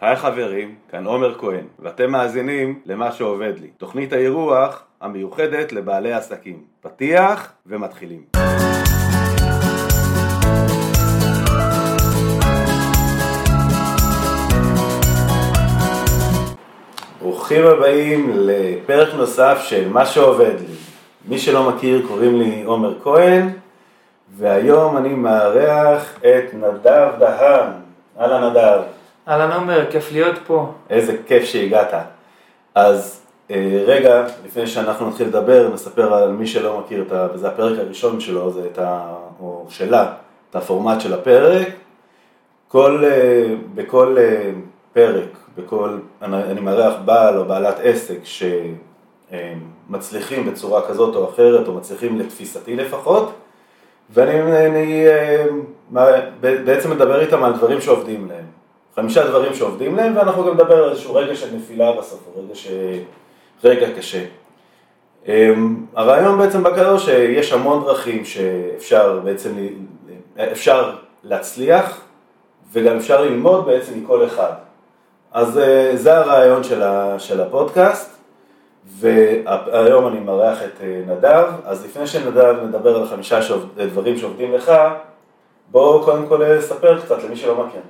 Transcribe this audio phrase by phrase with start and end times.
[0.00, 6.62] היי חברים, כאן עומר כהן, ואתם מאזינים למה שעובד לי, תוכנית האירוח המיוחדת לבעלי עסקים.
[6.80, 8.22] פתיח ומתחילים.
[17.20, 20.74] ברוכים הבאים לפרק נוסף של מה שעובד לי.
[21.28, 23.48] מי שלא מכיר קוראים לי עומר כהן,
[24.36, 27.70] והיום אני מארח את נדב דהן.
[28.20, 28.97] אהלן נדב.
[29.28, 30.72] אהלן עומר, כיף להיות פה.
[30.90, 31.94] איזה כיף שהגעת.
[32.74, 37.48] אז אה, רגע, לפני שאנחנו נתחיל לדבר, נספר על מי שלא מכיר, את ה, וזה
[37.48, 40.12] הפרק הראשון שלו, זה את ה, או שלה,
[40.50, 41.68] את הפורמט של הפרק.
[42.68, 44.50] כל, אה, בכל אה,
[44.92, 48.18] פרק, בכל, אני, אני מארח בעל או בעלת עסק
[49.30, 53.32] שמצליחים בצורה כזאת או אחרת, או מצליחים לתפיסתי לפחות,
[54.10, 55.04] ואני אני,
[56.40, 58.47] בעצם מדבר איתם על דברים שעובדים להם.
[58.98, 62.54] חמישה דברים שעובדים להם, ואנחנו גם נדבר על איזשהו רגע של נפילה בסוף, או רגע,
[62.54, 62.68] ש...
[63.64, 64.24] רגע קשה.
[65.26, 69.54] אמ, הרעיון בעצם בקדוש שיש המון דרכים שאפשר בעצם,
[70.52, 70.92] אפשר
[71.24, 72.00] להצליח,
[72.72, 74.52] וגם אפשר ללמוד בעצם מכל אחד.
[75.32, 77.18] אז אה, זה הרעיון של, ה...
[77.18, 78.10] של הפודקאסט,
[78.98, 83.80] והיום אני מארח את אה, נדב, אז לפני שנדב נדבר על חמישה שעובד...
[83.80, 84.72] דברים שעובדים לך,
[85.70, 87.80] בואו קודם כל ספר קצת למי שלא מכיר.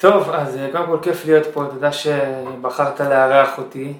[0.00, 3.92] טוב, אז אה, קודם כל כיף להיות פה, תודה שבחרת לארח אותי.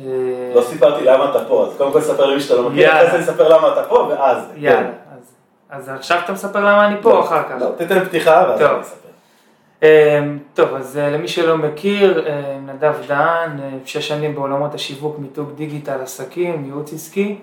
[0.00, 3.10] אה, לא סיפרתי למה אתה פה, אז קודם כל ספר למי שאתה לא מכיר, אחרי
[3.10, 4.52] זה נספר למה אתה פה, ואז...
[4.56, 4.90] יאללה, כן.
[5.70, 7.54] אז, עכשיו אתה מספר למה אני פה, לא, אחר כך.
[7.60, 9.08] לא, תתן פתיחה ואז אני אספר.
[9.82, 10.20] אה,
[10.54, 12.26] טוב, אז למי שלא מכיר,
[12.66, 13.50] נדב דהן,
[13.84, 17.38] שש שנים בעולמות השיווק, מיתוג דיגיטל, עסקים, ייעוץ עסקי.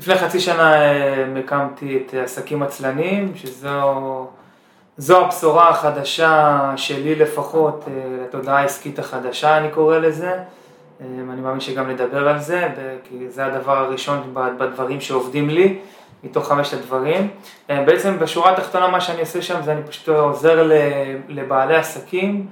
[0.00, 0.74] לפני חצי שנה
[1.38, 4.26] הקמתי את עסקים עצלנים, שזו...
[5.02, 7.92] זו הבשורה החדשה שלי לפחות, אה,
[8.24, 12.68] לתודעה העסקית החדשה אני קורא לזה, אה, אני מאמין שגם נדבר על זה,
[13.04, 15.78] כי זה הדבר הראשון בדברים שעובדים לי,
[16.24, 17.28] מתוך חמשת הדברים.
[17.70, 20.70] אה, בעצם בשורה התחתונה מה שאני עושה שם זה אני פשוט עוזר
[21.28, 22.46] לבעלי עסקים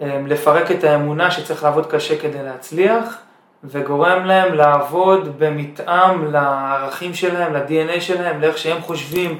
[0.00, 3.18] לפרק את האמונה שצריך לעבוד קשה כדי להצליח,
[3.64, 9.38] וגורם להם לעבוד במתאם לערכים שלהם, ל-DNA שלהם, לאיך שהם חושבים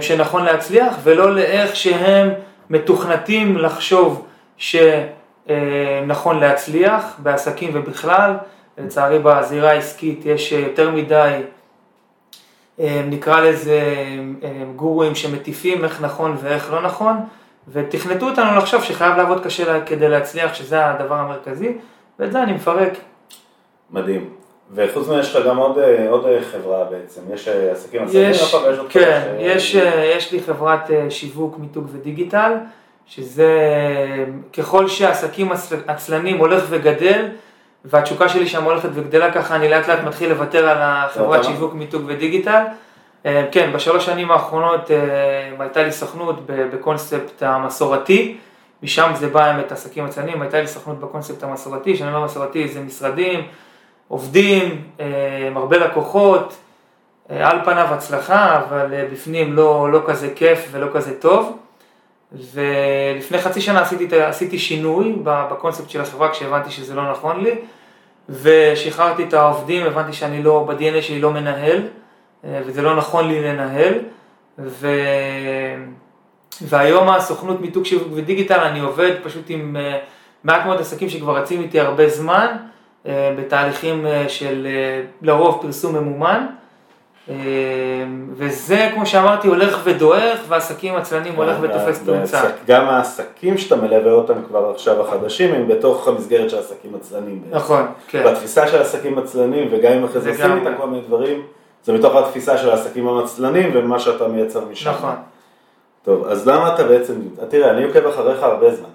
[0.00, 2.30] שנכון להצליח, ולא לאיך שהם
[2.70, 4.26] מתוכנתים לחשוב
[4.56, 8.36] שנכון להצליח בעסקים ובכלל.
[8.78, 11.40] לצערי בזירה העסקית יש יותר מדי,
[12.80, 13.80] אה, נקרא לזה
[14.42, 17.16] אה, גורואים שמטיפים איך נכון ואיך לא נכון,
[17.68, 21.72] ותכנתו אותנו לחשוב שחייב לעבוד קשה כדי להצליח, שזה הדבר המרכזי,
[22.18, 22.92] ואת זה אני מפרק.
[23.90, 24.43] מדהים.
[24.72, 28.30] וחוץ מזה יש לך גם עוד, אה, עוד אה, חברה בעצם, יש אה, עסקים עצמאים,
[28.30, 28.54] יש,
[28.88, 29.40] כן, ש...
[29.40, 29.74] יש,
[30.16, 32.52] יש לי חברת שיווק, מיתוג ודיגיטל,
[33.06, 33.48] שזה
[34.52, 35.52] ככל שהעסקים
[35.86, 37.28] עצלנים הולך וגדל,
[37.84, 42.02] והתשוקה שלי שם הולכת וגדלה ככה, אני לאט לאט מתחיל לוותר על החברת שיווק, מיתוג
[42.06, 42.62] ודיגיטל.
[43.22, 44.90] כן, בשלוש שנים האחרונות
[45.58, 48.36] הייתה לי סוכנות בקונספט המסורתי,
[48.82, 52.68] משם זה בא עם את העסקים עצלנים, הייתה לי סוכנות בקונספט המסורתי, שאני אומר מסורתי
[52.68, 53.40] זה משרדים,
[54.08, 56.56] עובדים, אה, הרבה לקוחות,
[57.30, 61.58] אה, על פניו הצלחה, אבל אה, בפנים לא, לא כזה כיף ולא כזה טוב.
[62.52, 67.54] ולפני חצי שנה עשיתי, עשיתי שינוי בקונספט של החברה כשהבנתי שזה לא נכון לי,
[68.28, 71.82] ושחררתי את העובדים, הבנתי שאני לא, ב-DNA שלי לא מנהל,
[72.44, 73.94] וזה לא נכון לי לנהל,
[74.58, 74.88] ו...
[76.62, 79.76] והיום הסוכנות מיתוג שיווק ודיגיטל, אני עובד פשוט עם
[80.44, 82.56] מעט מאוד עסקים שכבר רצים איתי הרבה זמן,
[83.06, 86.46] בתהליכים אה, של אה, לרוב פרסום ממומן.
[88.36, 92.42] וזה, כמו שאמרתי, הולך ודועך, והעסקים עצלנים הולך ותופס תאוצה.
[92.66, 97.42] גם העסקים שאתה מלווה אותם כבר עכשיו החדשים, הם בתוך המסגרת של עסקים עצלנים.
[97.50, 98.22] נכון, כן.
[98.24, 101.42] והתפיסה של עסקים עצלנים, וגם אם אחרי זה עושים איתם כל מיני דברים,
[101.84, 104.90] זה מתוך התפיסה של העסקים המצלנים ומה שאתה מייצר משם.
[104.90, 105.14] נכון.
[106.04, 107.14] טוב, אז למה אתה בעצם,
[107.48, 108.88] תראה, אני עוקב אחריך הרבה זמן.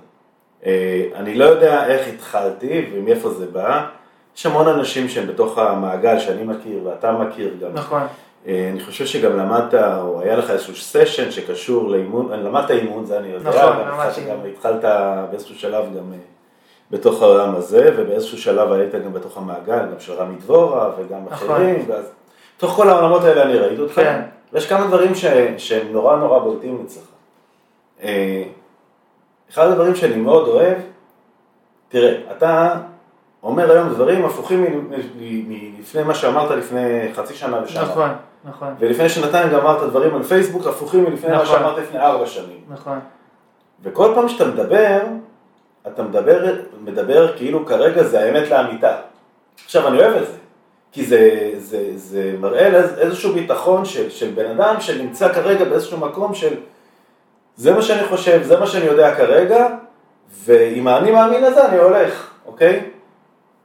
[1.15, 3.85] אני לא יודע איך התחלתי ומאיפה זה בא.
[4.39, 7.73] יש המון אנשים שהם בתוך המעגל שאני מכיר ואתה מכיר גם.
[7.73, 8.01] נכון.
[8.47, 13.17] אה, אני חושב שגם למדת, או היה לך איזשהו סשן שקשור לאימון, למדת אימון, זה
[13.17, 13.49] אני יודע.
[13.49, 14.21] נכון, למדתי.
[14.21, 14.85] גם התחלת
[15.31, 16.17] באיזשהו שלב גם אה,
[16.91, 21.49] בתוך העולם הזה, ובאיזשהו שלב היית גם בתוך המעגל, גם של רמי דבורה וגם נכון.
[21.49, 22.05] אחרים, ואז
[22.57, 23.95] בתוך כל העולמות האלה אני ראיתי אותך.
[23.95, 24.21] כן.
[24.53, 25.25] ויש כמה דברים ש,
[25.57, 27.03] שהם נורא נורא בולטים אצלך.
[28.03, 28.43] אה,
[29.51, 30.77] אחד הדברים שאני מאוד אוהב,
[31.89, 32.75] תראה, אתה
[33.43, 34.89] אומר היום דברים הפוכים
[35.47, 37.83] מלפני מה שאמרת לפני חצי שנה ושנה.
[37.83, 38.09] נכון,
[38.45, 38.75] נכון.
[38.79, 41.39] ולפני שנתיים גם אמרת דברים על פייסבוק הפוכים מלפני נכון.
[41.39, 42.59] מה שאמרת לפני ארבע שנים.
[42.69, 42.99] נכון.
[43.83, 44.99] וכל פעם שאתה מדבר,
[45.87, 48.95] אתה מדבר, מדבר כאילו כרגע זה האמת לאמיתה.
[49.65, 50.33] עכשיו, אני אוהב את זה,
[50.91, 56.33] כי זה, זה, זה מראה איזשהו ביטחון של, של בן אדם שנמצא כרגע באיזשהו מקום
[56.33, 56.55] של
[57.55, 59.67] זה מה שאני חושב, זה מה שאני יודע כרגע,
[60.43, 62.89] ועם האני מאמין הזה אני הולך, אוקיי?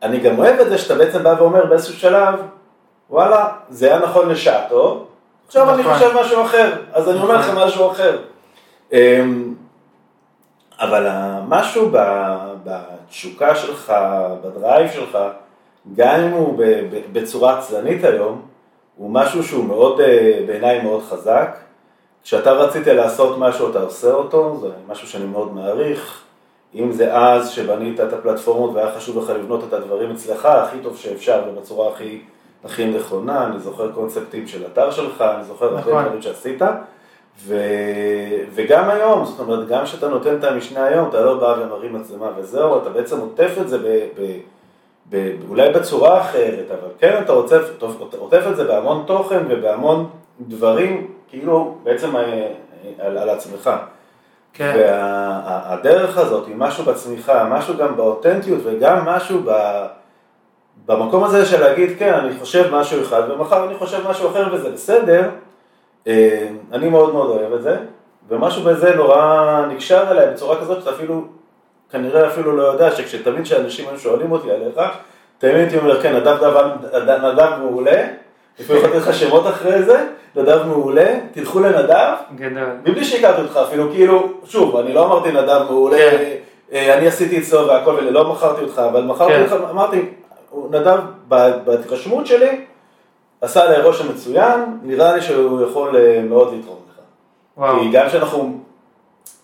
[0.05, 2.35] אני גם אוהב את זה שאתה בעצם בא ואומר באיזשהו שלב,
[3.11, 5.07] וואלה, זה היה נכון לשעתו,
[5.47, 5.95] עכשיו אני נכון.
[5.95, 8.19] חושב משהו אחר, אז אני אומר לכם משהו אחר.
[8.93, 9.55] אמ,
[10.81, 11.07] אבל
[11.49, 11.91] משהו
[12.65, 13.93] בתשוקה שלך,
[14.45, 15.19] בדרייב שלך,
[15.97, 16.63] גם אם הוא
[17.13, 18.43] בצורה עצלנית היום,
[18.97, 21.57] הוא משהו שהוא מאוד, אה, בעיניי מאוד חזק.
[22.23, 26.24] כשאתה רצית לעשות משהו, אתה עושה אותו, זה משהו שאני מאוד מעריך.
[26.75, 30.97] אם זה אז שבנית את הפלטפורמות והיה חשוב לך לבנות את הדברים אצלך הכי טוב
[30.97, 32.21] שאפשר ובצורה הכי,
[32.65, 36.05] הכי נכונה, אני זוכר קונספטים של אתר שלך, אני זוכר הרבה נכון.
[36.05, 36.63] דברים שעשית.
[37.39, 37.57] ו...
[38.55, 42.31] וגם היום, זאת אומרת, גם כשאתה נותן את המשנה היום, אתה לא בא ומרים מצלמה
[42.37, 44.07] וזהו, אתה בעצם עוטף את זה ב...
[44.21, 44.39] ב...
[45.11, 45.33] ב...
[45.49, 47.71] אולי בצורה אחרת, אבל כן, אתה עוטף,
[48.19, 50.11] עוטף את זה בהמון תוכן ובהמון
[50.41, 52.53] דברים, כאילו, בעצם אה,
[52.99, 53.71] על, על עצמך.
[54.55, 54.73] כן.
[54.79, 59.51] והדרך הזאת היא משהו בצמיחה, משהו גם באותנטיות וגם משהו ב...
[60.87, 64.71] במקום הזה של להגיד, כן, אני חושב משהו אחד ומחר אני חושב משהו אחר וזה
[64.71, 65.31] בסדר,
[66.07, 67.77] אה, אני מאוד מאוד אוהב את זה,
[68.29, 71.25] ומשהו בזה נורא נקשר אליי בצורה כזאת שאתה אפילו,
[71.91, 74.81] כנראה אפילו לא יודע, שכשתמיד כשאנשים היו שואלים אותי עליך,
[75.39, 76.57] תמיד הייתי אומר, כן, נדב,
[77.23, 78.07] נדב מעולה,
[78.59, 80.07] לפעמים יכולתי לך שמות אחרי זה,
[80.37, 82.15] נדב מעולה, תלכו לנדב.
[82.85, 86.35] מבלי שהכרתי אותך אפילו, כאילו, שוב, אני לא אמרתי נדב מעולה, כן.
[86.73, 89.43] אה, אני עשיתי אצלו והכל, ולא מכרתי אותך, אבל מכרתי כן.
[89.43, 90.03] אותך, אמרתי,
[90.71, 90.99] נדב,
[91.65, 92.61] בהתרשמות שלי,
[93.41, 97.01] עשה עליי רושם מצוין, נראה לי שהוא יכול אה, מאוד לתרום לך.
[97.57, 97.81] וואו.
[97.81, 98.59] כי גם כשאנחנו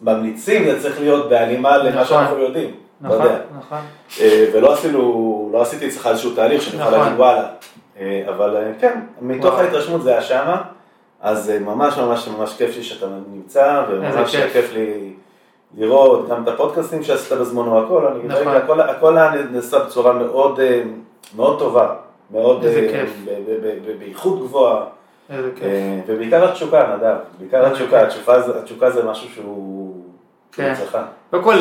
[0.00, 2.04] ממליצים, זה צריך להיות בהלימה למה נכון.
[2.04, 2.70] שאנחנו יודעים.
[3.00, 3.38] לא נכון, יודע.
[3.58, 3.78] נכון.
[4.20, 7.00] אה, ולא עשינו, לא עשיתי אצלך איזשהו תהליך שאני יכול נכון.
[7.04, 7.46] להגיד וואלה.
[8.00, 9.54] אה, אבל אה, כן, מתוך.
[9.58, 10.62] ההתרשמות זה היה שמה,
[11.20, 14.72] אז אה, ממש ממש ממש כיף לי שאתה נמצא, וממש כיף.
[14.74, 15.12] לי
[15.78, 18.42] לראות גם את הפודקאסטים שעשית בזמנו, הכל, אני נכון.
[18.42, 20.60] ראיתי, הכל- הכל היה נעשה בצורה מאוד
[21.36, 21.94] מאוד טובה,
[22.30, 23.16] מאוד, איזה כיף.
[23.98, 24.84] באיכות גבוהה,
[25.30, 25.66] איזה כיף.
[26.06, 28.02] ובעיקר התשוקה, נדב, בעיקר התשוקה.
[28.02, 29.96] התשוקה זה- משהו שהוא
[30.52, 30.74] כן.
[31.30, 31.56] קודם כל,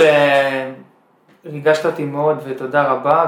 [1.45, 3.25] ריגשת אותי מאוד ותודה רבה,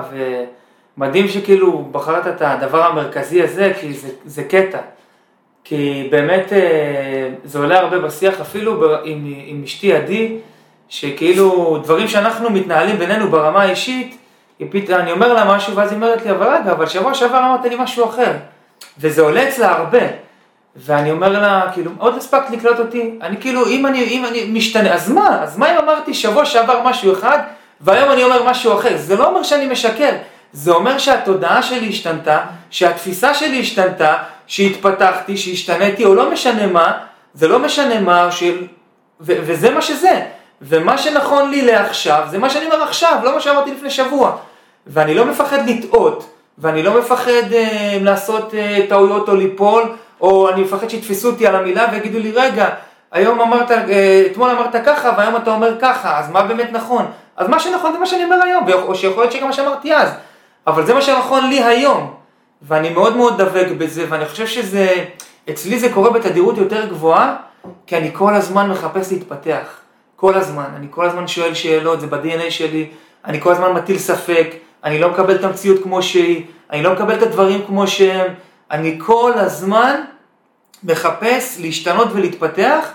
[0.97, 4.79] ומדהים שכאילו בחרת את הדבר המרכזי הזה, כי זה, זה קטע.
[5.63, 10.37] כי באמת אה, זה עולה הרבה בשיח, אפילו עם, עם אשתי עדי,
[10.89, 14.17] שכאילו דברים שאנחנו מתנהלים בינינו ברמה האישית,
[14.69, 17.65] פתאום, אני אומר לה משהו ואז היא אומרת לי, אבל רגע, אבל שבוע שעבר אמרת
[17.65, 18.31] לי משהו אחר.
[18.99, 19.99] וזה עולה אצלה הרבה.
[20.75, 24.93] ואני אומר לה, כאילו, עוד הספקת לקלוט אותי, אני כאילו, אם אני, אם אני משתנה,
[24.93, 25.43] אז מה?
[25.43, 27.39] אז מה אם אמרתי שבוע שעבר משהו אחד,
[27.81, 28.97] והיום אני אומר משהו אחר?
[28.97, 30.11] זה לא אומר שאני משקר,
[30.53, 32.39] זה אומר שהתודעה שלי השתנתה,
[32.69, 34.17] שהתפיסה שלי השתנתה,
[34.47, 36.93] שהתפתחתי, שהשתניתי, או לא משנה מה,
[37.33, 38.67] זה לא משנה מה, של...
[39.21, 40.21] ו- וזה מה שזה.
[40.61, 44.37] ומה שנכון לי לעכשיו, זה מה שאני אומר עכשיו, לא מה שאמרתי לפני שבוע.
[44.87, 49.83] ואני לא מפחד לטעות, ואני לא מפחד אה, לעשות אה, טעויות או ליפול,
[50.21, 52.69] או אני מפחד שיתפסו אותי על המילה ויגידו לי, רגע,
[53.11, 57.05] היום אמרת, אה, אתמול אמרת ככה, והיום אתה אומר ככה, אז מה באמת נכון?
[57.37, 60.09] אז מה שנכון זה מה שאני אומר היום, או שיכול להיות שגם מה שאמרתי אז,
[60.67, 62.13] אבל זה מה שנכון לי היום.
[62.61, 65.05] ואני מאוד מאוד דבק בזה, ואני חושב שזה,
[65.49, 67.35] אצלי זה קורה בתדירות יותר גבוהה,
[67.87, 69.81] כי אני כל הזמן מחפש להתפתח.
[70.15, 72.89] כל הזמן, אני כל הזמן שואל שאלות, זה ב-DNA שלי,
[73.25, 74.47] אני כל הזמן מטיל ספק,
[74.83, 78.33] אני לא מקבל את המציאות כמו שהיא, אני לא מקבל את הדברים כמו שהם,
[78.71, 80.01] אני כל הזמן
[80.83, 82.89] מחפש להשתנות ולהתפתח,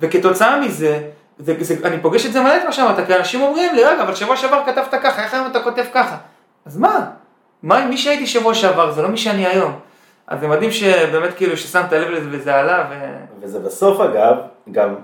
[0.00, 1.00] וכתוצאה מזה,
[1.38, 4.02] זה, זה, אני פוגש את זה מלא את מה שאמרת, כי אנשים אומרים לי, רגע,
[4.02, 6.16] אבל שבוע שעבר כתבת ככה, איך היום אתה כותב ככה?
[6.70, 7.10] אז מה?
[7.62, 9.72] מה, מי שהייתי שבוע שעבר, זה לא מי שאני היום.
[10.26, 12.94] אז זה מדהים שבאמת כאילו ששמת לב לזה וזה עלה, ו...
[13.40, 14.36] וזה בסוף אגב,
[14.72, 14.94] גם,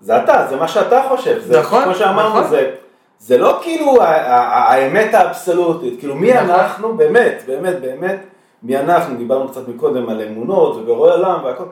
[0.00, 2.50] זה אתה, זה מה שאתה חושב, זה נכון, כמו שאמרנו, נכון.
[2.50, 2.70] זה,
[3.18, 6.50] זה לא כאילו האמת האבסולוטית, כאילו מי נכון.
[6.50, 8.20] אנחנו, באמת, באמת, באמת,
[8.62, 11.64] מי אנחנו, דיברנו קצת מקודם על אמונות וברואי עולם והכל,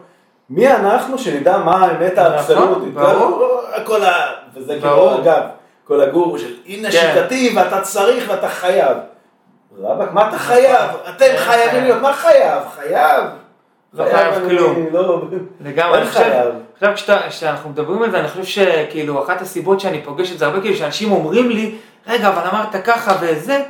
[0.50, 3.60] מי אנחנו שנדע מה האמת האבסולוטית, נכון, ברור.
[3.74, 4.12] הכל ה...
[4.54, 5.08] וזה ברור.
[5.08, 5.42] כאילו, אגב,
[5.84, 7.12] כל הגורו של הנה כן.
[7.14, 8.96] שיטתי ואתה צריך ואתה חייב.
[9.80, 10.90] רבאק, מה אתה חייב?
[11.08, 11.84] אתם חייבים חייב.
[11.84, 12.62] להיות, מה חייב?
[12.76, 13.24] חייב.
[13.94, 14.86] לא חייב כלום.
[14.92, 15.22] לא-
[15.60, 16.50] לגמרי, אני חושב.
[16.80, 16.92] עכשיו
[17.28, 20.76] כשאנחנו מדברים על זה, אני חושב שכאילו אחת הסיבות שאני פוגש את זה הרבה, כאילו
[20.76, 21.74] שאנשים אומרים לי,
[22.06, 23.62] רגע, אבל אמרת ככה וזה,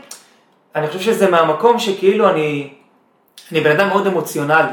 [0.77, 2.69] אני חושב שזה מהמקום שכאילו אני,
[3.53, 4.73] אני בן אדם מאוד אמוציונלי,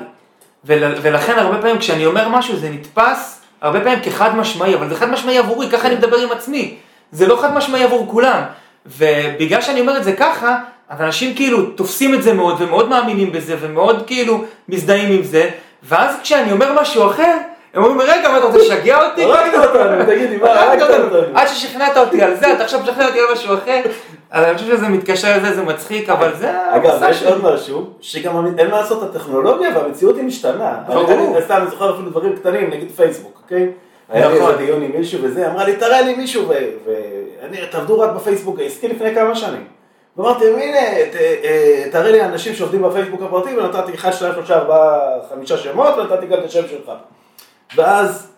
[0.66, 4.96] ול, ולכן הרבה פעמים כשאני אומר משהו זה נתפס הרבה פעמים כחד משמעי, אבל זה
[4.96, 6.76] חד משמעי עבורי, ככה אני מדבר עם עצמי.
[7.12, 8.42] זה לא חד משמעי עבור כולם.
[8.86, 10.58] ובגלל שאני אומר את זה ככה,
[10.90, 15.50] אז אנשים כאילו תופסים את זה מאוד ומאוד מאמינים בזה ומאוד כאילו מזדהים עם זה,
[15.84, 17.38] ואז כשאני אומר משהו אחר,
[17.74, 19.24] הם אומרים, רגע, מה אתה רוצה לשגע אותי?
[19.24, 21.38] הרגת אותנו, תגידי, מה, הרגת אותנו.
[21.38, 23.82] עד ששכנעת אותי על זה, אתה עכשיו משכנע אותי על משהו אחר.
[24.32, 27.24] אז אני חושב שזה מתקשר לזה, זה מצחיק, אבל זה אגב, יש.
[27.24, 30.74] עוד משהו, שגם אין מה לעשות, הטכנולוגיה והמציאות היא משתנה.
[30.90, 33.68] אני- סתם זוכר אפילו דברים קטנים, נגיד פייסבוק, אוקיי?
[34.10, 34.52] היה לי נכון.
[34.52, 36.44] איזה דיון עם מישהו וזה, אמרה לי, תראה לי מישהו,
[36.86, 39.64] ואני, תעבדו רק בפייסבוק העסקי לפני כמה שנים.
[40.20, 45.00] ואמרתי להם, הנה, אה, תראה לי אנשים שעובדים בפייסבוק הפרטי, ונתתי 1, 2, 3, 4,
[45.30, 46.92] 5 שמות, ונתתי גם את השם שלך.
[47.76, 48.32] ואז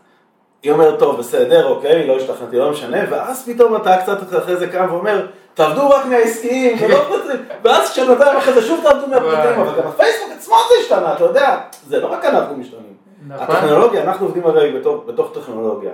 [0.63, 4.67] היא אומרת, טוב, בסדר, אוקיי, לא השתכנעתי, לא משנה, ואז פתאום אתה קצת אחרי זה
[4.67, 6.77] קם ואומר, תעבדו רק מהעסקיים,
[7.63, 9.61] ואז כשנתיים אחרי זה שוב תעבדו מהפרטים.
[9.61, 12.93] אבל גם הפייסבוק עצמו זה השתנה, אתה יודע, זה לא רק אנחנו משתנים.
[13.27, 13.55] נכון.
[13.55, 15.91] הטכנולוגיה, אנחנו עובדים הרי בתוך טכנולוגיה.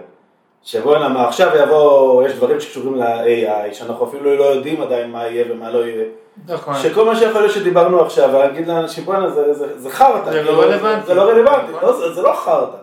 [0.63, 5.27] שבוא הנה, מה עכשיו יבוא, יש דברים שקשורים ל-AI, שאנחנו אפילו לא יודעים עדיין מה
[5.27, 6.05] יהיה ומה לא יהיה.
[6.47, 6.75] נכון.
[6.75, 10.31] שכל מה שיכול להיות שדיברנו עכשיו, להגיד לאנשים, בואנה, זה, זה, זה חרטא.
[10.31, 11.05] זה לא כאילו, רלוונטי.
[11.05, 11.89] זה לא רלוונטי, נכון.
[11.89, 12.77] לא, זה, זה לא חרטא.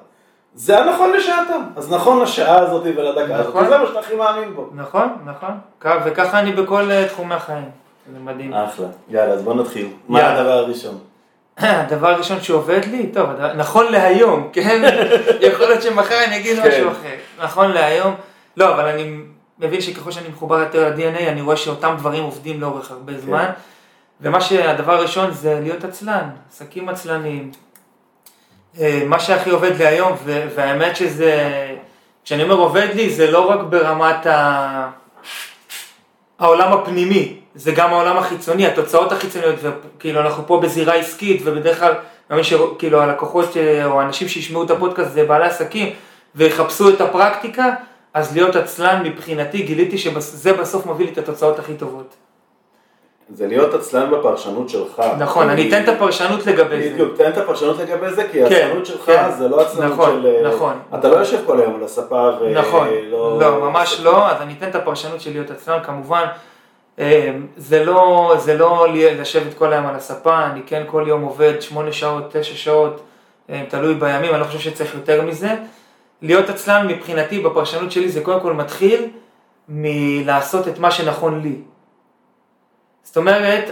[0.54, 1.62] זה הנכון לשעתם.
[1.76, 3.68] אז נכון לשעה הזאת ולדקה הזאת, נכון.
[3.68, 4.68] זה מה שאתה הכי מאמין בו.
[4.74, 5.50] נכון, נכון.
[6.04, 7.70] וככה אני בכל אה, תחומי החיים.
[8.12, 8.54] זה מדהים.
[8.54, 8.86] אחלה.
[9.08, 9.88] יאללה, אז בוא נתחיל.
[10.08, 10.40] מה יאללה.
[10.40, 10.98] הדבר הראשון?
[11.58, 14.82] הדבר הראשון שעובד לי, טוב, נכון להיום, כן?
[15.50, 16.68] יכול להיות שמחר אני אגיד כן.
[16.68, 17.44] משהו אחר.
[17.44, 18.14] נכון להיום,
[18.56, 19.16] לא, אבל אני
[19.58, 23.18] מבין שככל שאני מחובר יותר ל-DNA, אני רואה שאותם דברים עובדים לאורך הרבה כן.
[23.18, 23.50] זמן.
[24.20, 27.50] ומה שהדבר הראשון זה להיות עצלן, עסקים עצלניים.
[28.80, 30.12] אה, מה שהכי עובד לי היום,
[30.54, 31.66] והאמת שזה,
[32.24, 34.90] כשאני אומר עובד לי, זה לא רק ברמת ה...
[36.38, 41.92] העולם הפנימי, זה גם העולם החיצוני, התוצאות החיצוניות, וכאילו אנחנו פה בזירה עסקית, ובדרך כלל,
[42.30, 45.92] מאמין שכאילו הלקוחות אה, או האנשים שישמעו את הפודקאסט זה בעלי עסקים,
[46.34, 47.74] ויחפשו את הפרקטיקה,
[48.14, 52.14] אז להיות עצלן מבחינתי, גיליתי שזה בסוף מביא לי את התוצאות הכי טובות.
[53.34, 55.02] זה להיות עצלן בפרשנות שלך.
[55.18, 56.90] נכון, אני אתן את הפרשנות לגבי זה.
[56.94, 59.30] בדיוק, תן את הפרשנות לגבי זה, כי כן, העצלנות שלך כן.
[59.38, 60.48] זה לא עצלנות נכון, של...
[60.48, 60.78] נכון.
[60.94, 62.60] אתה לא יושב כל היום על הספה ולא...
[62.60, 66.53] נכון, לא, ממש לא, אז אני אתן את הפרשנות של להיות עצלן, כמובן, אה,
[67.56, 71.92] זה לא, זה לא לשבת כל היום על הספה, אני כן כל יום עובד שמונה
[71.92, 73.02] שעות, תשע שעות,
[73.50, 75.54] אה, תלוי בימים, אני לא חושב שצריך יותר מזה.
[76.22, 79.08] להיות עצלן מבחינתי, בפרשנות שלי, זה קודם כל מתחיל
[79.68, 81.56] מלעשות את מה שנכון לי.
[83.02, 83.70] זאת אומרת,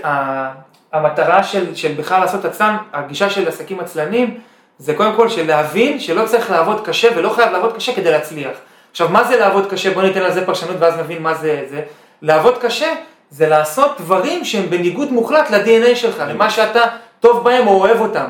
[0.92, 4.40] המטרה של, של בכלל לעשות עצלן, הגישה של עסקים עצלנים,
[4.78, 8.56] זה קודם כל של להבין שלא צריך לעבוד קשה ולא חייב לעבוד קשה כדי להצליח.
[8.90, 9.94] עכשיו, מה זה לעבוד קשה?
[9.94, 11.82] בוא ניתן לזה פרשנות ואז נבין מה זה זה.
[12.22, 12.94] לעבוד קשה
[13.32, 16.80] זה לעשות דברים שהם בניגוד מוחלט ל-DNA שלך, למה שאתה
[17.20, 18.26] טוב בהם או אוהב אותם.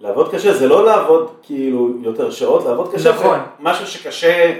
[0.00, 3.38] לעבוד קשה זה לא לעבוד כאילו יותר שעות, לעבוד קשה נכון.
[3.38, 4.52] זה משהו שקשה,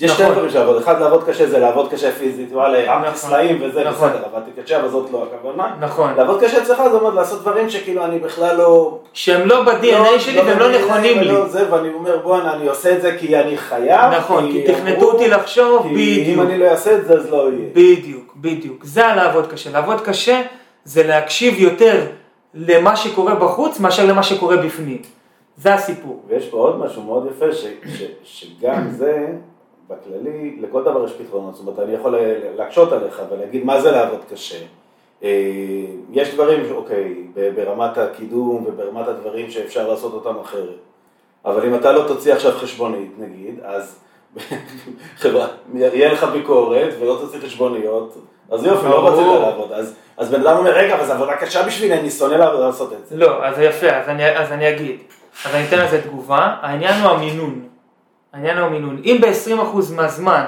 [0.00, 0.34] יש שתי נכון.
[0.34, 3.30] דברים שלעבוד, אחד לעבוד קשה זה לעבוד קשה פיזית, וואלה, הרמתי נכון.
[3.30, 4.08] סלעים וזה נכון.
[4.08, 5.74] בסדר, עבדתי קשה אבל זאת לא הכוונה.
[5.80, 6.14] נכון.
[6.16, 8.98] לעבוד קשה אצלך זה אומר לעשות דברים שכאילו אני בכלל לא...
[9.12, 11.30] שהם לא ב-DNA שלי והם לא נכונים לי.
[11.30, 14.96] ולא זה, ואני אומר בואנה אני עושה את זה כי אני חייב, נכון, כי תכנתו
[14.96, 16.46] אמרו, אותי לחשוב, כי אם בדיוק.
[16.46, 17.68] אני לא אעשה את זה אז לא יהיה.
[17.72, 18.84] בדיוק, בדיוק.
[18.84, 19.70] זה הלעבוד קשה.
[19.70, 20.42] לעבוד קשה
[20.84, 22.06] זה להקשיב יותר
[22.54, 25.02] למה שקורה בחוץ מאשר למה שקורה בפנים.
[25.56, 26.22] זה הסיפור.
[26.28, 29.26] ויש פה עוד משהו מאוד יפה, ש, ש, שגם זה,
[29.88, 31.54] בכללי, לכל דבר יש פתרונות.
[31.54, 32.16] זאת אומרת, אני יכול
[32.56, 34.58] להקשות עליך ולהגיד מה זה לעבוד קשה.
[35.22, 35.30] אה,
[36.12, 37.14] יש דברים, אוקיי,
[37.54, 40.78] ברמת הקידום וברמת הדברים שאפשר לעשות אותם אחרת.
[41.44, 43.98] אבל אם אתה לא תוציא עכשיו חשבונית, נגיד, אז
[45.18, 48.16] חברה, יהיה לך ביקורת ולא תוציא חשבוניות,
[48.50, 49.08] אז יופי, לא.
[49.08, 49.72] רצית לעבוד.
[50.16, 53.16] אז, בן אדם אומר, רגע, אבל זו עבודה קשה בשבילי, אני שונא לעשות את זה.
[53.16, 54.96] לא, אז יפה, אז אני, אז אני אגיד.
[55.44, 56.54] אז אני אתן לזה תגובה.
[56.60, 57.62] העניין הוא המינון.
[58.32, 59.02] העניין הוא המינון.
[59.04, 60.46] אם ב-20% מהזמן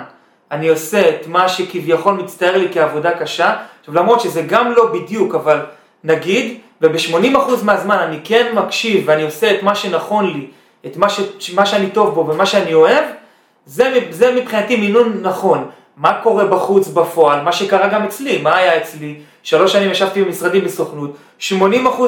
[0.50, 5.34] אני עושה את מה שכביכול מצטער לי כעבודה קשה, עכשיו למרות שזה גם לא בדיוק,
[5.34, 5.60] אבל
[6.04, 10.46] נגיד, וב-80% מהזמן אני כן מקשיב ואני עושה את מה שנכון לי,
[10.86, 11.20] את מה, ש,
[11.54, 13.04] מה שאני טוב בו ומה שאני אוהב,
[13.68, 15.68] זה, זה מבחינתי מינון נכון.
[15.96, 19.14] מה קורה בחוץ בפועל, מה שקרה גם אצלי, מה היה אצלי?
[19.42, 21.52] שלוש שנים ישבתי במשרדים בסוכנות, 80%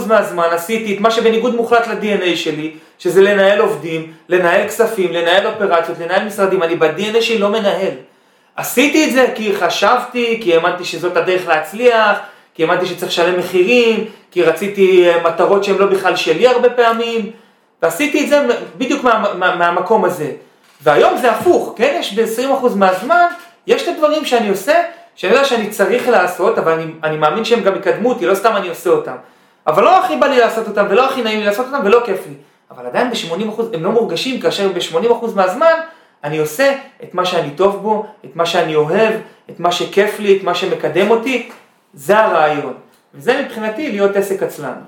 [0.09, 5.99] מהזמן עשיתי את מה שבניגוד מוחלט ל-DNA שלי, שזה לנהל עובדים, לנהל כספים, לנהל אופרציות,
[5.99, 7.93] לנהל משרדים, אני ב-DNA שלי לא מנהל.
[8.57, 12.19] עשיתי את זה כי חשבתי, כי האמנתי שזאת הדרך להצליח,
[12.55, 17.31] כי האמנתי שצריך לשלם מחירים, כי רציתי אה, מטרות שהן לא בכלל שלי הרבה פעמים,
[17.83, 18.47] ועשיתי את זה
[18.79, 20.33] בדיוק מה, מה, מהמקום הזה.
[20.83, 21.97] והיום זה הפוך, כן?
[22.01, 23.27] יש ב-20% מהזמן,
[23.67, 24.83] יש את הדברים שאני עושה,
[25.15, 28.57] שאני יודע שאני צריך לעשות, אבל אני, אני מאמין שהם גם יקדמו אותי, לא סתם
[28.57, 29.17] אני עושה אותם.
[29.67, 32.27] אבל לא הכי בא לי לעשות אותם, ולא הכי נעים לי לעשות אותם, ולא כיף
[32.27, 32.35] לי.
[32.71, 35.73] אבל עדיין ב-80% הם לא מורגשים, כאשר ב-80% מהזמן
[36.25, 39.15] אני עושה את מה שאני טוב בו, את מה שאני אוהב,
[39.51, 41.51] את מה שכיף לי, את מה שמקדם אותי,
[41.95, 42.75] זה הרעיון.
[43.15, 44.81] וזה מבחינתי להיות עסק עצלן.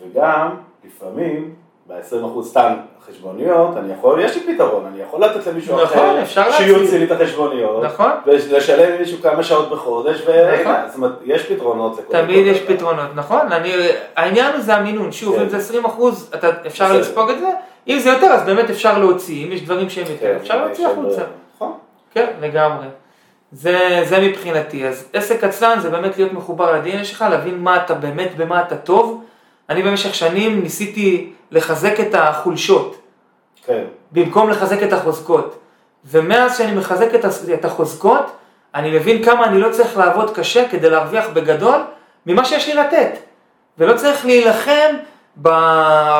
[0.00, 1.54] וגם, לפעמים,
[1.92, 2.72] ב-20% סתם
[3.08, 6.50] חשבוניות, אני יכול, יש לי פתרון, אני יכול לתת למישהו נכון, אחר.
[6.50, 8.10] שיוציא לי את החשבוניות, נכון.
[8.26, 10.34] ולשלם למישהו כמה שעות בחודש, נכון.
[10.34, 12.74] והנה, זאת אומרת, יש פתרונות לכל תמיד יש דבר.
[12.74, 13.52] פתרונות, נכון?
[13.52, 13.72] אני,
[14.16, 15.42] העניין הוא זה המינון, שוב, כן.
[15.42, 17.00] אם זה 20 אחוז, אתה, אפשר בסדר.
[17.00, 17.48] לספוג את זה,
[17.88, 20.86] אם זה יותר, אז באמת אפשר להוציא, אם יש דברים שהם יותר, כן, אפשר להוציא
[20.86, 21.22] החוצה.
[21.56, 21.72] נכון.
[22.14, 22.86] כן, לגמרי.
[23.52, 24.86] זה, זה מבחינתי.
[24.86, 28.76] אז עסק עצלן זה באמת להיות מחובר ל-DNA שלך, להבין מה אתה באמת, במה אתה
[28.76, 29.24] טוב.
[29.68, 32.96] אני במשך שנים ניסיתי לחזק את החולשות,
[33.66, 35.58] כן, במקום לחזק את החוזקות.
[36.04, 37.14] ומאז שאני מחזק
[37.54, 38.30] את, החוזקות,
[38.74, 41.80] אני מבין כמה אני לא צריך לעבוד קשה כדי להרוויח בגדול
[42.26, 43.10] ממה שיש לי לתת.
[43.78, 44.96] ולא צריך להילחם
[45.36, 45.48] ב,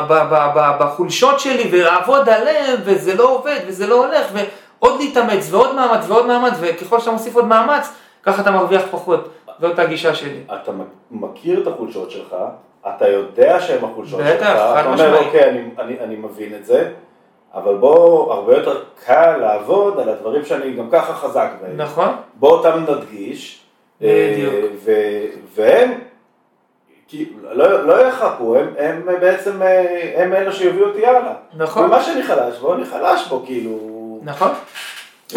[0.09, 5.49] ב, ב, ב, בחולשות שלי ולעבוד עליהן, וזה לא עובד, וזה לא הולך, ועוד להתאמץ,
[5.51, 7.89] ועוד מאמץ, ועוד מאמץ, וככל שאתה מוסיף עוד מאמץ,
[8.23, 9.29] ככה אתה מרוויח פחות.
[9.61, 10.41] זאת הגישה שלי.
[10.47, 10.73] אתה
[11.11, 12.37] מכיר את החולשות שלך,
[12.89, 15.19] אתה יודע שהן החולשות שלך, אתה אומר.
[15.19, 16.89] אוקיי, אני, אני, אני מבין את זה,
[17.55, 21.77] אבל בוא, הרבה יותר קל לעבוד על הדברים שאני גם ככה חזק בהם.
[21.77, 22.09] נכון?
[22.35, 23.61] בוא אותם נדגיש,
[24.01, 24.55] בדיוק.
[24.55, 25.25] אה, ו-
[25.55, 25.93] והם,
[27.09, 31.33] כי לא, לא יחכו, הם, הם בעצם, אה, הם אלה שיביאו אותי הלאה.
[31.57, 31.85] נכון.
[31.85, 33.79] ומה שאני חלש בו, אני חלש בו, כאילו...
[34.23, 34.51] נכון.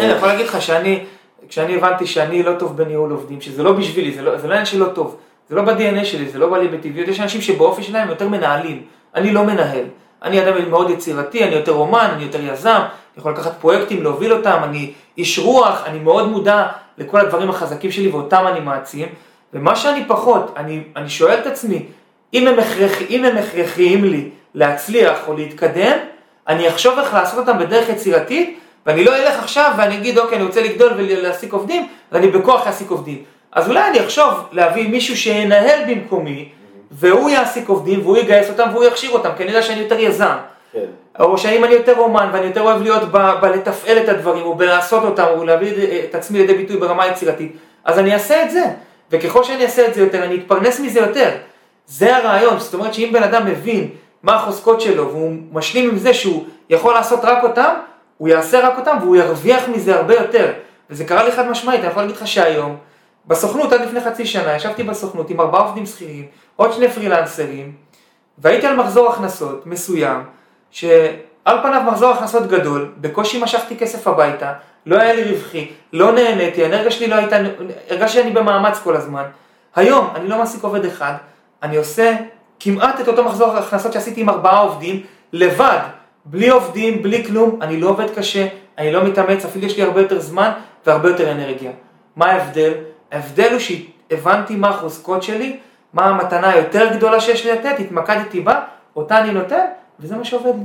[0.00, 1.04] אני יכול להגיד לך שאני,
[1.48, 4.66] כשאני הבנתי שאני לא טוב בניהול עובדים, שזה לא בשבילי, זה לא זה לא עניין
[4.66, 5.16] שלא טוב,
[5.48, 8.82] זה לא ב-DNA שלי, זה לא בא לי בטבעיות, יש אנשים שבאופי שלהם יותר מנהלים,
[9.14, 9.84] אני לא מנהל.
[10.22, 14.32] אני אדם מאוד יצירתי, אני יותר אומן, אני יותר יזם, אני יכול לקחת פרויקטים, להוביל
[14.32, 16.66] אותם, אני איש רוח, אני מאוד מודע
[16.98, 19.08] לכל הדברים החזקים שלי ואותם אני מעצים,
[19.54, 21.86] ומה שאני פחות, אני, אני שואל את עצמי,
[22.34, 25.98] אם הם, הכרח, אם הם הכרחיים לי להצליח או להתקדם,
[26.48, 30.46] אני אחשוב איך לעשות אותם בדרך יצירתית, ואני לא אלך עכשיו ואני אגיד, אוקיי, אני
[30.46, 33.22] רוצה לגדול ולהעסיק עובדים, ואני בכוח אעסיק עובדים.
[33.52, 36.48] אז אולי אני אחשוב להביא מישהו שינהל במקומי,
[36.90, 40.36] והוא יעסיק עובדים, והוא יגייס אותם, והוא יכשיר אותם, כי אני יודע שאני יותר יזם.
[40.72, 40.84] כן.
[41.20, 45.04] או שאם אני יותר אומן ואני יותר אוהב להיות ב- בלתפעל את הדברים, או בלעשות
[45.04, 45.72] אותם, או להביא
[46.04, 48.64] את עצמי לידי ביטוי ברמה יצירתית, אז אני אעשה את זה.
[49.10, 51.30] וככל שאני אעשה את זה יותר, אני אתפרנס מזה יותר.
[51.86, 53.88] זה הרעיון, זאת אומרת שאם בן אדם מבין
[54.22, 57.74] מה החוזקות שלו, והוא משלים עם זה שהוא יכול לעשות רק אותם,
[58.18, 60.52] הוא יעשה רק אותם והוא ירוויח מזה הרבה יותר.
[60.90, 62.76] וזה קרה לי חד משמעית, אני יכול להגיד לך שהיום,
[63.26, 67.72] בסוכנות עד לפני חצי שנה, ישבתי בסוכנות עם ארבעה עובדים שכירים, עוד שני פרילנסרים,
[68.38, 70.24] והייתי על מחזור הכנסות מסוים,
[70.70, 74.52] שעל פניו מחזור הכנסות גדול, בקושי משכתי כסף הביתה,
[74.86, 77.36] לא היה לי רווחי, לא נהניתי, האנרגיה שלי לא הייתה,
[77.90, 79.24] הרגשתי שאני במאמץ כל הזמן.
[79.76, 81.12] היום אני לא מעסיק עובד אחד,
[81.62, 82.16] אני עושה
[82.60, 85.78] כמעט את אותו מחזור הכנסות שעשיתי עם ארבעה עובדים, לבד,
[86.24, 88.46] בלי עובדים, בלי כלום, אני לא עובד קשה,
[88.78, 90.50] אני לא מתאמץ, אפילו יש לי הרבה יותר זמן
[90.86, 91.70] והרבה יותר אנרגיה.
[92.16, 92.72] מה ההבדל?
[93.16, 95.58] ההבדל הוא שהבנתי מה החוזקות שלי,
[95.92, 98.60] מה המתנה היותר גדולה שיש לי לתת, התמקדתי בה,
[98.96, 99.64] אותה אני נותן,
[100.00, 100.64] וזה מה שעובד לי.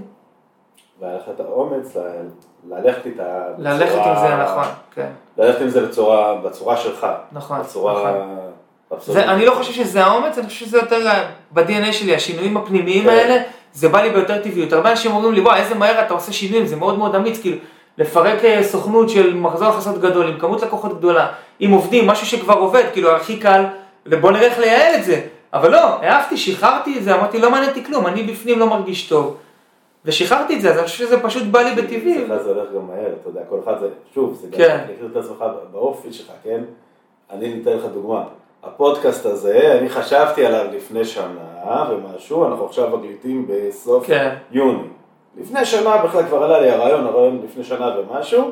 [0.99, 1.97] והיה לך את האומץ
[2.69, 3.23] ללכת איתה
[3.57, 5.09] ללכת עם זה נכון, כן.
[5.37, 7.07] ללכת עם זה בצורה, בצורה שלך.
[7.31, 8.11] נכון, בצורה...
[8.91, 9.13] נכון.
[9.13, 11.07] זה, אני לא חושב שזה האומץ, אני חושב שזה יותר
[11.51, 13.09] ב-DNA שלי, השינויים הפנימיים כן.
[13.09, 14.73] האלה, זה בא לי ביותר טבעיות.
[14.73, 17.57] הרבה אנשים אומרים לי, וואי, איזה מהר אתה עושה שינויים, זה מאוד מאוד אמיץ, כאילו,
[18.01, 21.27] לפרק אה, סוכנות של מחזור הכנסות גדול, עם כמות לקוחות גדולה,
[21.59, 23.63] עם עובדים, משהו שכבר עובד, כאילו, הכי קל,
[24.21, 25.21] בוא נראה איך לייעל את זה.
[25.53, 29.09] אבל לא, העפתי, שחררתי את זה, אמרתי, לא מעניין אותי כלום, אני בפנים לא מרגיש
[29.09, 29.37] טוב.
[30.05, 32.25] ושחררתי את זה, אז אני חושב שזה פשוט בא לי בטבעי.
[32.25, 34.77] אצלך זה הולך גם מהר, אתה יודע, כל אחד זה, שוב, זה גם, כן.
[34.89, 36.63] להכיר את עצמך באופי שלך, כן?
[37.31, 38.23] אני ניתן לך דוגמה.
[38.63, 44.35] הפודקאסט הזה, אני חשבתי עליו לפני שנה ומשהו, אנחנו עכשיו מקליטים בסוף כן.
[44.51, 44.87] יוני.
[45.37, 48.51] לפני שנה בכלל כבר עלה לי הרעיון, הרעיון לפני שנה ומשהו.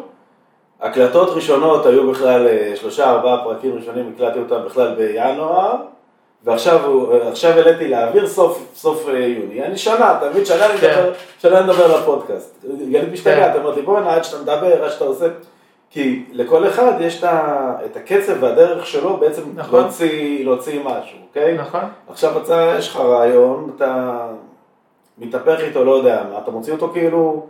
[0.81, 5.75] הקלטות ראשונות היו בכלל אה, שלושה ארבעה פרקים ראשונים, הקלטתי אותם בכלל בינואר,
[6.43, 9.65] ועכשיו אה, העליתי לאוויר סוף, סוף אה, יוני.
[9.65, 10.45] אני שנה, מבין?
[10.45, 10.89] שנה אני כן.
[10.89, 12.65] מדבר, שנה אני מדבר על הפודקאסט.
[12.91, 13.59] גלית משתגעת, כן.
[13.59, 15.25] אמרת לי בוא'נה, עד שאתה מדבר, עד שאתה עושה...
[15.91, 17.23] כי לכל אחד יש
[17.85, 19.79] את הקצב והדרך שלו בעצם נכון.
[19.79, 21.57] להוציא, להוציא משהו, אוקיי?
[21.57, 21.81] נכון?
[22.09, 24.17] עכשיו אתה, יש לך רעיון, אתה
[25.19, 27.45] מתהפך איתו, לא יודע מה, אתה מוציא אותו כאילו...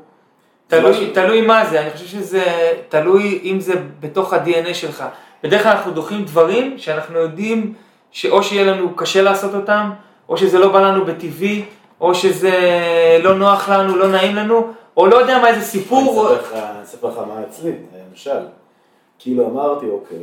[0.68, 2.44] תלוי, משהו- תלוי מה זה, אני חושב שזה
[2.90, 5.04] תלוי אם זה בתוך ה-DNA שלך.
[5.44, 7.74] בדרך כלל אנחנו דוחים דברים שאנחנו יודעים
[8.12, 9.90] שאו שיהיה לנו קשה לעשות אותם,
[10.30, 11.66] או שזה לא בא לנו בטבעי,
[12.02, 12.52] או שזה
[13.24, 16.30] לא נוח לנו, לא נעים לנו, או לא יודע מה, איזה סיפור.
[16.54, 17.72] אני אספר לך- מה אצלי,
[18.10, 18.40] למשל.
[19.20, 20.18] כאילו אמרתי, אוקיי,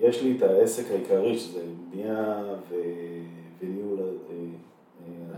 [0.00, 1.58] יש לי את העסק העיקרי, שזה
[1.92, 2.34] בנייה
[2.70, 2.74] ו-
[3.62, 3.98] וניהול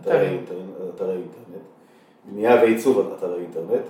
[0.02, 0.32] אתרי אתרים.
[0.32, 1.62] אינטרנט, אתרי אינטרנט,
[2.24, 3.84] בנייה ועיצוב אתרי אינטרנט,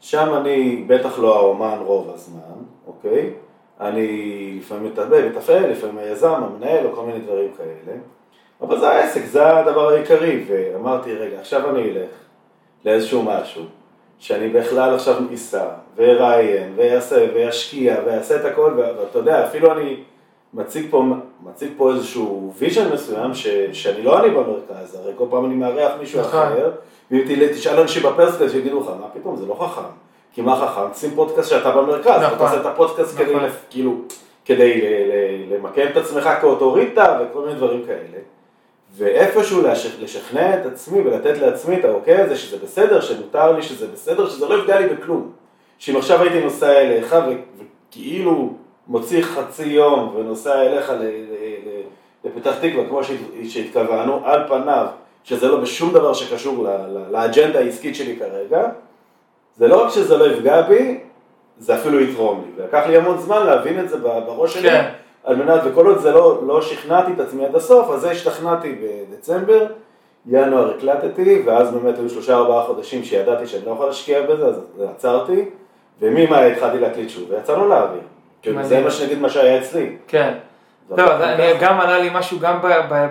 [0.00, 2.40] שם אני בטח לא האומן רוב הזמן,
[2.86, 3.30] אוקיי?
[3.80, 7.98] אני לפעמים מתאבד, מתפעל, לפעמים היזם, המנהל או כל מיני דברים כאלה.
[8.60, 12.10] אבל זה העסק, זה הדבר העיקרי, ואמרתי, רגע, עכשיו אני אלך
[12.84, 13.62] לאיזשהו משהו,
[14.18, 15.64] שאני בכלל עכשיו אסע,
[15.96, 19.96] ואראיין, ויעשה, וישקיע, ויעשה את הכל, ואתה יודע, אפילו אני
[20.54, 21.04] מציג פה,
[21.44, 25.92] מציג פה איזשהו vision מסוים, ש, שאני לא אני במרכז, הרי כל פעם אני מארח
[26.00, 26.30] מישהו נכון.
[26.40, 26.70] אחר,
[27.10, 27.22] ואם
[27.54, 29.88] תשאל אנשים בפרסקל שיגידו לך, מה פתאום, זה לא חכם.
[30.34, 30.94] כי מה חכם?
[30.94, 32.34] שים פודקאסט שאתה במרכז, נכון.
[32.36, 33.48] אתה עושה את הפודקאסט כדי, נכון.
[33.70, 33.94] כאילו,
[34.44, 34.80] כדי
[35.50, 38.18] למקם את עצמך כאוטוריטה וכל מיני דברים כאלה.
[38.96, 43.86] ואיפשהו לש- לשכנע את עצמי ולתת לעצמי את האוקיי הזה, שזה בסדר, שמותר לי, שזה
[43.92, 45.30] בסדר, שזה לא יפגע לי בכלום.
[45.78, 47.16] שאם עכשיו הייתי נוסע אליך
[47.90, 48.52] וכאילו
[48.88, 50.92] מוציא חצי יום ונוסע אליך
[52.24, 53.18] לפתח תקווה, כמו שהת-
[53.48, 54.86] שהתכוונו, על פניו,
[55.24, 56.66] שזה לא בשום דבר שקשור
[57.10, 58.68] לאג'נדה העסקית שלי כרגע,
[59.56, 61.00] זה לא רק שזה לא יפגע בי,
[61.58, 62.62] זה אפילו יתרום לי.
[62.62, 64.88] ולקח לי המון זמן להבין את זה בראש שלי, כן.
[65.24, 68.74] על מנת, וכל עוד זה לא, לא שכנעתי את עצמי עד הסוף, אז זה השתכנעתי
[69.10, 69.66] בדצמבר,
[70.26, 74.60] ינואר הקלטתי, ואז באמת היו שלושה ארבעה חודשים שידעתי שאני לא יכול להשקיע בזה, אז
[74.96, 75.44] עצרתי,
[76.00, 78.00] וממאי התחלתי להקליט שוב, ויצאנו לאוויר.
[78.42, 78.80] כאילו, זה.
[78.80, 79.96] מה שנגיד מה שהיה אצלי.
[80.08, 80.34] כן.
[80.90, 82.58] אז אני, גם עלה לי משהו גם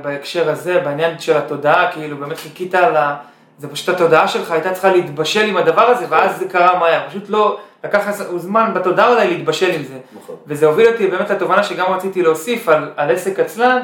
[0.02, 3.16] בהקשר הזה, בעניין של התודעה, כאילו באמת חיכית על ה...
[3.58, 7.02] זה פשוט התודעה שלך הייתה צריכה להתבשל עם הדבר הזה, ואז זה קרה מהר.
[7.10, 9.98] פשוט לא, לקח זמן בתודעה אולי להתבשל עם זה.
[10.16, 10.36] נכון.
[10.48, 13.84] וזה הוביל אותי באמת לתובנה שגם רציתי להוסיף על, על עסק עצלן,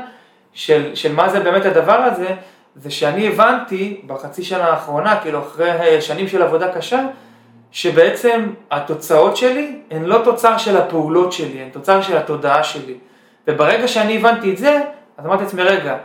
[0.53, 2.27] של, של מה זה באמת הדבר הזה,
[2.75, 7.01] זה שאני הבנתי בחצי שנה האחרונה, כאילו אחרי שנים של עבודה קשה,
[7.71, 12.93] שבעצם התוצאות שלי הן לא תוצר של הפעולות שלי, הן תוצר של התודעה שלי.
[13.47, 14.79] וברגע שאני הבנתי את זה,
[15.17, 15.97] אז אמרתי לעצמי, רגע,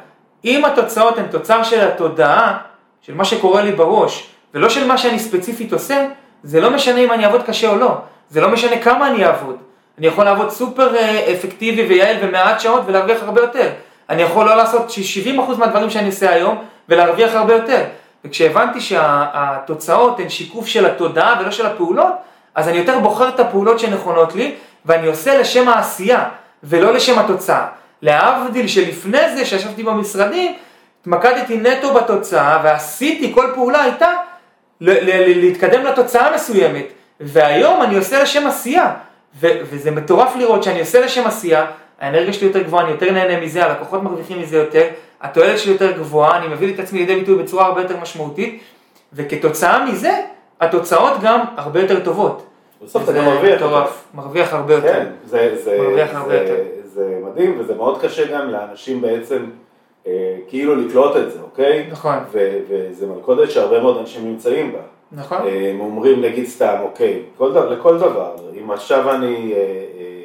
[0.44, 2.58] אם התוצאות הן תוצר של התודעה,
[3.02, 6.06] של מה שקורה לי בראש, ולא של מה שאני ספציפית עושה,
[6.42, 7.94] זה לא משנה אם אני אעבוד קשה או לא,
[8.30, 9.56] זה לא משנה כמה אני אעבוד.
[9.98, 13.68] אני יכול לעבוד סופר אה, אפקטיבי ויעיל במעט שעות ולהרוויח הרבה יותר.
[14.10, 14.90] אני יכול לא לעשות
[15.36, 17.84] 70% מהדברים שאני עושה היום ולהרוויח הרבה יותר.
[18.24, 22.12] וכשהבנתי שהתוצאות הן שיקוף של התודעה ולא של הפעולות,
[22.54, 24.54] אז אני יותר בוחר את הפעולות שנכונות לי,
[24.86, 26.24] ואני עושה לשם העשייה,
[26.62, 27.66] ולא לשם התוצאה.
[28.02, 30.54] להבדיל שלפני זה, שישבתי במשרדים,
[31.00, 34.08] התמקדתי נטו בתוצאה, ועשיתי, כל פעולה הייתה
[34.80, 36.84] להתקדם לתוצאה מסוימת.
[37.20, 38.92] והיום אני עושה לשם עשייה,
[39.40, 41.66] וזה מטורף לראות שאני עושה לשם עשייה,
[42.00, 44.86] האנרגיה שלי יותר גבוהה, אני יותר נהנה מזה, הלקוחות מרוויחים מזה יותר,
[45.22, 48.62] התועלת שלי יותר גבוהה, אני מביא את עצמי לידי ביטוי בצורה הרבה יותר משמעותית,
[49.12, 50.12] וכתוצאה מזה,
[50.60, 52.46] התוצאות גם הרבה יותר טובות.
[52.84, 53.56] בסוף אתה גם מרוויח.
[53.62, 54.92] מטורף, מרוויח הרבה יותר.
[54.92, 56.56] כן, זה, זה, מרוויח הרבה זה, יותר.
[56.84, 59.44] זה מדהים, וזה מאוד קשה גם לאנשים בעצם
[60.06, 61.88] אה, כאילו לקלוט את זה, אוקיי?
[61.90, 62.14] נכון.
[62.32, 64.78] ו- וזה מלכודת שהרבה מאוד אנשים נמצאים בה.
[65.12, 65.38] נכון?
[65.46, 70.22] אה, הם אומרים נגיד סתם, אוקיי, כל דבר, לכל דבר, אם עכשיו אני אה, אה,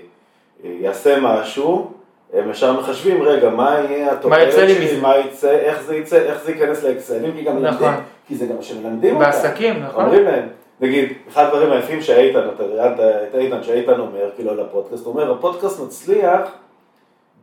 [0.84, 1.92] אה, אעשה משהו,
[2.34, 5.00] הם ישר מחשבים, רגע, מה יהיה התועלת לי שלי?
[5.02, 7.94] מה יצא, איך זה יצא, איך זה ייכנס לאקסלים, כי גם נכון.
[8.28, 9.26] כי זה גם שמלמדים אותם.
[9.26, 10.04] בעסקים, נכון?
[10.04, 10.48] אומרים להם,
[10.82, 15.14] נגיד, אחד הדברים היפים שאיתן, אתה ראיינת את איתן, שאיתן אומר, כאילו על הפודקאסט, הוא
[15.14, 16.40] אומר, הפודקאסט מצליח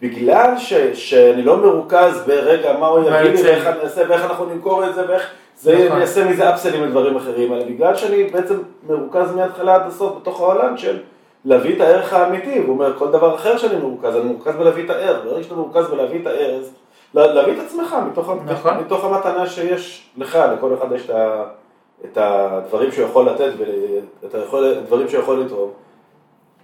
[0.03, 3.66] בגלל ש, שאני לא מרוכז ברגע מה הוא יביא לי, ואיך.
[3.66, 6.01] אני אעשה, ואיך אנחנו נמכור את זה, ואיך זה נכון.
[6.01, 8.55] יעשה מזה אפסלים לדברים אחרים, אלא בגלל שאני בעצם
[8.88, 10.99] מרוכז מההתחלה עד הסוף בתוך העולם של
[11.45, 14.91] להביא את הערך האמיתי, הוא אומר, כל דבר אחר שאני מרוכז, אני מרוכז בלהביא את
[14.91, 16.65] הערך, ברגע שאתה מרוכז בלהביא את הערך,
[17.15, 18.77] לה- להביא את עצמך מתוך, נכון.
[18.79, 21.45] מתוך המתנה שיש לך, לכל אחד יש את ה...
[22.05, 23.53] את הדברים שהוא יכול לתת
[24.23, 25.71] ואת הדברים שהוא יכול לתרום.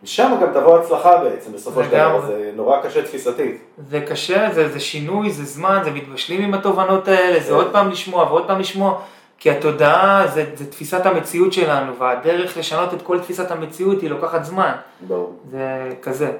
[0.03, 2.21] משם גם תבוא הצלחה בעצם, בסופו של דבר.
[2.27, 3.61] זה נורא קשה תפיסתית.
[3.89, 7.55] זה קשה, זה, זה שינוי, זה זמן, זה מתבשלים עם התובנות האלה, זה.
[7.55, 8.99] עוד פעם לשמוע ועוד פעם לשמוע,
[9.41, 14.45] כי התודעה זה, זה תפיסת המציאות שלנו, והדרך לשנות את כל תפיסת המציאות היא לוקחת
[14.45, 15.41] זמן, ברור.
[15.51, 16.33] זה כזה.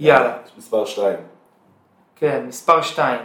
[0.00, 1.16] יאללה, מספר שתיים.
[2.16, 3.20] כן, מספר שתיים.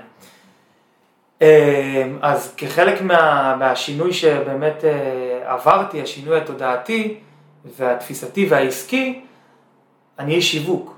[2.22, 7.20] אז כחלק מה, מהשינוי שבאמת אה, עברתי, השינוי התודעתי
[7.66, 9.22] והתפיסתי והעסקי,
[10.20, 10.98] אני איש שיווק.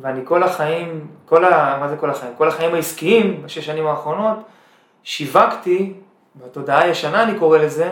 [0.00, 1.76] ואני כל החיים, כל ה...
[1.80, 2.32] מה זה כל החיים?
[2.38, 4.36] כל החיים העסקיים, בשש שנים האחרונות,
[5.04, 5.92] שיווקתי,
[6.36, 7.90] בתודעה הישנה אני קורא לזה,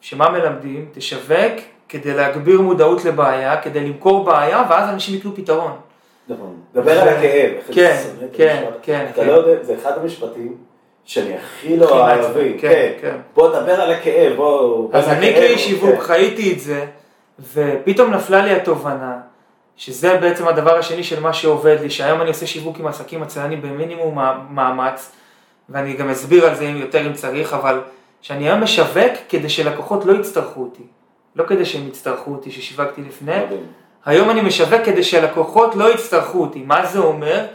[0.00, 0.86] שמה מלמדים?
[0.94, 1.52] תשווק
[1.88, 5.72] כדי להגביר מודעות לבעיה, כדי למכור בעיה, ואז אנשים יקנו פתרון.
[6.28, 6.56] נכון.
[6.74, 7.50] דבר על הכאב.
[7.72, 8.78] כן, כן, המשפט.
[8.82, 9.26] כן, אתה כן.
[9.26, 10.56] לא יודע, זה אחד המשפטים
[11.04, 12.22] שאני הכי לא אוהבים.
[12.24, 12.92] מעצבן, כן, כן.
[13.00, 13.16] כן.
[13.34, 14.88] בוא דבר על הכאב, בוא...
[14.92, 16.00] אז אני כאיש שיווק כן.
[16.00, 16.86] חייתי את זה,
[17.54, 19.16] ופתאום נפלה לי התובנה,
[19.76, 23.62] שזה בעצם הדבר השני של מה שעובד לי, שהיום אני עושה שיווק עם עסקים עצלנים
[23.62, 25.12] במינימום מא- מאמץ,
[25.68, 27.80] ואני גם אסביר על זה יותר אם צריך, אבל
[28.22, 30.82] שאני היום משווק כדי שלקוחות לא יצטרכו אותי.
[31.36, 33.32] לא כדי שהם יצטרכו אותי ששיווקתי לפני.
[34.04, 36.62] היום אני משווק כדי שהלקוחות לא יצטרכו אותי.
[36.66, 37.46] מה זה אומר?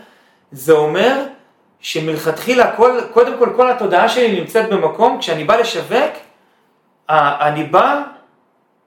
[0.51, 1.23] זה אומר
[1.79, 6.11] שמלכתחילה, כל, קודם כל, כל התודעה שלי נמצאת במקום, כשאני בא לשווק,
[7.09, 8.01] אני בא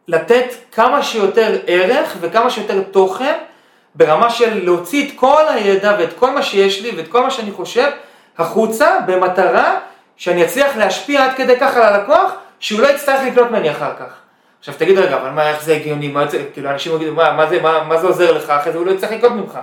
[0.08, 3.38] לתת כמה שיותר ערך וכמה שיותר תוכן,
[3.94, 7.50] ברמה של להוציא את כל הידע ואת כל מה שיש לי ואת כל מה שאני
[7.50, 7.90] חושב
[8.38, 9.79] החוצה, במטרה
[10.16, 14.12] שאני אצליח להשפיע עד כדי כך על הלקוח, שהוא לא יצטרך לקנות ממני אחר כך.
[14.59, 17.47] עכשיו תגיד רגע, אבל מה, איך זה הגיוני, מה זה, כאילו אנשים יגידו, מה, מה,
[17.47, 19.59] זה, מה, מה זה עוזר לך, אחרי זה הוא לא יצטרך לקנות ממך.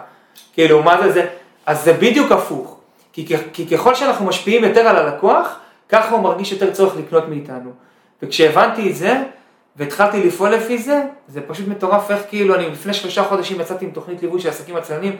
[0.53, 1.25] כאילו, מה זה זה,
[1.65, 2.79] אז זה בדיוק הפוך.
[3.13, 7.71] כי, כי ככל שאנחנו משפיעים יותר על הלקוח, ככה הוא מרגיש יותר צורך לקנות מאיתנו.
[8.23, 9.23] וכשהבנתי את זה,
[9.75, 13.91] והתחלתי לפעול לפי זה, זה פשוט מטורף איך כאילו, אני לפני שלושה חודשים יצאתי עם
[13.91, 15.15] תוכנית ליווי של עסקים עצלנים,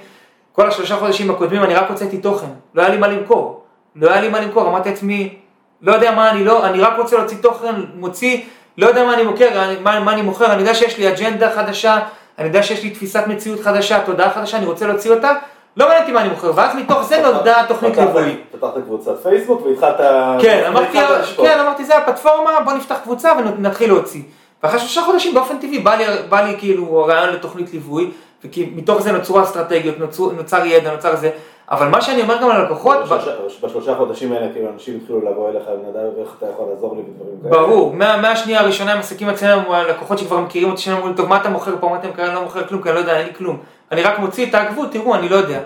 [0.59, 3.63] כל השלושה חודשים הקודמים אני רק הוצאתי תוכן, לא היה לי מה למכור.
[3.95, 5.35] לא היה לי מה למכור, אמרתי לעצמי,
[5.81, 8.41] לא יודע מה אני לא, אני רק רוצה להוציא תוכן, מוציא,
[8.77, 11.51] לא יודע מה אני מוכר, אני- מה, מה אני מוכר, אני יודע שיש לי אג'נדה
[11.51, 11.99] חדשה,
[12.39, 15.33] אני יודע שיש לי תפיסת מציאות חדשה, תודעה חדשה, אני רוצה להוציא אותה,
[15.77, 18.35] לא מעניין אותי מה אני מוכר, ואז מתוך זה נולדה תוכנית פתחת- ליווי.
[18.51, 19.95] פתחת קבוצת פייסבוק והתחלת...
[20.41, 20.97] כן, אמרתי.
[21.43, 24.21] כן, אמרתי, זה הפלטפורמה, בוא נפתח קבוצה ונתחיל להוציא.
[24.63, 28.11] ואחרי שלושה חודשים באופן טבעי בא לי, בא לי כאילו רעיון לתוכנית ליווי,
[28.43, 31.31] ומתוך זה נוצרו אסטרטגיות, נוצרו, נוצר ידע, נוצר זה,
[31.71, 33.31] אבל מה שאני אומר גם ללקוחות, בשלושה-
[33.67, 37.35] בשלושה חודשים האלה כאילו אנשים התחילו לבוא אליך ונדב ואיך אתה יכול לעזור לי ודברים
[37.43, 37.51] כאלה.
[37.61, 41.49] ברור, מה- מהשנייה הראשונה הם עסקים אצלנו, הלקוחות שכבר מכירים אותי, שאומרים, טוב, מה אתה
[41.49, 43.57] מוכר פה, מה אתה מקרן, לא מוכר כלום, כי אני לא יודע, אין לי כלום.
[43.91, 45.59] אני רק מוציא, תעקבו, תראו, אני לא יודע.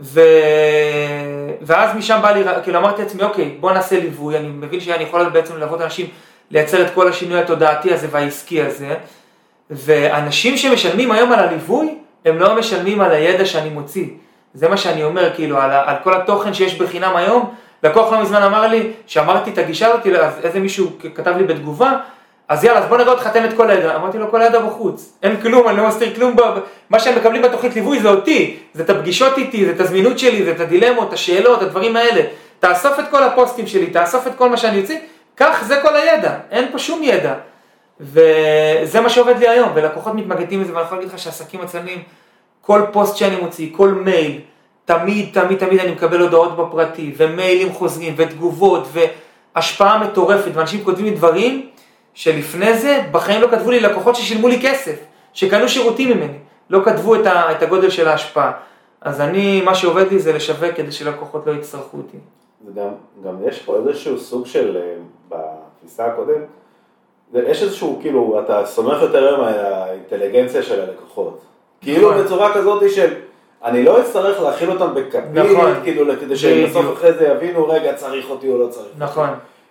[0.00, 0.20] ו...
[1.62, 5.28] ואז משם בא לי, כאילו אמרתי לעצמי, אוקיי, בוא נעשה ליווי, אני מבין שאני יכול
[5.28, 6.06] בעצם ללוות אנשים,
[6.50, 8.94] לייצר את כל השינוי התודעתי הזה והעסקי הזה,
[9.70, 14.06] ואנשים שמשלמים היום על הליווי, הם לא משלמים על הידע שאני מוציא.
[14.54, 17.54] זה מה שאני אומר, כאילו, על, על כל התוכן שיש בחינם היום.
[17.82, 21.96] לקוח לא מזמן אמר לי, שאמרתי את הגישה הזאת, אז איזה מישהו כתב לי בתגובה,
[22.48, 23.96] אז יאללה, אז בוא נראה אותך תן את כל הידע.
[23.96, 25.18] אמרתי לו, כל הידע בחוץ.
[25.22, 26.36] אין כלום, אני לא מסתיר כלום.
[26.36, 26.40] ב...
[26.90, 28.58] מה שהם מקבלים בתוכנית ליווי זה אותי.
[28.74, 32.22] זה את הפגישות איתי, זה את הזמינות שלי, זה את הדילמות, השאלות, הדברים האלה.
[32.60, 34.98] תאסוף את כל הפוסטים שלי, תאסוף את כל מה שאני אוציא,
[35.34, 36.34] קח, זה כל הידע.
[36.50, 37.34] אין פה שום ידע.
[38.00, 42.02] וזה מה שעובד לי היום, ולקוחות מתמקדים בזה, ואני יכול להגיד לך שעסקים עצלנים,
[42.60, 44.40] כל פוסט שאני מוציא, כל מייל,
[44.84, 51.10] תמיד, תמיד, תמיד אני מקבל הודעות בפרטי, ומיילים חוזרים, ותגובות, והשפעה מטורפת, ואנשים כותבים לי
[51.10, 51.68] דברים
[52.14, 54.96] שלפני זה, בחיים לא כתבו לי לקוחות ששילמו לי כסף,
[55.32, 56.38] שקנו שירותים ממני,
[56.70, 58.52] לא כתבו את, ה, את הגודל של ההשפעה.
[59.00, 62.16] אז אני, מה שעובד לי זה לשווק כדי שלקוחות לא יצטרכו אותי.
[62.66, 62.80] זה
[63.24, 64.94] גם, יש פה איזשהו סוג של, אה,
[65.28, 66.46] בתפיסה הקודמת,
[67.34, 71.38] יש איזשהו, כאילו, אתה סומך יותר היום על האינטליגנציה של הלקוחות.
[71.80, 72.24] כאילו נכון.
[72.24, 73.14] בצורה כזאת של,
[73.64, 75.74] אני לא אצטרך להכיל אותם בכפית, נכון.
[75.82, 76.86] כאילו, כדי שבסוף.
[76.92, 78.86] אחרי זה יבינו, רגע, צריך אותי או לא צריך.
[78.98, 79.28] נכון,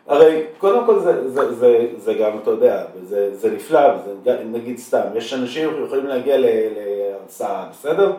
[0.07, 3.79] הרי קודם כל זה, זה, זה, זה גם, אתה יודע, זה, זה נפלא,
[4.25, 8.11] גם- נגיד סתם, יש אנשים שיכולים להגיע להרצאה, בסדר?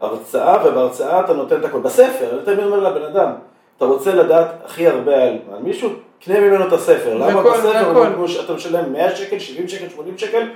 [0.00, 1.78] הרצאה, ובהרצאה אתה נותן את הכל.
[1.78, 3.30] בספר, אני תמיד אומר לבן אדם,
[3.76, 5.90] אתה רוצה לדעת הכי הרבה על מישהו,
[6.24, 7.14] קנה ממנו את הספר.
[7.14, 10.48] למה בספר אתה משלם 100 שקל, 70 שקל, 80 שקל,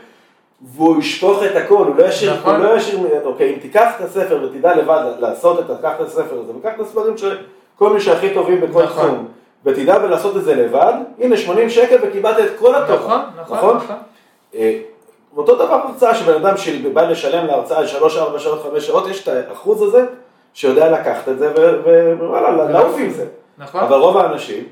[0.62, 2.56] והוא ישפוך את הכל, הוא לא ישאיר, נכון.
[2.56, 6.38] הוא לא ישאיר, אוקיי, אם תיקח את הספר ותדע לבד לעשות את, קח את הספר
[6.38, 7.38] הזה, וקח את הספרים של
[7.78, 9.06] כל מי שהכי טובים בכל נכון.
[9.06, 9.28] תחום,
[9.64, 13.96] ותדע ולעשות את זה לבד, הנה 80 שקל וקיבלת את כל התוכן, נכון, נכון, נכון.
[14.54, 14.78] אה,
[15.36, 19.48] אותו דבר הרצאה שבן אדם שבא לשלם להרצאה 3, 4 שעות, 5 שעות, יש את
[19.48, 20.04] האחוז הזה
[20.54, 21.52] שיודע לקחת את זה
[22.20, 23.26] ווואלה, לעוף עם זה.
[23.58, 23.80] נכון.
[23.80, 24.64] אבל רוב האנשים,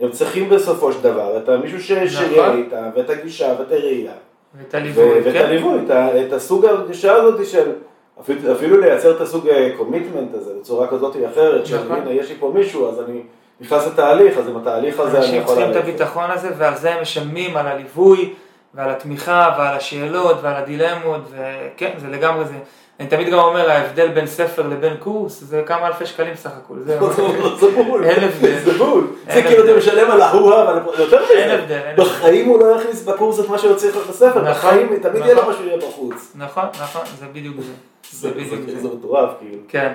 [0.00, 2.58] הם צריכים בסופו של דבר את מישהו ש- שיהיה נכון.
[2.58, 4.12] איתם, ואת הגישה ואת הראייה.
[4.58, 5.44] ואת הליווי, ו- ואת כן.
[5.44, 5.90] הליווי, את
[6.26, 7.72] את הסוג הגישה הזאת של
[8.20, 11.96] אפילו, אפילו לייצר את הסוג קומיטמנט הזה בצורה כזאת או אחרת, של נכון.
[11.96, 13.20] הנה יש לי פה מישהו אז אני
[13.60, 15.76] נכנס לתהליך, אז עם התהליך הזה אני אנשים יכול צריכים את.
[15.76, 18.34] הביטחון הזה, ועל זה הם משלמים, על הליווי,
[18.74, 22.54] ועל התמיכה, ועל השאלות, ועל הדילמות, וכן, זה לגמרי זה.
[23.00, 26.74] אני תמיד גם אומר, ההבדל בין ספר לבין קורס, זה כמה אלפי שקלים סך הכל.
[26.78, 26.98] זה
[27.86, 28.58] בול, אין הבדל.
[28.64, 29.64] זה בול, זה כאילו.
[29.64, 31.80] אתה משלם על ההוא, אבל יותר מזה, אין הבדל.
[31.96, 35.40] בחיים הוא לא יכניס בקורס את מה שהוא צריך בספר, נכון, בחיים תמיד יהיה לו
[35.40, 35.52] נכון.
[35.54, 36.32] משהו יהיה בחוץ.
[36.34, 37.72] נכון, נכון, זה בדיוק זה.
[38.12, 38.80] זה בדיוק זה.
[38.80, 39.58] זה מטורף כאילו.
[39.68, 39.92] כן,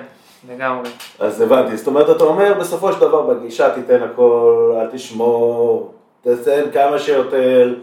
[0.50, 0.90] לגמרי.
[1.18, 5.92] אז הבנתי, זאת אומרת, אתה אומר, בסופו של דבר בגישה תיתן הכל, אל תשמור,
[6.22, 7.74] תתן כמה שיותר,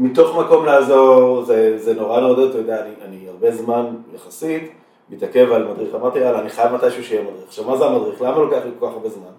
[0.00, 4.72] מתוך מקום לעזור, זה, זה נורא לעודד, אתה יודע, אני, אני הרבה זמן יחסית
[5.10, 7.44] מתעכב על מדריך, אמרתי, יאללה, אני חייב מתישהו שיהיה מדריך.
[7.48, 8.22] עכשיו, מה זה המדריך?
[8.22, 9.30] למה לוקח לי כל כך הרבה זמן?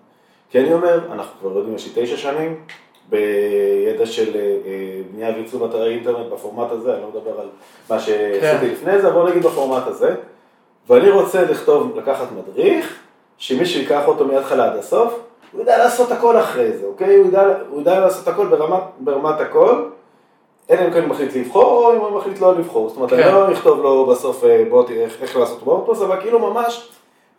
[0.50, 2.56] כי אני אומר, אנחנו כבר יודעים, יש לי תשע שנים,
[3.10, 7.48] בידע של אה, אה, בנייה ועיצוב אתרי אינטרנט בפורמט הזה, אני לא מדבר על
[7.90, 10.16] מה שעשיתי לפני זה, בוא נגיד בפורמט הזה.
[10.90, 13.00] ואני רוצה לכתוב, לקחת מדריך,
[13.38, 15.20] שמישהו ייקח אותו מההתחלה עד הסוף,
[15.52, 17.16] הוא יודע לעשות הכל אחרי זה, אוקיי?
[17.16, 19.84] הוא יודע, הוא יודע לעשות הכל ברמת, ברמת הכל,
[20.70, 22.88] אלא אם כן מחליט לבחור, או אם הוא מחליט לא לבחור.
[22.90, 23.24] זאת אומרת, כן.
[23.24, 26.90] אני לא אכתוב לו בסוף, אה, בוא תראה איך- איך לעשות וורדפרס, אבל כאילו ממש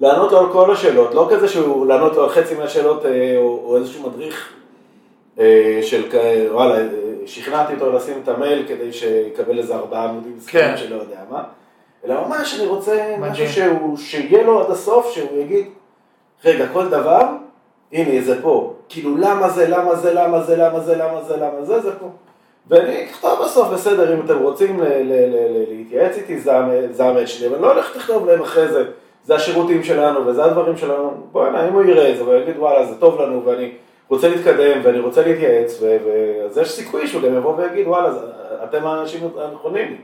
[0.01, 3.61] לענות לו על כל השאלות, לא כזה שהוא לענות לו על חצי מהשאלות, אה, או
[3.65, 4.53] או איזשהו מדריך
[5.39, 6.03] אה, של,
[6.53, 6.89] וואלה,
[7.27, 10.77] שכנעתי אותו לשים את המייל כדי שיקבל איזה ארבעה עמודים סכימים כן.
[10.77, 11.43] שלא יודע מה,
[12.05, 13.33] אלא ממש אני רוצה מדהים.
[13.33, 15.67] משהו שהוא, שיהיה לו עד הסוף, שהוא יגיד,
[16.45, 17.23] רגע, כל דבר,
[17.93, 21.65] הנה זה פה, כאילו למה זה, למה זה, למה זה, למה זה, למה זה, למה
[21.65, 22.07] זה, זה פה.
[22.69, 24.81] ואני אכתוב בסוף, בסדר, אם אתם רוצים
[25.71, 28.85] להתייעץ איתי, זה המייל שלי, אבל לא הולך לכתוב להם אחרי זה,
[29.25, 32.95] זה השירותים שלנו וזה הדברים שלנו, בוא'נה, אם הוא יראה את זה ויגיד וואלה, זה
[33.01, 33.73] טוב לנו ואני
[34.09, 35.83] רוצה להתקדם ואני רוצה להתייעץ,
[36.45, 38.09] אז יש סיכוי שהוא גם יבוא ויגיד וואלה,
[38.65, 39.97] אתם האנשים הנכונים.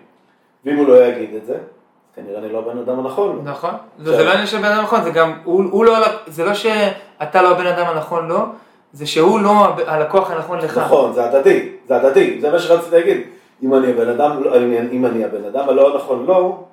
[0.65, 1.57] ואם הוא לא יגיד את זה,
[2.17, 3.41] כנראה אני לא הבן אדם הנכון.
[3.45, 6.45] נכון, זה, זה לא עניין של בן אדם נכון, זה גם, הוא, הוא לא, זה
[6.45, 8.39] לא שאתה לא הבן אדם הנכון לו,
[8.93, 10.79] זה שהוא לא הלקוח הנכון לך.
[10.79, 13.21] נכון, זה הדדי, זה הדדי, זה מה שרציתי להגיד.
[13.63, 14.57] אם אני הבן אדם, לא-
[14.93, 16.65] אם אני הבן אדם הלא הנכון לו,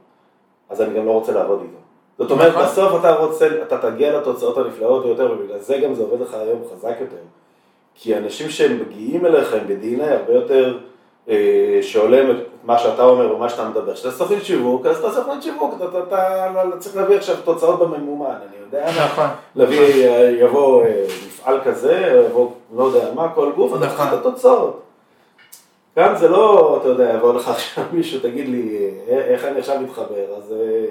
[0.69, 1.77] אז אני גם לא רוצה לעבוד איתו.
[2.19, 2.63] זאת אומרת, נכון.
[2.63, 6.61] בסוף אתה רוצה, אתה תגיע לתוצאות הנפלאות ביותר, ובגלל זה גם זה עובד לך היום
[6.73, 7.15] חזק יותר.
[7.95, 10.77] כי אנשים שהם מגיעים אליך הם ב-DNA הרבה יותר
[11.29, 13.93] אה, שהולם את מה שאתה אומר ומה שאתה מדבר.
[13.93, 17.79] כשאתה סוכן שיווק, אז אתה סוכן שיווק, אתה, אתה, אתה, אתה צריך להביא עכשיו תוצאות
[17.79, 19.05] בממומן, אני יודע.
[19.05, 19.27] נכון.
[19.55, 24.07] להביא, יבוא אה, מפעל כזה, יבוא לא יודע מה, כל גוף, אתה צריך נכון.
[24.07, 24.81] את התוצאות.
[25.95, 29.79] כאן זה לא, אתה יודע, יבוא לך עכשיו מישהו, תגיד לי, אה, איך אני עכשיו
[29.81, 30.85] מתחבר, אז אה,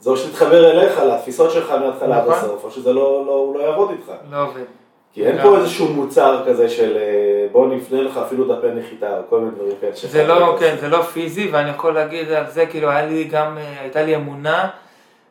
[0.00, 2.34] זה או שתתחבר אליך, לתפיסות שלך מההתחלה עד נכון.
[2.34, 4.12] הסוף, או שזה לא, לא, לא יעבוד איתך.
[4.30, 4.64] לא עובד.
[5.12, 5.42] כי אין.
[5.42, 9.50] פה איזשהו מוצר כזה של אה, בוא נפנה לך אפילו דפי נחיתה, או כל מיני
[9.50, 9.92] דברים כאלה.
[9.94, 10.76] זה לא, כן.
[10.80, 14.68] זה לא פיזי, ואני יכול להגיד על זה, כאילו, היה לי גם, הייתה לי אמונה,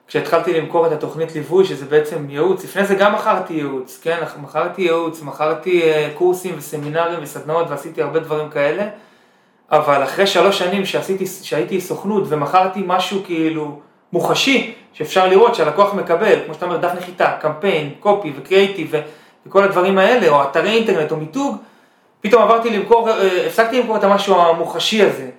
[0.08, 4.82] כשהתחלתי למכור את התוכנית ליווי, שזה בעצם ייעוץ, לפני זה גם מכרתי ייעוץ, כן, מכרתי
[4.82, 5.82] ייעוץ, מכרתי
[6.14, 8.84] קורסים וסמינרים וסדנאות ועשיתי הרבה דברים כאלה,
[9.72, 13.80] אבל אחרי שלוש שנים שעשיתי, שהייתי סוכנות ומכרתי משהו כאילו
[14.14, 18.94] מוחשי, שאפשר לראות שהלקוח מקבל, כמו שאתה אומר, דף נחיתה, קמפיין, קופי וקריאיטיב
[19.46, 21.58] וכל הדברים האלה, או אתרי אינטרנט או מיתוג,
[22.22, 25.30] פתאום עברתי למכור, אה, הפסקתי למכור את המשהו המוחשי הזה.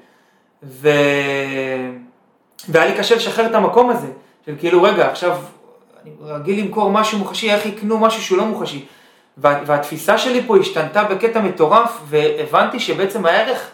[0.62, 0.88] ו...
[2.68, 4.08] והיה לי קשה לשחרר את המקום הזה,
[4.46, 5.38] של כאילו רגע, עכשיו
[6.02, 8.84] אני רגיל למכור משהו מוחשי, איך יקנו משהו שהוא לא מוחשי?
[9.38, 9.60] וה...
[9.66, 13.70] והתפיסה שלי פה השתנתה בקטע מטורף, והבנתי שבעצם הערך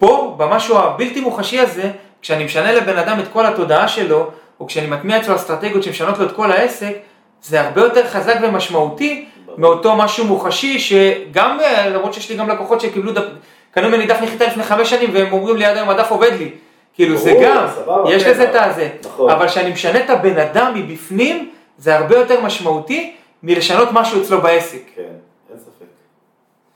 [0.00, 1.90] פה, במשהו הבלתי מוחשי הזה,
[2.22, 4.26] כשאני משנה לבן אדם את כל התודעה שלו,
[4.60, 6.96] או כשאני מטמיע אצלו אסטרטגיות שמשנות לו את כל העסק,
[7.42, 12.80] זה הרבה יותר חזק ומשמעותי מאותו משהו מוחשי, שגם, אה, למרות שיש לי גם לקוחות
[12.80, 13.22] שקיבלו, דף,
[13.70, 16.50] קנו ממני דף נחיתה לפני חמש שנים, והם אומרים לי עד היום הדף עובד לי.
[16.94, 18.88] כאילו זה גם, סבבה, יש כן, לזה את הזה.
[19.04, 19.30] נכון.
[19.30, 24.82] אבל כשאני משנה את הבן אדם מבפנים, זה הרבה יותר משמעותי מלשנות משהו אצלו בעסק.
[24.96, 25.02] כן,
[25.50, 25.84] אין ספק.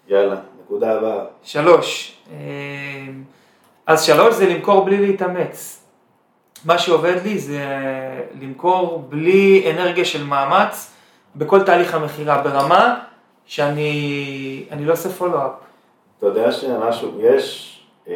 [0.08, 1.24] יאללה, נקודה הבאה.
[1.42, 2.13] שלוש,
[3.87, 5.84] אז שלוש זה למכור בלי להתאמץ.
[6.64, 7.64] מה שעובד לי זה
[8.40, 10.90] למכור בלי אנרגיה של מאמץ
[11.37, 13.00] בכל תהליך המכירה, ברמה
[13.46, 15.50] שאני אני לא עושה פולו-אפ.
[16.18, 17.70] אתה יודע שמשהו, יש
[18.08, 18.14] אה,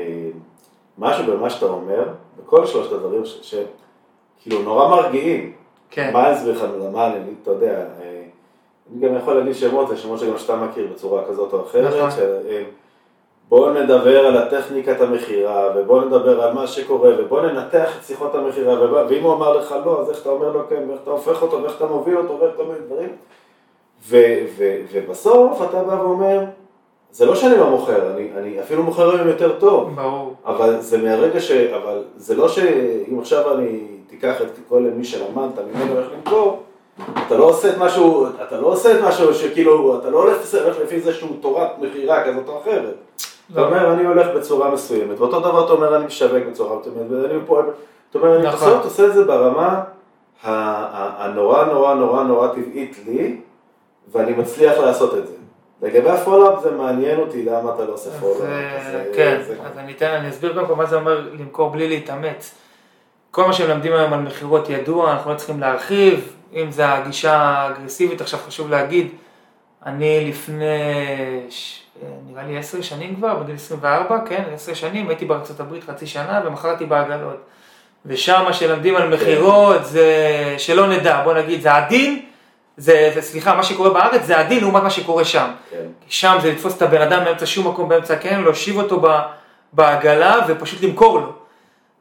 [0.98, 2.08] משהו במה שאתה אומר,
[2.44, 5.52] בכל שלושת הדברים שכאילו נורא מרגיעים.
[5.90, 6.10] כן.
[6.12, 6.64] מה הסביר
[7.06, 8.22] אני, אתה יודע, אה,
[8.92, 12.10] אני גם יכול להגיד שמות, זה שמות שגם שאתה מכיר בצורה כזאת או אחרת, נכון.
[12.10, 12.62] ש- אה,
[13.48, 18.82] בואו נדבר על הטכניקת המכירה, ובואו נדבר על מה שקורה, ובואו ננתח את שיחות המכירה,
[18.84, 21.42] ובא- ואם הוא אמר לך לא, אז איך אתה אומר לו כן, ואיך אתה הופך
[21.42, 23.08] אותו, ואיך אתה מוביל אותו, ואיך כל מיני דברים.
[24.08, 26.40] ו- ו- ובסוף אתה בא ואומר,
[27.12, 30.34] זה לא שאני לא מוכר, אני, אני אפילו מוכר היום יותר טוב, ברור.
[30.46, 31.50] אבל זה מהרגע ש...
[31.50, 36.62] אבל זה לא שאם עכשיו אני תיקח את כל מי שלמדת ממנו איך למכור,
[37.26, 40.76] אתה לא עושה את משהו, אתה לא עושה את משהו שכאילו, אתה לא הולך הולך
[40.82, 42.94] לפי זה שהוא תורת מכירה כזאת או אחרת.
[43.52, 43.60] אתה.
[43.60, 47.64] אומר, אני הולך בצורה מסוימת, ואותו דבר אתה אומר, אני משווק בצורה מסוימת, ואני פועל,
[48.10, 48.68] אתה אומר, אני נכון.
[48.68, 49.80] בסוף עושה את זה ברמה
[50.42, 53.36] הנורא נורא נורא נורא טבעית לי,
[54.12, 55.32] ואני מצליח לעשות את זה.
[55.82, 58.40] לגבי ה follow up זה מעניין אותי למה אתה לא עושה follow up.
[59.14, 62.54] כן, אז אני אתן, אני אסביר קודם כל מה זה אומר למכור בלי להתאמץ.
[63.30, 68.20] כל מה שמלמדים היום על מכירות ידוע, אנחנו לא צריכים להרחיב, אם זה הגישה האגרסיבית,
[68.20, 69.08] עכשיו חשוב להגיד,
[69.86, 70.66] אני לפני,
[71.50, 71.82] ש-
[72.26, 76.40] נראה לי עשר שנים כבר, בגיל 24, כן, עשר שנים, הייתי בארצות הברית חצי שנה
[76.44, 77.44] ומכרתי בעגלות.
[78.06, 80.14] ושם שלמדים על מכירות זה
[80.58, 82.22] שלא נדע, בוא נגיד, זה הדין,
[82.76, 85.50] זה, זה, סליחה, מה שקורה בארץ זה הדין לעומת מה שקורה שם.
[85.70, 85.76] כן.
[86.08, 89.02] שם זה לתפוס את הבן אדם באמצע שום מקום, באמצע הקניון, להושיב אותו
[89.72, 91.32] בעגלה ופשוט למכור לו.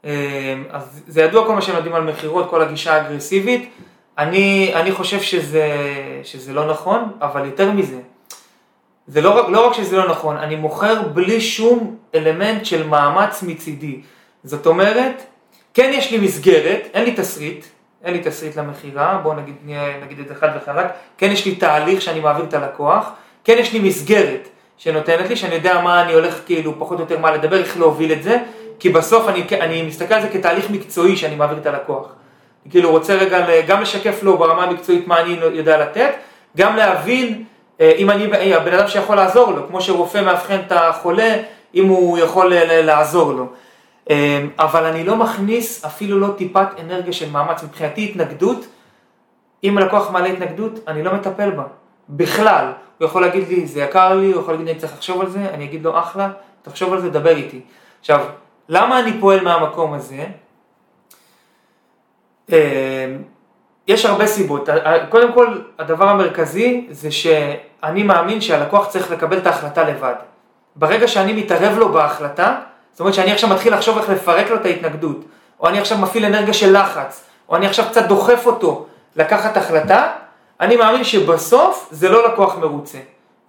[0.05, 3.03] אה, אז זה ידוע כל מה יודעים על מכירות, כל הגישה
[9.07, 14.01] זה לא, לא רק שזה לא נכון, אני מוכר בלי שום אלמנט של מאמץ מצידי.
[14.43, 15.23] זאת אומרת,
[15.73, 17.65] כן יש לי מסגרת, אין לי תסריט,
[18.03, 19.55] אין לי תסריט למכירה, בואו נגיד,
[20.03, 20.85] נגיד את זה חד וחלק,
[21.17, 23.11] כן יש לי תהליך שאני מעביר את הלקוח,
[23.43, 27.19] כן יש לי מסגרת שנותנת לי, שאני יודע מה אני הולך כאילו פחות או יותר
[27.19, 28.37] מה לדבר, איך להוביל את זה,
[28.79, 32.07] כי בסוף אני, אני מסתכל על זה כתהליך מקצועי שאני מעביר את הלקוח.
[32.69, 36.11] כאילו רוצה רגע גם לשקף לו ברמה המקצועית מה אני יודע לתת,
[36.57, 37.43] גם להבין
[37.81, 41.35] אם אני אה, הבן אדם שיכול לעזור לו, כמו שרופא מאבחן את החולה,
[41.75, 43.45] אם הוא יכול ל- לעזור לו.
[44.09, 47.63] אה, אבל אני לא מכניס אפילו לא טיפת אנרגיה של מאמץ.
[47.63, 48.65] מבחינתי התנגדות,
[49.63, 51.63] אם הלקוח מעלה התנגדות, אני לא מטפל בה.
[52.09, 52.71] בכלל.
[52.97, 55.29] הוא יכול להגיד לי, זה יקר לי, הוא יכול להגיד לי, אני צריך לחשוב על
[55.29, 56.29] זה, אני אגיד לו, אחלה,
[56.61, 57.61] תחשוב על זה, דבר איתי.
[57.99, 58.25] עכשיו,
[58.69, 60.25] למה אני פועל מהמקום הזה?
[63.87, 64.69] יש הרבה סיבות.
[65.09, 70.13] קודם כל, הדבר המרכזי זה שאני מאמין שהלקוח צריך לקבל את ההחלטה לבד.
[70.75, 72.55] ברגע שאני מתערב לו בהחלטה,
[72.91, 75.25] זאת אומרת שאני עכשיו מתחיל לחשוב איך לפרק לו את ההתנגדות,
[75.59, 78.85] או אני עכשיו מפעיל אנרגיה של לחץ, או אני עכשיו קצת דוחף אותו
[79.15, 80.11] לקחת החלטה,
[80.61, 82.97] אני מאמין שבסוף זה לא לקוח מרוצה.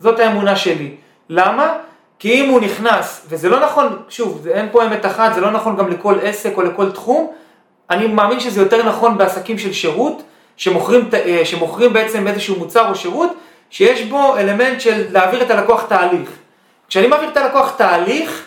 [0.00, 0.94] זאת האמונה שלי.
[1.28, 1.74] למה?
[2.18, 5.76] כי אם הוא נכנס, וזה לא נכון, שוב, אין פה אמת אחת, זה לא נכון
[5.76, 7.32] גם לכל עסק או לכל תחום,
[7.90, 10.22] אני מאמין שזה יותר נכון בעסקים של שירות,
[10.56, 13.30] שמוכרים, אה, שמוכרים בעצם איזשהו מוצר או שירות,
[13.70, 16.30] שיש בו אלמנט של להעביר את הלקוח תהליך.
[16.88, 18.44] כשאני מעביר את הלקוח תהליך,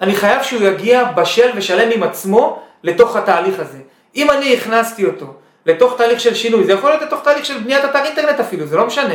[0.00, 3.78] אני חייב שהוא יגיע בשל ושלם עם עצמו לתוך התהליך הזה.
[4.16, 5.26] אם אני הכנסתי אותו
[5.66, 8.76] לתוך תהליך של שינוי, זה יכול להיות לתוך תהליך של בניית אתר אינטרנט אפילו, זה
[8.76, 9.14] לא משנה,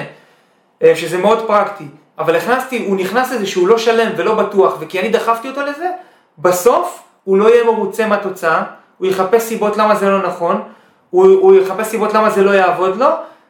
[0.83, 1.83] אה, שזה מאוד פרקטי,
[2.19, 5.89] אבל הכנסתי, הוא נכנס לזה שהוא לא שלם ולא בטוח, וכי אני דחפתי אותו לזה,
[6.37, 8.63] בסוף הוא לא יהיה מרוצה מהתוצאה,
[8.99, 10.61] הוא יחפש סיבות למה זה לא נכון,
[11.09, 13.07] הוא, הוא יחפש סיבות למה זה לא יעבוד לו,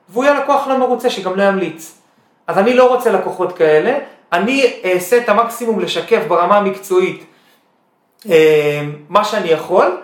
[0.10, 2.02] והוא יהיה לקוח לא מרוצה שגם לא ימליץ.
[2.48, 4.00] אז אני לא רוצה לקוחות כאלה,
[4.34, 7.26] אני אעשה את המקסימום לשקף ברמה המקצועית
[8.30, 9.98] אה, מה שאני יכול,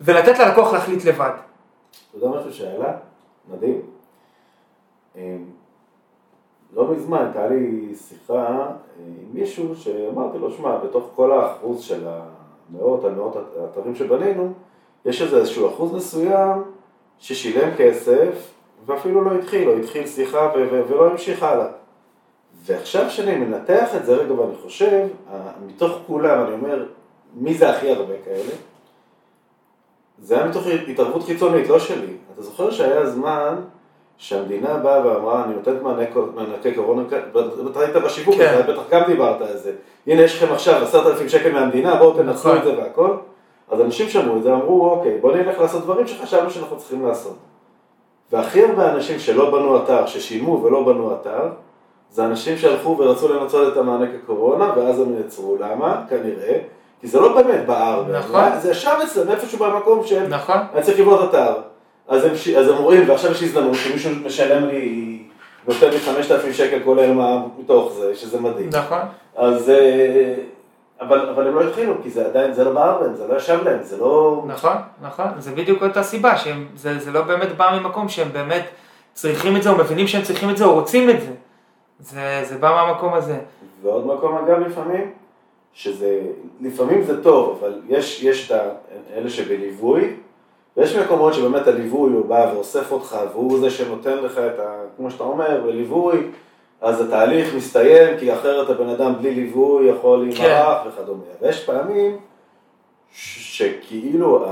[0.00, 1.30] ולתת ללקוח להחליט לבד.
[1.30, 2.92] אתה יודע משהו שעלה?
[3.52, 3.80] מדהים.
[5.16, 5.44] אמ,
[6.74, 12.06] לא מזמן הייתה לי שיחה אה, עם מישהו שאמרתי לו, שמע, בתוך כל האחוז של
[12.08, 14.52] המאות על מאות האתרים שבנינו,
[15.04, 16.62] יש איזה איזשהו אחוז מסוים
[17.18, 18.28] ששילם כסף
[18.86, 21.66] ואפילו לא התחיל, או התחיל שיחה ו- ו- ולא המשיך הלאה.
[22.64, 25.06] ועכשיו שאני מנתח את זה רגע ואני חושב,
[25.66, 26.84] מתוך כולם אני אומר,
[27.34, 28.50] מי זה הכי הרבה כאלה?
[30.22, 32.12] זה היה מתוך התערבות חיצונית, לא שלי.
[32.34, 33.54] אתה זוכר שהיה זמן
[34.16, 37.02] שהמדינה באה ואמרה, אני נותנת מענק- מענקי קורונה,
[37.70, 38.60] אתה היית בשיווק, כן.
[38.60, 39.72] אתה בטח גם דיברת על זה.
[40.06, 42.56] הנה, יש לכם עכשיו עשרת אלפים שקל מהמדינה, בואו תנצלו נכון.
[42.58, 43.10] את זה והכל.
[43.70, 47.36] אז אנשים שמעו את זה, אמרו, אוקיי, בואו נלך לעשות דברים שחשבנו שאנחנו צריכים לעשות.
[48.32, 51.48] והכי הרבה אנשים שלא בנו אתר, ששילמו ולא בנו אתר,
[52.10, 55.56] זה אנשים שהלכו ורצו לנצל את המענק הקורונה, ואז הם נעצרו.
[55.60, 56.02] למה?
[56.10, 56.58] כנראה.
[57.00, 58.04] כי זה לא באמת בער.
[58.18, 58.40] נכון.
[58.60, 60.28] זה ישב אצלם איפשהו במקום שהם...
[60.28, 60.56] נכון?
[60.74, 61.52] אני צריך לבנות אתר.
[62.08, 65.18] אז הם, ש- אז הם רואים, ועכשיו יש הזדמנות שמישהו משלם לי,
[65.68, 68.68] נותן לי 5,000 שקל כולל מה מתוך זה, שזה מדהים.
[68.72, 68.98] נכון.
[69.36, 69.72] אז...
[71.00, 73.58] אבל, אבל הם לא התחילו, כי זה עדיין, זה לא בער בהם, זה לא ישב
[73.64, 74.42] להם, זה לא...
[74.46, 78.64] נכון, נכון, זה בדיוק אותה סיבה, שזה זה לא באמת בא ממקום שהם באמת
[79.14, 81.32] צריכים את זה, או מבינים שהם צריכים את זה, או רוצים את זה.
[82.00, 83.38] זה, זה בא מהמקום הזה.
[83.82, 85.12] ועוד מקום אגב לפעמים,
[85.72, 86.20] שזה,
[86.60, 88.60] לפעמים זה טוב, אבל יש, יש את
[89.14, 90.14] אלה שבליווי,
[90.76, 94.72] ויש מקומות שבאמת הליווי הוא בא ואוסף אותך, והוא זה שנותן לך את ה...
[94.96, 96.18] כמו שאתה אומר, בליווי,
[96.80, 101.22] אז התהליך מסתיים, כי אחרת הבן אדם בלי ליווי יכול להימרח וכדומה.
[101.42, 102.16] ויש פעמים
[103.12, 104.46] שכאילו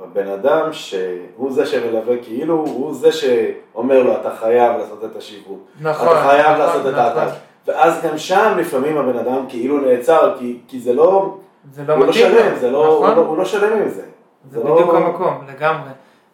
[0.00, 5.58] הבן אדם שהוא זה שמלווה, כאילו הוא זה שאומר לו, אתה חייב לעשות את השיווק.
[5.80, 6.98] נכון, אתה חייב נכון, לעשות את נכון.
[6.98, 7.30] האתר.
[7.66, 11.36] ואז גם שם לפעמים הבן אדם כאילו נעצר, כי, כי זה לא,
[11.72, 13.16] זה לא הוא לא מתאים שלם, לו, זה לא, הוא נכון?
[13.16, 14.02] לא, הוא לא שלם עם זה.
[14.50, 15.90] זה לא- בדיוק המקום, לגמרי.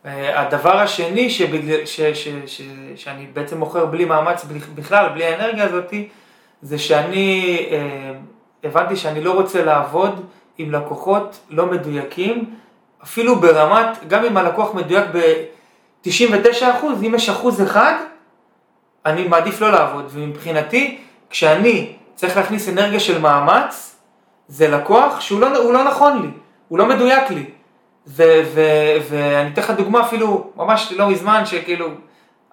[0.07, 2.63] אה, הדבר השני שבגלל, ש, ש, ש,
[2.97, 4.45] שאני בעצם מוכר בלי מאמץ
[4.75, 6.09] בכלל, בלי האנרגיה הזאתי,
[6.63, 8.13] זה שאני אה,
[8.65, 10.27] הבנתי שאני לא רוצה לעבוד
[10.59, 12.55] עם לקוחות לא מדויקים,
[13.03, 16.63] אפילו ברמת, גם אם הלקוח מדויק ב-99%,
[17.07, 17.95] אם יש אחוז אחד,
[19.07, 20.05] אני מעדיף לא לעבוד.
[20.09, 20.99] ומבחינתי,
[21.31, 23.97] כשאני צריך להכניס אנרגיה של מאמץ,
[24.49, 26.29] זה לקוח שהוא לא, לא נכון לי,
[26.69, 27.45] הוא לא מדויק לי.
[28.07, 31.89] ואני אתן לך דוגמה אפילו ממש לא מזמן, שכאילו,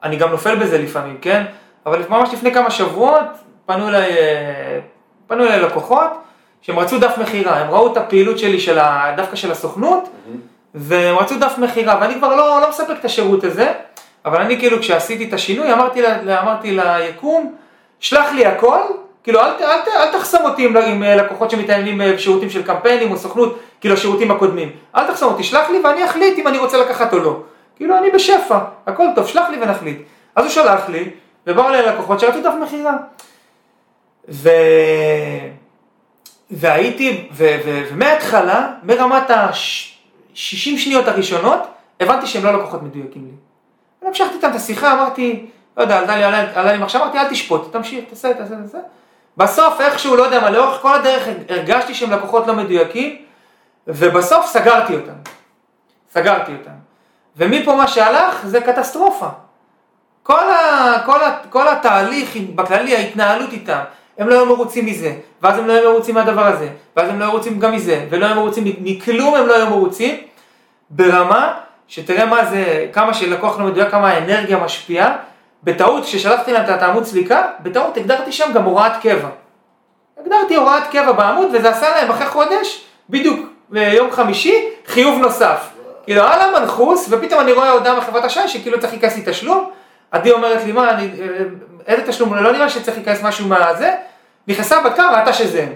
[0.03, 1.43] אני גם נופל בזה לפעמים, כן?
[1.85, 3.25] אבל ממש לפני כמה שבועות
[3.65, 4.79] פנו אליי, אה,
[5.27, 6.09] פנו אליי לקוחות
[6.61, 10.09] שהם רצו דף מכירה, הם ראו את הפעילות שלי, של ה, דווקא של הסוכנות,
[10.75, 13.73] והם רצו דף מכירה, ואני כבר לא, לא מספק את השירות הזה,
[14.25, 17.55] אבל אני כאילו כשעשיתי את השינוי אמרתי, לה, אמרתי ליקום,
[17.99, 18.79] שלח לי הכל,
[19.23, 22.63] כאילו, אל, אל, ת- אל תחסום אותי עם, עם אה, לקוחות שמתעניינים אה, בשירותים של
[22.63, 24.71] קמפיינים או סוכנות, כאילו השירותים הקודמים.
[24.95, 27.39] אל תחסום אותי, שלח לי ואני אחליט אם אני רוצה לקחת או לא.
[27.75, 28.57] כאילו, אני בשפע,
[28.87, 29.97] הכל טוב, שלח לי ונחליט.
[30.35, 31.09] אז הוא שלח לי,
[31.47, 32.93] ובאו אליי לקוחות שרצו דף מכירה.
[34.29, 34.49] ו...
[36.51, 39.55] והייתי, ו, ו, ומההתחלה, מרמת ה-60
[40.77, 41.59] שניות הראשונות,
[41.99, 43.31] הבנתי שהם לא לקוחות מדויקים לי.
[44.01, 45.45] והמשכתי איתם את השיחה, אמרתי,
[45.77, 48.77] לא יודע, עלה לי, עלה לי מחשב, אמרתי, אל תשפוט, תמשיך, תעשה, תעשה, תעשה.
[49.37, 53.17] בסוף, איכשהו, לא יודע מה, לאורך כל הדרך הרגשתי שהם לקוחות לא מדויקים,
[53.87, 55.13] ובסוף סגרתי אותם.
[56.13, 56.71] סגרתי אותם.
[57.37, 59.27] ומפה מה שהלך זה קטסטרופה.
[60.23, 63.79] כל, ה, כל, ה, כל התהליך בכללי, ההתנהלות איתם,
[64.17, 67.23] הם לא היו מרוצים מזה, ואז הם לא היו מרוצים מהדבר הזה, ואז הם לא
[67.23, 70.17] היו מרוצים גם מזה, ולא היו מרוצים מכלום הם לא היו מרוצים,
[70.89, 71.53] ברמה
[71.87, 75.17] שתראה מה זה, כמה שלקוח לא מדויק, כמה האנרגיה משפיעה,
[75.63, 79.29] בטעות כששלחתי להם את העמוד סליקה, בטעות הגדרתי שם גם הוראת קבע.
[80.21, 85.69] הגדרתי הוראת קבע בעמוד וזה עשה להם אחרי חודש, בדיוק ביום חמישי, חיוב נוסף.
[86.03, 89.69] כאילו על המנחוס, ופתאום אני רואה הודעה מחברת אשראי שכאילו צריך להיכנס לי תשלום,
[90.11, 91.09] עדי אומרת לי מה, אני,
[91.87, 93.95] איזה תשלום, לא נראה שצריך להיכנס משהו מהזה,
[94.47, 95.73] נכנסה בדקה, ראתה שזה הם.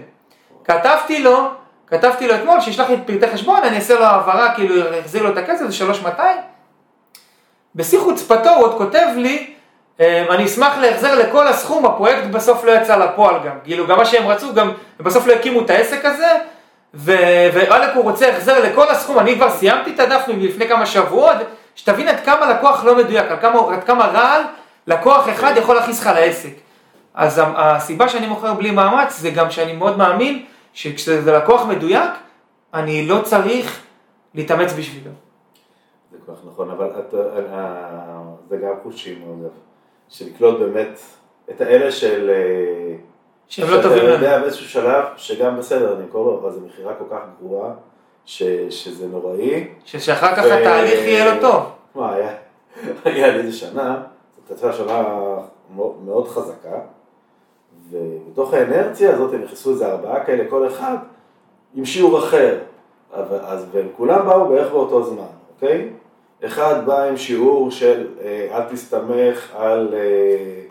[0.64, 1.48] כתבתי לו,
[1.88, 5.30] כתבתי לו אתמול, שישלח לי את פרטי חשבון, אני אעשה לו העברה, כאילו יחזיר לו
[5.30, 6.38] את הכסף, זה 3200.
[7.76, 9.54] בשיא חוצפתו הוא עוד כותב לי, "אמ,
[10.00, 13.58] אני אשמח להחזר לכל הסכום, הפרויקט בסוף לא יצא לפועל גם.
[13.64, 16.28] כאילו, גם מה שהם רצו, גם בסוף לא הקימו את העסק הזה,
[16.94, 21.36] ואלק הוא רוצה החזר לכל הסכום, אני כבר סיימתי את הדף מלפני כמה שבועות,
[21.76, 24.42] שתבין עד כמה לקוח לא מדויק, עד כמה, כמה רעל
[24.88, 26.54] לקוח אחד יכול להכניס לך לעסק.
[27.14, 32.12] אז הסיבה שאני מוכר בלי מאמץ זה גם שאני מאוד מאמין שכשזה לקוח מדויק,
[32.74, 33.80] אני לא צריך
[34.36, 35.12] להתאמץ בשבילו.
[36.12, 39.52] זה כל כך נכון, אבל את, אה, זה גם חושים, אגב,
[40.10, 41.00] של לקלוט באמת
[41.50, 42.30] את האלה של...
[42.30, 42.96] אה,
[43.48, 44.14] שהם לא טובים שאתה לנו.
[44.14, 47.72] יודע באיזשהו שלב, שגם בסדר, אני קורא לו, אבל זו מכירה כל כך גרועה,
[48.26, 49.68] ש, שזה נוראי.
[49.86, 51.64] שאחר כך ו- התהליך יהיה לו טוב.
[51.96, 52.30] מה, היה,
[53.06, 54.04] היה לי איזה שנה,
[54.36, 55.04] זאת הייתה שנה
[55.76, 56.80] מאוד, מאוד חזקה,
[57.90, 60.96] ובתוך האנרציה הזאת הם נכנסו איזה ארבעה כאלה, כל אחד
[61.76, 62.58] עם שיעור אחר,
[63.14, 65.24] אבל, אז, והם כולם באו בערך באותו זמן,
[65.56, 65.90] אוקיי?
[66.46, 70.62] אחד בא עם שיעור של אה, אל תסתמך על, אה,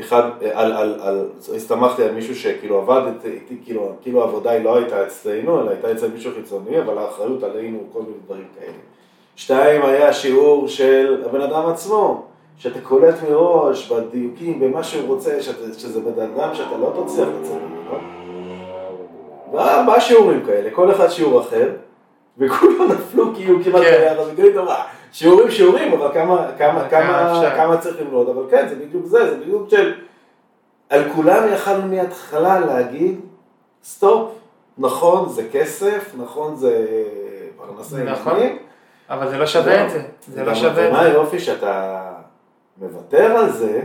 [0.00, 4.64] אחד, אה, על, על, על, הסתמכתי על מישהו שכאילו עבד איתי, כאילו, כאילו העבודה היא
[4.64, 8.72] לא הייתה אצלנו, אלא הייתה אצל מישהו חיצוני, אבל האחריות עלינו, כל מיני דברים כאלה.
[9.36, 12.22] שתיים היה שיעור של הבן אדם עצמו,
[12.58, 17.62] שאתה קולט מראש בדיוקים, במה שהוא רוצה, שאתה, שזה בן אדם שאתה לא תצליח לצאת
[17.62, 17.98] ממנו.
[19.52, 21.70] וארבעה שיעורים כאלה, כל אחד שיעור אחר,
[22.38, 23.90] וכולם נפלו כאילו כמעט כן.
[24.00, 24.82] ביחד, וכאילו, מה,
[25.14, 29.36] שיעורים שיעורים, אבל כמה, כמה, כמה כמה, צריך ללמוד, אבל כן, זה בדיוק זה, זה
[29.36, 29.94] בדיוק של,
[30.90, 33.20] על כולם יכלנו מההתחלה להגיד,
[33.84, 34.30] stop,
[34.78, 36.86] נכון זה כסף, נכון זה
[37.56, 38.36] פרנסה נכון.
[38.36, 38.58] ילדים,
[39.10, 40.02] אבל זה לא שווה את זה.
[40.28, 41.00] זה לא שווה את זה.
[41.00, 42.02] היופי שאתה
[42.78, 43.82] מוותר על זה,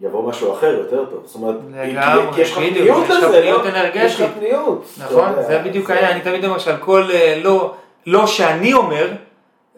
[0.00, 1.22] יבוא משהו אחר יותר טוב.
[1.24, 3.68] זאת אומרת, לגמרי, יש לך פניות יש לך לזה, לא?
[3.68, 4.02] אנרגטית.
[4.02, 4.84] יש לך פניות.
[4.98, 7.74] נכון, אתה יודע, זה בדיוק העניין, אני תמיד אומר שעל כל אה, לא,
[8.06, 9.12] לא שאני אומר,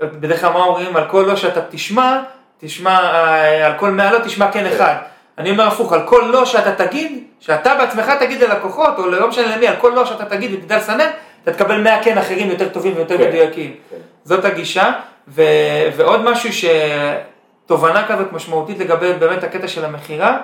[0.01, 2.22] בדרך כלל מה אומרים, על כל לא שאתה תשמע,
[2.59, 4.95] תשמע, אה, על כל מאה לא תשמע כן אחד.
[5.38, 9.57] אני אומר הפוך, על כל לא שאתה תגיד, שאתה בעצמך תגיד ללקוחות, או לא משנה
[9.57, 11.11] למי, על כל לא שאתה תגיד ותדע לסנן,
[11.43, 13.74] אתה תקבל מאה כן אחרים יותר טובים ויותר כן, מדויקים.
[13.90, 13.97] כן.
[14.24, 14.93] זאת הגישה,
[15.28, 15.43] ו,
[15.97, 20.38] ועוד משהו שתובנה כזאת משמעותית לגבי באמת הקטע של המכירה,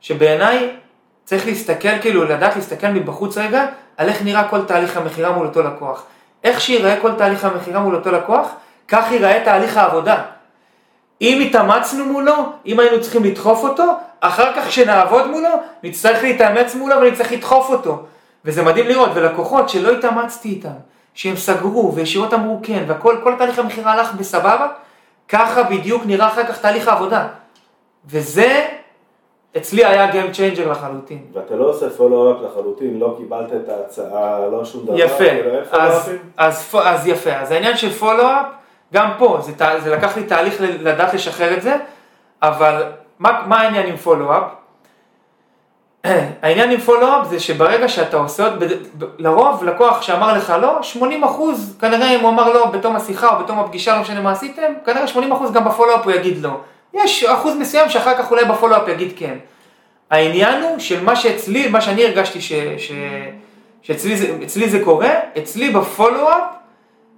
[0.00, 0.70] שבעיניי
[1.24, 5.62] צריך להסתכל, כאילו לדעת להסתכל מבחוץ רגע, על איך נראה כל תהליך המכירה מול אותו
[5.62, 6.04] לקוח.
[6.44, 8.48] איך שיראה כל תהליך המכירה מול אותו לקוח,
[8.90, 10.22] כך ייראה תהליך העבודה.
[11.20, 12.34] אם התאמצנו מולו,
[12.66, 13.84] אם היינו צריכים לדחוף אותו,
[14.20, 15.48] אחר כך כשנעבוד מולו,
[15.82, 18.02] נצטרך להתאמץ מולו ונצטרך לדחוף אותו.
[18.44, 20.68] וזה מדהים לראות, ולקוחות שלא התאמצתי איתם,
[21.14, 24.66] שהם סגרו וישירות אמרו כן, והכל, כל תהליך המכירה הלך בסבבה,
[25.28, 27.26] ככה בדיוק נראה אחר כך תהליך העבודה.
[28.06, 28.66] וזה,
[29.56, 31.22] אצלי היה Game Changer לחלוטין.
[31.32, 34.94] ואתה לא עושה פולו-אפ לחלוטין, לא קיבלת את ההצעה, לא שום דבר.
[34.98, 36.12] יפה, כאילו, אז, follow-upים?
[36.36, 38.46] אז, פ- אז יפה, אז העניין של פולו-אפ,
[38.94, 41.76] גם פה, זה, ת- זה לקח לי תהליך לדעת לשחרר את זה,
[42.42, 42.82] אבל
[43.18, 44.42] מה, מה העניין עם פולו-אפ?
[46.42, 48.62] העניין עם פולו-אפ זה שברגע שאתה עושה עוד,
[49.18, 53.44] לרוב לקוח שאמר לך לא, 80 אחוז, כנראה אם הוא אמר לא בתום השיחה או
[53.44, 56.50] בתום הפגישה, לא משנה מה עשיתם, כנראה 80 אחוז גם בפולו-אפ הוא יגיד לא.
[56.94, 59.34] יש אחוז מסוים שאחר כך אולי בפולו-אפ יגיד כן.
[60.10, 62.92] העניין הוא של מה שאצלי, מה שאני הרגשתי ש, ש,
[63.82, 66.42] שאצלי זה, זה קורה, אצלי בפולו-אפ,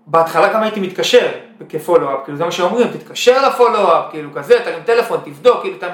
[0.07, 1.29] בהתחלה גם הייתי מתקשר
[1.69, 5.89] כפולו-אפ, כאילו זה מה שאומרים, תתקשר לפולו-אפ, כאילו כזה, תרים טלפון, תבדוק, כאילו אתה...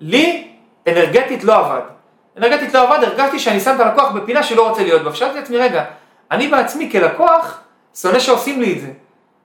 [0.00, 0.48] לי,
[0.88, 1.80] אנרגטית לא עבד.
[2.38, 5.10] אנרגטית לא עבד, הרגשתי שאני שם את הלקוח בפינה שלא רוצה להיות בה.
[5.10, 5.84] ושאלתי את עצמי, רגע,
[6.30, 7.60] אני בעצמי כלקוח,
[7.94, 8.90] שונא שעושים לי את זה.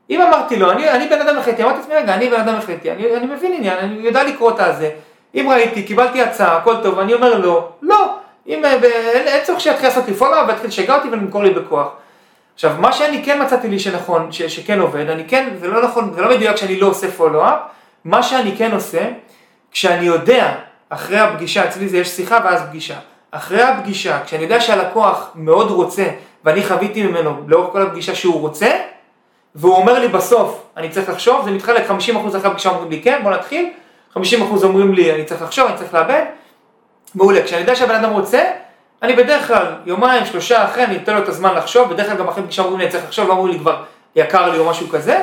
[0.10, 2.92] אם אמרתי לו, אני, אני בן אדם החלטי, אמרתי לעצמי, רגע, אני בן אדם החלטי,
[2.92, 4.90] אני, אני מבין עניין, אני יודע לקרוא את הזה.
[5.36, 8.16] אם ראיתי, קיבלתי הצעה, הכל טוב, אני אומר לו, לא.
[8.48, 11.88] אם, אה, אין, צורך שיתחיל לעשות לי פולו ויתחיל לשגע אותי ולמכור לי בכוח.
[12.60, 16.14] עכשיו, מה שאני כן מצאתי לי שנכון, ש, שכן עובד, אני כן, זה לא נכון,
[16.14, 17.60] זה לא מדויק שאני לא עושה פולו-אפ,
[18.06, 19.10] מה שאני כן עושה,
[19.72, 20.56] כשאני יודע,
[20.90, 22.96] אחרי הפגישה, אצלי זה יש שיחה ואז פגישה,
[23.32, 26.08] אחרי הפגישה, כשאני יודע שהלקוח מאוד רוצה,
[26.44, 28.72] ואני חוויתי ממנו לאורך כל הפגישה שהוא רוצה,
[29.56, 31.92] והוא אומר לי בסוף, אני צריך לחשוב, זה מתחלק 50%
[32.38, 33.70] אחרי הפגישה אומרים לי כן, בוא נתחיל,
[34.16, 34.20] 50%
[34.64, 36.24] אומרים לי אני צריך לחשוב, אני צריך לאבד,
[37.16, 38.42] מעולה, כשאני יודע שהבן אדם רוצה,
[39.04, 42.28] אני בדרך כלל יומיים, שלושה אחרי, אני אתן לו את הזמן לחשוב, בדרך כלל גם
[42.28, 43.84] אחרי פגישה אומרים לי אני צריך לחשוב, אומרים לי כבר
[44.16, 45.22] יקר לי או משהו כזה,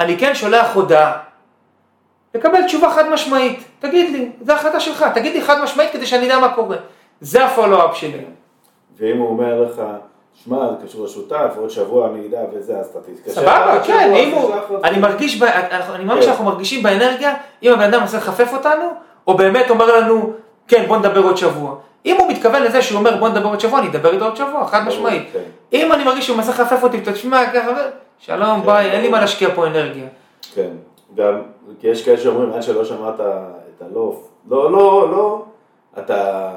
[0.00, 1.18] אני כן שולח הודעה,
[2.34, 6.26] לקבל תשובה חד משמעית, תגיד לי, זו החלטה שלך, תגיד לי חד משמעית כדי שאני
[6.26, 6.76] אדע מה קורה,
[7.20, 8.24] זה הפולו-אפ שלי.
[8.98, 9.82] ואם הוא אומר לך,
[10.44, 13.40] שמע, זה קשור לשותף, עוד שבוע אני אדע וזה, אז אתה תתקשר.
[13.40, 14.54] סבבה, כן, אם הוא,
[14.84, 15.42] אני מרגיש,
[15.94, 18.92] אני מאמין שאנחנו מרגישים באנרגיה, אם הבן אדם מנסה לחפף אותנו,
[19.26, 20.32] או באמת אומר לנו,
[20.68, 21.74] כן, בוא נדבר עוד שבוע.
[22.06, 24.66] אם הוא מתכוון לזה שהוא אומר בוא נדבר עוד שבוע, אני אדבר איתו עוד שבוע,
[24.66, 25.22] חד משמעית.
[25.32, 25.38] כן.
[25.72, 27.70] אם אני מרגיש שהוא מנסה לחפף אותי, תשמע, ככה,
[28.18, 30.04] שלום, ביי, אין לי מה להשקיע פה אנרגיה.
[30.54, 30.68] כן,
[31.14, 31.42] גם,
[31.80, 34.20] כי יש כאלה שאומרים, עד שלא שמעת את הלא,
[34.50, 35.44] לא, לא, לא,
[35.98, 36.50] אתה,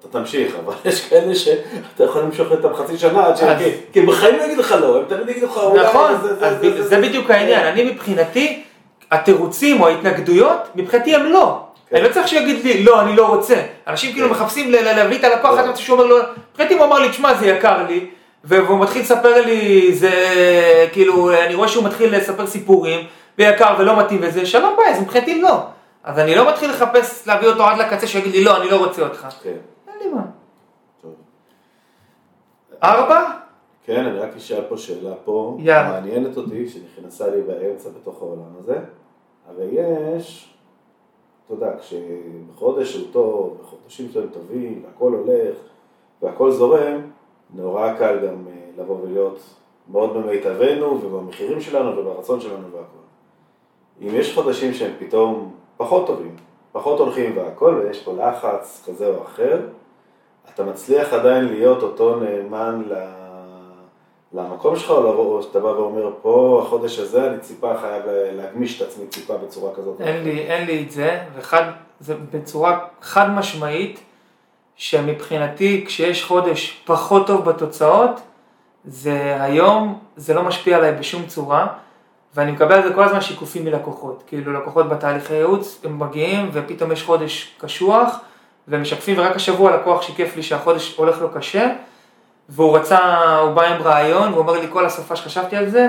[0.00, 3.40] אתה תמשיך, אבל יש כאלה שאתה יכול למשוך איתם חצי שנה עד ש...
[3.92, 5.84] כי- בחיים לא יגידו לך לא, הם תמיד יגידו לך אולי...
[5.84, 6.12] נכון,
[6.82, 8.62] זה- בדיוק העניין, אני מבחינתי,
[9.10, 11.60] התירוצים או ההתנגדויות, מבחינתי הם לא.
[11.88, 11.96] כן.
[11.96, 13.62] אני לא צריך שיגיד לי, לא, אני לא רוצה.
[13.86, 14.34] אנשים כאילו כן.
[14.34, 15.58] מחפשים להביא את הלקוח.
[15.58, 16.16] עד שהוא אומר לו,
[16.50, 18.10] מבחינתי הוא אמר לי, תשמע, זה יקר לי,
[18.44, 20.12] והוא מתחיל לספר לי, זה
[20.92, 23.06] כאילו, אני רואה שהוא מתחיל לספר סיפורים,
[23.38, 25.60] ויקר ולא מתאים וזה, שלום ביי, אז מבחינתי לא.
[26.04, 29.02] אז אני לא מתחיל לחפש להביא אותו עד לקצה שיגיד לי, לא, אני לא רוצה
[29.02, 29.26] אותך.
[29.42, 29.56] כן,
[29.88, 30.22] אין לי מה.
[31.02, 31.14] טוב.
[32.82, 33.24] ארבע?
[33.84, 35.58] כן, אני רק אשאל פה שאלה פה.
[35.64, 38.76] מעניינת אותי, שנכנסה לי באמצע בתוך העולם הזה.
[39.48, 39.66] הרי
[40.16, 40.55] יש,
[41.46, 45.56] אתה יודע, כשחודש הוא טוב, וחודשים שלהם טובים, והכל הולך,
[46.22, 47.00] והכל זורם,
[47.54, 49.38] נורא קל גם אה, לבוא ולהיות
[49.88, 53.06] מאוד במיטבנו, ובמחירים שלנו, וברצון שלנו והכל.
[54.02, 56.36] אם יש חודשים שהם פתאום פחות טובים,
[56.72, 59.60] פחות הולכים והכל, ויש פה לחץ כזה או אחר,
[60.54, 62.94] אתה מצליח עדיין להיות אותו נאמן ל...
[64.32, 69.06] למקום שלך, או שאתה בא ואומר, פה, החודש הזה, אני ציפה חייב להגמיש את עצמי
[69.06, 70.00] ציפה בצורה כזאת.
[70.00, 71.62] אין אחרת." לי, אין לי את זה, וחד,
[72.00, 74.00] זה בצורה חד משמעית,
[74.76, 78.20] שמבחינתי כשיש חודש פחות טוב בתוצאות,
[78.84, 81.66] זה היום, זה לא משפיע עליי בשום צורה,
[82.34, 84.22] ואני מקבל על זה כל הזמן שיקופים מלקוחות.
[84.26, 88.18] כאילו לקוחות בתהליכי ייעוץ, הם מגיעים ופתאום יש חודש קשוח,
[88.68, 91.72] והם משקפים, ורק השבוע לקוח שיקף לי שהחודש הולך לו קשה,
[92.48, 92.98] והוא רצה,
[93.38, 95.88] הוא בא עם רעיון, והוא אומר לי כל הסופה שחשבתי על זה,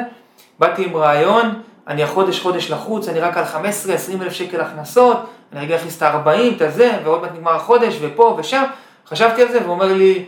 [0.60, 5.18] באתי עם רעיון, אני החודש חודש לחוץ, אני רק על 15-20 אלף שקל הכנסות,
[5.54, 8.64] אני רגע אכניס את ה-40, את הזה, ועוד מעט נגמר החודש, ופה ושם,
[9.08, 10.26] חשבתי על זה, והוא אומר לי,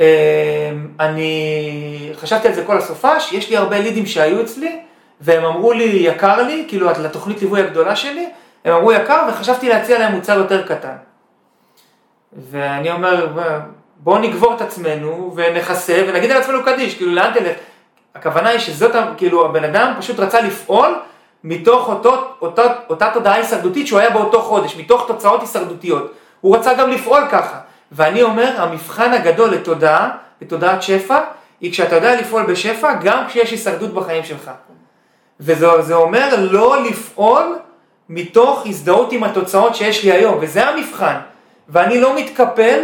[0.00, 0.06] "אה,
[1.00, 4.80] אני חשבתי על זה כל הסופש, יש לי הרבה לידים שהיו אצלי,
[5.20, 8.28] והם אמרו לי, יקר לי, כאילו לתוכנית ליווי הגדולה שלי,
[8.64, 10.96] הם אמרו יקר, וחשבתי להציע להם מוצר יותר קטן.
[12.50, 13.26] ואני אומר,
[14.04, 17.56] בואו נגבור את עצמנו ונכסה ונגיד על עצמנו קדיש, כאילו לאן תלך?
[18.14, 20.94] הכוונה היא שזאת, כאילו הבן אדם פשוט רצה לפעול
[21.44, 26.12] מתוך אותו, אותה, אותה תודעה הישרדותית שהוא היה באותו חודש, מתוך תוצאות הישרדותיות.
[26.40, 27.58] הוא רצה גם לפעול ככה.
[27.92, 31.20] ואני אומר, המבחן הגדול לתודעה, לתודעת שפע,
[31.60, 34.50] היא כשאתה יודע לפעול בשפע, גם כשיש הישרדות בחיים שלך.
[35.40, 37.58] וזה זה אומר לא לפעול
[38.08, 41.16] מתוך הזדהות עם התוצאות שיש לי היום, וזה המבחן.
[41.68, 42.80] ואני לא מתקפל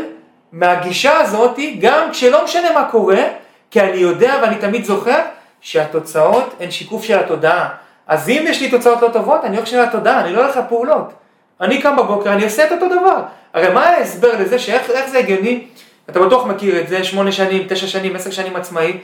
[0.52, 3.22] מהגישה הזאת, גם כשלא משנה מה קורה,
[3.70, 5.18] כי אני יודע ואני תמיד זוכר
[5.60, 7.68] שהתוצאות הן שיקוף של התודעה.
[8.06, 11.12] אז אם יש לי תוצאות לא טובות, אני הולך של התודעה, אני לא הולך לפעולות.
[11.60, 13.22] אני קם בבוקר, אני עושה את אותו דבר.
[13.54, 15.64] הרי מה ההסבר לזה, שאיך איך זה הגיוני?
[16.10, 18.98] אתה בטוח מכיר את זה, שמונה שנים, תשע שנים, עשר שנים עצמאי.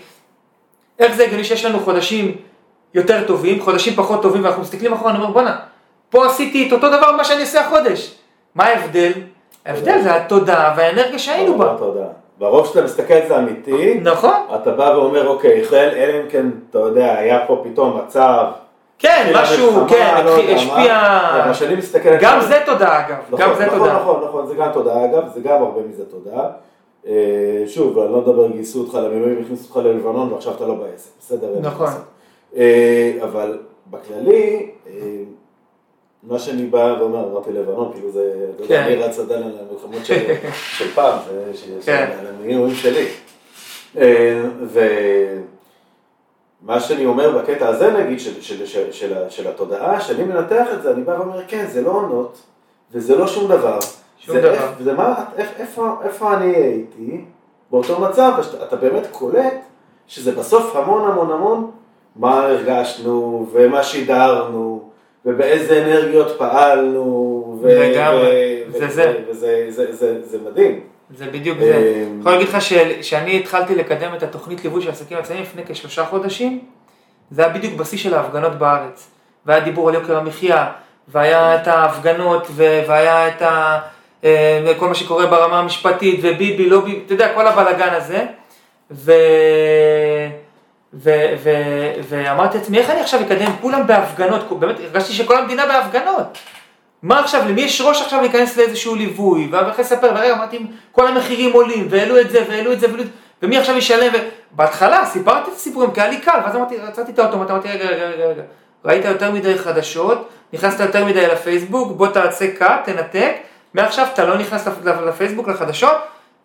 [0.98, 2.36] איך זה הגיוני שיש לנו חודשים
[2.94, 5.56] יותר טובים, חודשים פחות טובים, ואנחנו מסתכלים אחורה, אני אומר, בואנה,
[6.10, 8.14] פה עשיתי את אותו דבר מה שאני אעשה החודש.
[8.54, 9.12] מה ההבדל?
[9.66, 11.76] ההבדל זה התודעה והאנרגיה שהיינו בה.
[11.80, 12.06] יודע.
[12.38, 14.40] ברוב שאתה מסתכל על זה אמיתי, נכון?
[14.54, 18.44] אתה בא ואומר, אוקיי, חל, אלא אם כן, אתה יודע, היה פה פתאום מצב,
[18.98, 21.20] כן, משהו, כן, לא יודע השפיע...
[21.42, 24.00] אבל כשאני מסתכל גם זה תודעה אגב, נכון, גם זה נכון, תודעה.
[24.00, 26.46] נכון, נכון, זה גם תודעה אגב, זה גם הרבה מזה תודעה.
[27.06, 31.10] אה, שוב, אני לא מדבר, גייסו אותך למילואים, הכניסו אותך ללבנון ועכשיו אתה לא בעסק,
[31.20, 31.48] בסדר?
[31.60, 31.90] נכון.
[32.56, 33.58] אה, אבל
[33.90, 34.92] בכללי, אה,
[36.28, 38.86] מה שאני בא ואומר, אמרתי לבנון, כאילו זה, אתה יודע, כן.
[38.86, 40.34] אני רץ עדיין על המלחמות של
[40.78, 41.18] של פעם,
[41.84, 42.10] כן.
[42.20, 43.06] על המינויים שלי.
[43.98, 44.42] אה,
[46.62, 48.20] ומה שאני אומר בקטע הזה, נגיד,
[49.30, 52.38] של, התודעה, שאני מנתח את זה, אני בא ואומר, כן, זה לא עונות,
[52.92, 53.78] וזה לא שום דבר.
[54.18, 54.68] שום דבר.
[54.80, 55.24] זה מה,
[56.04, 57.24] איפה, אני הייתי
[57.70, 59.54] באותו מצב, אתה באמת קולט
[60.06, 61.70] שזה בסוף המון המון המון
[62.16, 64.88] מה הרגשנו, ומה שידרנו,
[65.26, 69.14] ובאיזה אנרגיות פעלנו, ו- לגמרי, ו- זה ו- זה.
[69.30, 70.80] וזה זה, זה, זה מדהים.
[71.16, 71.76] זה בדיוק זה.
[71.76, 72.62] אני יכול להגיד לך
[73.02, 76.60] שאני התחלתי לקדם את התוכנית ליווי של עסקים עצמאיים לפני כשלושה חודשים,
[77.30, 79.10] זה היה בדיוק בשיא של ההפגנות בארץ.
[79.46, 80.72] והיה דיבור על יוקר המחיה,
[81.08, 83.78] והיה את ההפגנות, והיה את ה...
[84.24, 88.26] אה, כל מה שקורה ברמה המשפטית, וביבי, לא ביבי, אתה יודע, כל הבלאגן הזה.
[88.90, 89.12] ו...
[90.94, 91.10] ו...
[91.42, 91.50] ו...
[92.08, 93.52] ואמרתי לעצמי, איך אני עכשיו אקדם?
[93.60, 96.38] כולם בהפגנות, באמת הרגשתי שכל המדינה בהפגנות.
[97.02, 101.52] מה עכשיו, למי יש ראש עכשיו להיכנס לאיזשהו ליווי, ואחרי לספר, ורגע אמרתי, כל המחירים
[101.52, 104.12] עולים, והעלו את זה, והעלו את זה, והעלו את זה, ומי עכשיו ישלם,
[104.52, 107.84] ובהתחלה סיפרתי את הסיפורים, כי היה לי קל, ואז אמרתי, רציתי את האוטומט, אמרתי, רגע,
[107.84, 108.42] רגע, רגע, רגע,
[108.84, 113.32] ראית יותר מדי חדשות, נכנסת יותר מדי לפייסבוק, בוא תעשה קאט, תנתק,
[113.74, 115.96] מעכשיו אתה לא נכנס לפ- לפייסבוק, לחדשות,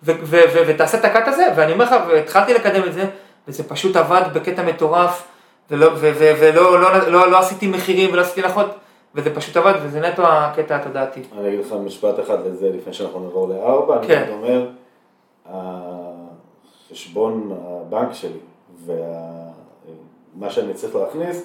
[0.03, 3.03] ותעשה את הקאט הזה, ואני אומר לך, והתחלתי לקדם את זה,
[3.49, 5.27] וזה פשוט עבד בקטע מטורף,
[5.71, 8.67] ולא, ו- ו- ולא לא, לא, לא, לא עשיתי מחירים ולא עשיתי הנחות,
[9.15, 11.21] וזה פשוט עבד, וזה נטו הקטע התודעתי.
[11.37, 14.23] אני אגיד לך משפט אחד לזה לפני שאנחנו נעבור לארבע, אני כן.
[14.23, 14.69] פשוט אומר,
[16.91, 18.39] החשבון הבנק שלי
[18.85, 21.43] ומה שאני צריך להכניס,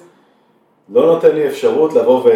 [0.89, 2.29] לא נותן לי אפשרות לבוא ו...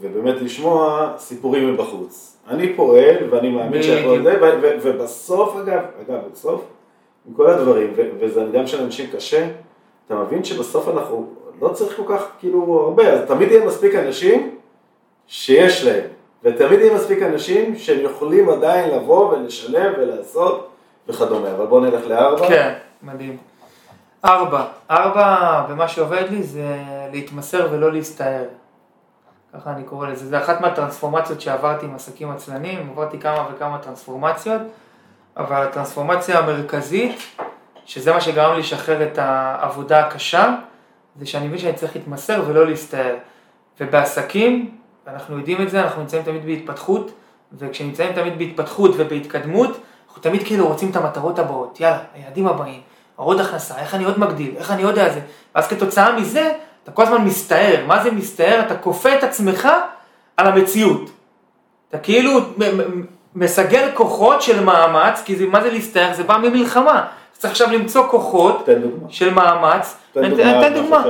[0.00, 2.36] ובאמת לשמוע סיפורים מבחוץ.
[2.48, 4.44] אני פועל ואני מאמין שהכל זה, ו...
[4.62, 4.76] ו...
[4.82, 6.64] ובסוף אגב, אגב, בסוף,
[7.28, 8.02] עם כל הדברים, ו...
[8.20, 9.48] וזה גם של אנשים קשה,
[10.06, 11.26] אתה מבין שבסוף אנחנו
[11.60, 14.58] לא צריך כל כך כאילו הרבה, אז תמיד יהיה מספיק אנשים
[15.26, 16.04] שיש להם,
[16.42, 20.68] ותמיד יהיה מספיק אנשים שהם יכולים עדיין לבוא ולשלם ולעשות
[21.08, 22.48] וכדומה, אבל בואו נלך לארבע.
[22.48, 23.36] כן, מדהים.
[24.24, 26.76] ארבע, ארבע, ומה שעובד לי זה
[27.12, 28.44] להתמסר ולא להסתער.
[29.54, 34.62] ככה אני קורא לזה, זה אחת מהטרנספורמציות שעברתי עם עסקים עצלנים, עברתי כמה וכמה טרנספורמציות,
[35.36, 37.20] אבל הטרנספורמציה המרכזית,
[37.84, 40.54] שזה מה שגרם לי לשחרר את העבודה הקשה,
[41.16, 43.14] זה שאני מבין שאני צריך להתמסר ולא להסתער.
[43.80, 44.70] ובעסקים,
[45.06, 47.12] אנחנו יודעים את זה, אנחנו נמצאים תמיד בהתפתחות,
[47.52, 52.80] וכשנמצאים תמיד בהתפתחות ובהתקדמות, אנחנו תמיד כאילו רוצים את המטרות הבאות, יאללה, היעדים הבאים,
[53.16, 55.20] עוד הכנסה, איך אני עוד מגדיל, איך אני עוד אעשה,
[55.54, 56.52] ואז כתוצאה מזה,
[56.84, 58.60] אתה כל הזמן מסתער, מה זה מסתער?
[58.66, 59.68] אתה כופה את עצמך
[60.36, 61.10] על המציאות.
[61.88, 62.40] אתה כאילו
[63.34, 66.14] מסגל כוחות של מאמץ, כי זה, מה זה להסתער?
[66.14, 67.06] זה בא ממלחמה.
[67.32, 68.82] צריך עכשיו למצוא כוחות תן.
[69.08, 69.96] של מאמץ.
[70.12, 70.58] תן דוגמה.
[70.58, 71.02] משהו דוגמה.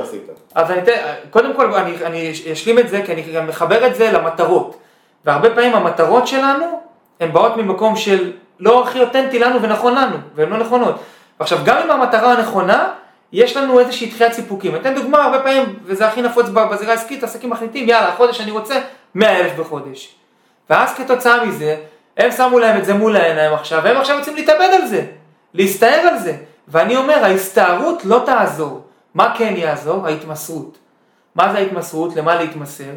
[0.55, 0.93] אז אני אתן,
[1.31, 4.77] קודם כל אני, אני אשלים את זה, כי אני גם מחבר את זה למטרות.
[5.25, 6.81] והרבה פעמים המטרות שלנו,
[7.21, 10.95] הן באות ממקום של לא הכי אותנטי לנו ונכון לנו, והן לא נכונות.
[11.41, 12.89] ועכשיו, גם אם המטרה הנכונה,
[13.33, 14.71] יש לנו איזושהי דחיית סיפוקים.
[14.71, 18.51] אני אתן דוגמה, הרבה פעמים, וזה הכי נפוץ בזירה העסקית, עסקים מחליטים, יאללה, החודש אני
[18.51, 18.81] רוצה
[19.15, 20.15] 100 אלף בחודש.
[20.71, 21.77] ואז כתוצאה מזה,
[22.17, 25.07] הם שמו להם את זה מול העיניים עכשיו, והם עכשיו רוצים להתאבד על זה,
[25.55, 26.37] להסתער על זה.
[26.69, 28.83] ואני אומר, ההסתערות לא תעזור.
[29.15, 30.07] מה כן יעזור?
[30.07, 30.79] ההתמסרות.
[31.35, 32.17] מה זה ההתמסרות?
[32.17, 32.91] למה להתמסר?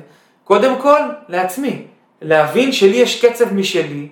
[0.44, 1.00] קודם כל,
[1.30, 1.86] לעצמי.
[2.22, 4.08] להבין שלי יש קצב משלי,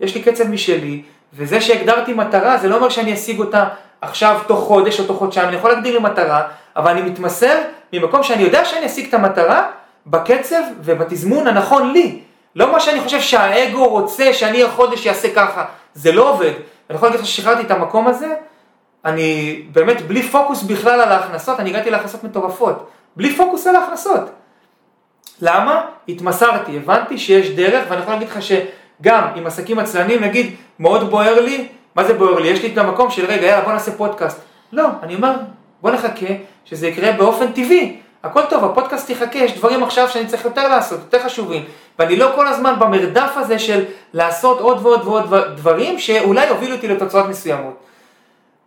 [0.00, 1.02] יש לי קצב משלי,
[1.34, 3.68] וזה שהגדרתי מטרה, זה לא אומר שאני אשיג אותה
[4.00, 6.42] עכשיו תוך חודש או תוך חודשיים, אני יכול להגדיר לי מטרה,
[6.76, 7.58] אבל אני מתמסר
[7.92, 9.70] ממקום שאני יודע שאני אשיג את המטרה
[10.06, 12.20] בקצב ובתזמון הנכון לי.
[12.58, 16.52] לא מה שאני חושב שהאגו רוצה שאני החודש אעשה ככה, זה לא עובד.
[16.90, 18.34] אני יכול להגיד לך ששחררתי את המקום הזה,
[19.04, 22.90] אני באמת בלי פוקוס בכלל על ההכנסות, אני הגעתי להכנסות מטורפות.
[23.16, 24.30] בלי פוקוס על ההכנסות.
[25.40, 25.84] למה?
[26.08, 31.40] התמסרתי, הבנתי שיש דרך, ואני יכול להגיד לך שגם עם עסקים עצלנים, נגיד, מאוד בוער
[31.40, 32.48] לי, מה זה בוער לי?
[32.48, 34.40] יש לי את המקום של רגע, יאללה, בוא נעשה פודקאסט.
[34.72, 35.32] לא, אני אומר,
[35.82, 36.34] בוא נחכה
[36.64, 38.00] שזה יקרה באופן טבעי.
[38.24, 41.64] הכל טוב, הפודקאסט יחכה, יש דברים עכשיו שאני צריך יותר לעשות, יותר חשובים.
[41.98, 46.88] ואני לא כל הזמן במרדף הזה של לעשות עוד ועוד ועוד דברים שאולי יובילו אותי
[46.88, 47.76] לתוצאות מסוימות.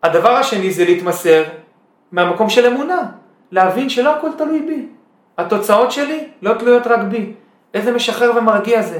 [0.04, 1.44] הדבר השני זה להתמסר
[2.12, 3.02] מהמקום של אמונה,
[3.52, 4.86] להבין שלא הכל תלוי בי.
[5.38, 7.34] התוצאות שלי לא תלויות רק בי.
[7.74, 9.00] איזה משחרר ומרגיע זה.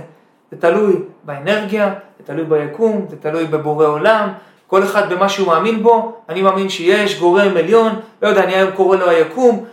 [0.52, 4.30] זה תלוי באנרגיה, זה תלוי ביקום, זה תלוי בבורא עולם,
[4.68, 8.72] כל אחד במה שהוא מאמין בו, אני מאמין שיש גורם עליון, לא יודע, אני היום
[8.72, 9.66] קורא לו היקום,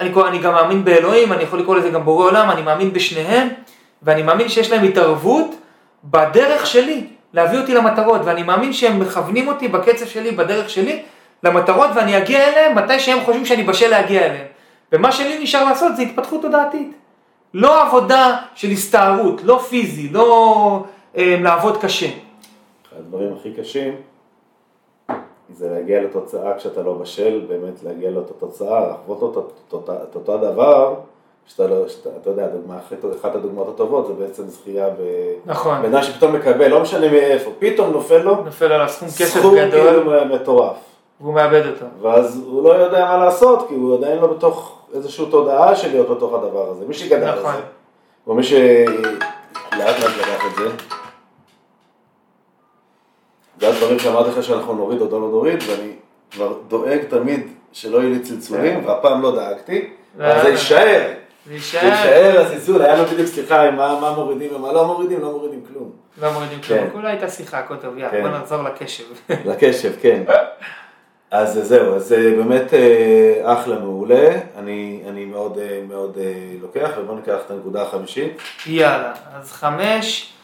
[0.00, 3.48] אני, אני גם מאמין באלוהים, אני יכול לקרוא לזה גם בורא עולם, אני מאמין בשניהם,
[4.02, 5.54] ואני מאמין שיש להם התערבות
[6.04, 11.02] בדרך שלי, להביא אותי למטרות, ואני מאמין שהם מכוונים אותי בקצב שלי, בדרך שלי,
[11.42, 14.46] למטרות, ואני אגיע אליהם מתי שהם חושבים שאני בשל להגיע אליהם.
[14.92, 16.92] ומה שלי נשאר לעשות זה התפתחות תודעתית.
[17.54, 20.84] לא עבודה של הסתערות, לא פיזי, לא
[21.16, 22.06] אה, לעבוד קשה.
[22.06, 23.94] אחד הדברים הכי קשים
[25.54, 29.36] זה להגיע לתוצאה כשאתה לא בשל, באמת להגיע לאותה תוצאה, לחוות
[29.88, 30.94] את אותו דבר,
[31.46, 32.78] שאתה לא, שאתה, אתה יודע, דוגמה,
[33.20, 35.02] אחת הדוגמאות הטובות זה בעצם זכייה ב...
[35.46, 35.82] נכון.
[35.82, 40.02] בן שפתאום מקבל, לא משנה מאיפה, פתאום נופל לו, נופל על הסכום כסף סכום גדול,
[40.02, 40.76] כאילו מטורף.
[41.20, 41.86] והוא מאבד אותו.
[42.02, 46.10] ואז הוא לא יודע מה לעשות, כי הוא עדיין לא בתוך איזושהי תודעה של להיות
[46.10, 46.84] בתוך הדבר הזה.
[46.88, 47.52] מי שגדל על נכון.
[47.52, 47.60] זה,
[48.26, 48.70] או מי שלאט
[49.72, 50.68] לאט לקח את זה,
[53.60, 55.92] זה הדברים שאמרתי לך שאנחנו נוריד או לא נוריד, ואני
[56.30, 59.88] כבר דואג תמיד שלא יהיו לי צלצולים, והפעם לא דאגתי,
[60.18, 61.12] אבל זה יישאר.
[61.46, 65.62] זה יישאר, הצלצול, היה לנו בדיוק שיחה עם מה מורידים ומה לא מורידים, לא מורידים
[65.72, 65.90] כלום.
[66.22, 66.78] לא מורידים כן.
[66.78, 68.22] כלום, כולה הייתה שיחה, הכל טוב, יאללה, כן.
[68.22, 69.04] בוא נחזור לקשב.
[69.50, 70.22] לקשב, כן.
[71.30, 76.90] אז זהו, אז זה באמת אה, אחלה מעולה, אני, אני מאוד אה, מאוד אה, לוקח,
[76.98, 78.38] ובואו ניקח את הנקודה החמישית.
[78.66, 80.39] יאללה, אז חמש, אה,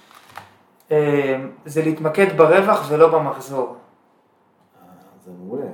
[1.65, 3.77] זה להתמקד ברווח ולא במחזור.
[4.83, 4.89] אה,
[5.25, 5.67] זה מעולה.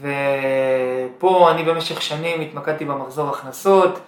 [0.00, 3.98] ופה אני במשך שנים התמקדתי במחזור הכנסות,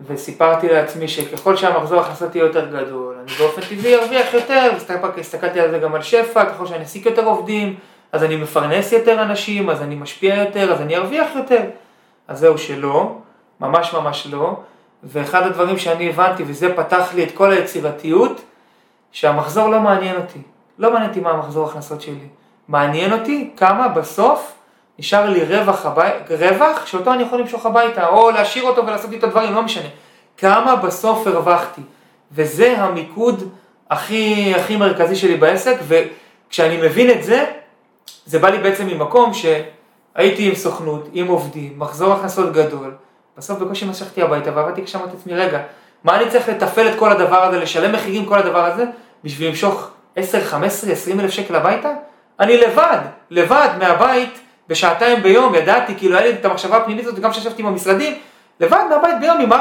[0.00, 4.72] וסיפרתי לעצמי שככל שהמחזור הכנסות יהיה יותר גדול, אני באופן טבעי ארוויח יותר,
[5.18, 7.76] הסתכלתי על זה גם על שפע, ככל שאני אעסיק יותר עובדים,
[8.12, 11.62] אז אני מפרנס יותר אנשים, אז אני משפיע יותר, אז אני ארוויח יותר.
[12.28, 13.16] אז זהו שלא,
[13.60, 14.60] ממש ממש לא.
[15.02, 18.40] ואחד הדברים שאני הבנתי, וזה פתח לי את כל היצירתיות,
[19.14, 20.38] שהמחזור לא מעניין אותי.
[20.78, 22.28] לא מעניין אותי מה המחזור ההכנסות שלי.
[22.68, 24.52] מעניין אותי כמה בסוף
[24.98, 26.08] נשאר לי רווח, הבי...
[26.38, 29.88] רווח שאותו אני יכול למשוך הביתה, או להשאיר אותו ולעשות איתו דברים, לא משנה.
[30.36, 31.80] כמה בסוף הרווחתי.
[32.32, 33.48] וזה המיקוד
[33.90, 37.44] הכי, הכי מרכזי שלי בעסק, וכשאני מבין את זה,
[38.26, 42.94] זה בא לי בעצם ממקום שהייתי עם סוכנות, עם עובדים, מחזור הכנסות גדול,
[43.36, 45.62] בסוף בקושי משכתי הביתה ועבדתי כשאמרתי לעצמי, רגע,
[46.04, 48.84] מה אני צריך לתפעל את כל הדבר הזה, לשלם מחירים כל הדבר הזה,
[49.24, 51.90] בשביל למשוך 10, 15, 20 אלף שקל הביתה?
[52.40, 52.98] אני לבד,
[53.30, 57.68] לבד מהבית, בשעתיים ביום, ידעתי, כאילו היה לי את המחשבה הפנימית הזאת, גם כשישבתי עם
[57.68, 58.14] המשרדים,
[58.60, 59.56] לבד מהבית ביום עם 4-5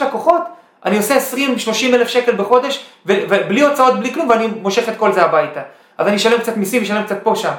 [0.00, 0.42] לקוחות,
[0.84, 5.22] אני עושה 20-30 אלף שקל בחודש, ובלי הוצאות, בלי כלום, ואני מושך את כל זה
[5.22, 5.60] הביתה.
[5.98, 7.52] אז אני אשלם קצת מיסים, אשלם קצת פה שם.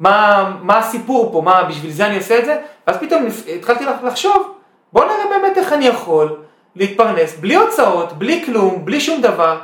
[0.00, 2.58] מה, מה הסיפור פה, מה, בשביל זה אני עושה את זה?
[2.86, 4.54] ואז פתאום התחלתי לחשוב,
[4.92, 6.36] בוא נראה באמת איך אני יכול
[6.76, 9.58] להתפרנס בלי הוצאות, בלי כלום, בלי שום דבר,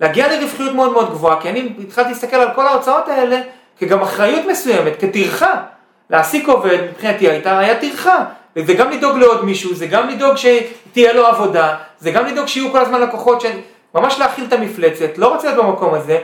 [0.00, 3.40] להגיע לרווחיות מאוד מאוד גבוהה, כי אני התחלתי להסתכל על כל ההוצאות האלה
[3.78, 5.62] כגם אחריות מסוימת, כטרחה.
[6.10, 8.24] להעסיק עובד מבחינתי הייתה, היה טרחה,
[8.56, 12.72] וזה גם לדאוג לעוד מישהו, זה גם לדאוג שתהיה לו עבודה, זה גם לדאוג שיהיו
[12.72, 13.46] כל הזמן לקוחות, ש...
[13.94, 16.18] ממש להכיל את המפלצת, לא רוצה להיות במקום הזה,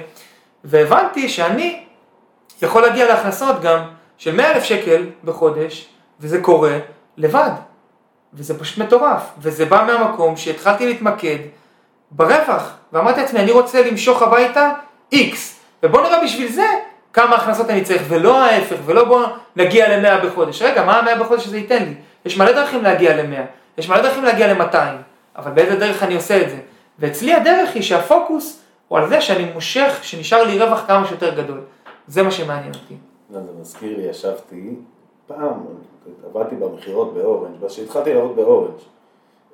[0.64, 1.84] והבנתי שאני
[2.62, 3.80] יכול להגיע להכנסות גם
[4.18, 5.88] של 100 אלף שקל בחודש,
[6.20, 6.78] וזה קורה
[7.16, 7.50] לבד,
[8.34, 11.38] וזה פשוט מטורף, וזה בא מהמקום שהתחלתי להתמקד
[12.10, 14.70] ברווח, ואמרתי לעצמי, אני רוצה למשוך הביתה
[15.14, 15.36] X,
[15.82, 16.66] ובוא נראה בשביל זה
[17.12, 19.26] כמה הכנסות אני צריך, ולא ההפך, ולא בוא
[19.56, 20.62] נגיע ל-100 בחודש.
[20.62, 21.94] רגע, מה ה-100 בחודש הזה ייתן לי?
[22.24, 23.40] יש מלא דרכים להגיע ל-100,
[23.78, 24.76] יש מלא דרכים להגיע ל-200,
[25.36, 26.58] אבל באיזה דרך אני עושה את זה?
[26.98, 31.60] ואצלי הדרך היא שהפוקוס הוא על זה שאני מושך, שנשאר לי רווח כמה שיותר גדול.
[32.06, 32.94] זה מה שמעניין אותי.
[33.30, 34.74] לא, זה מזכיר לי, ישבתי
[35.26, 35.52] פעם,
[36.26, 38.78] עבדתי במכירות באורנג', אז כשהתחלתי לעבוד באורנג',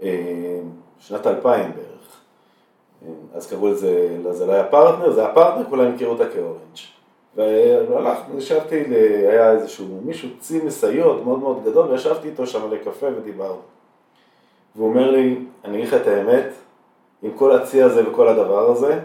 [0.02, 0.60] אה,
[0.98, 2.20] שנת 2000 בערך.
[3.02, 6.78] אה, אז קראו לזה, זה לא היה פרטנר, זה היה פרטנר, כולם הכירו אותה כאורנג'.
[7.36, 8.84] והלכנו, ישבתי,
[9.28, 13.60] היה איזשהו מישהו, צי משאיות מאוד מאוד גדול, וישבתי איתו שם לקפה ודיברנו.
[14.76, 16.46] והוא אומר לי, אני אגיד לך את האמת,
[17.22, 18.98] עם כל הצי הזה וכל הדבר הזה,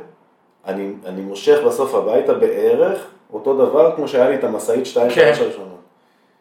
[0.65, 5.35] אני, אני מושך בסוף הביתה בערך אותו דבר כמו שהיה לי את המשאית 2 כן.
[5.35, 5.78] 3 הראשונות.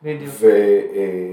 [0.06, 1.32] אה,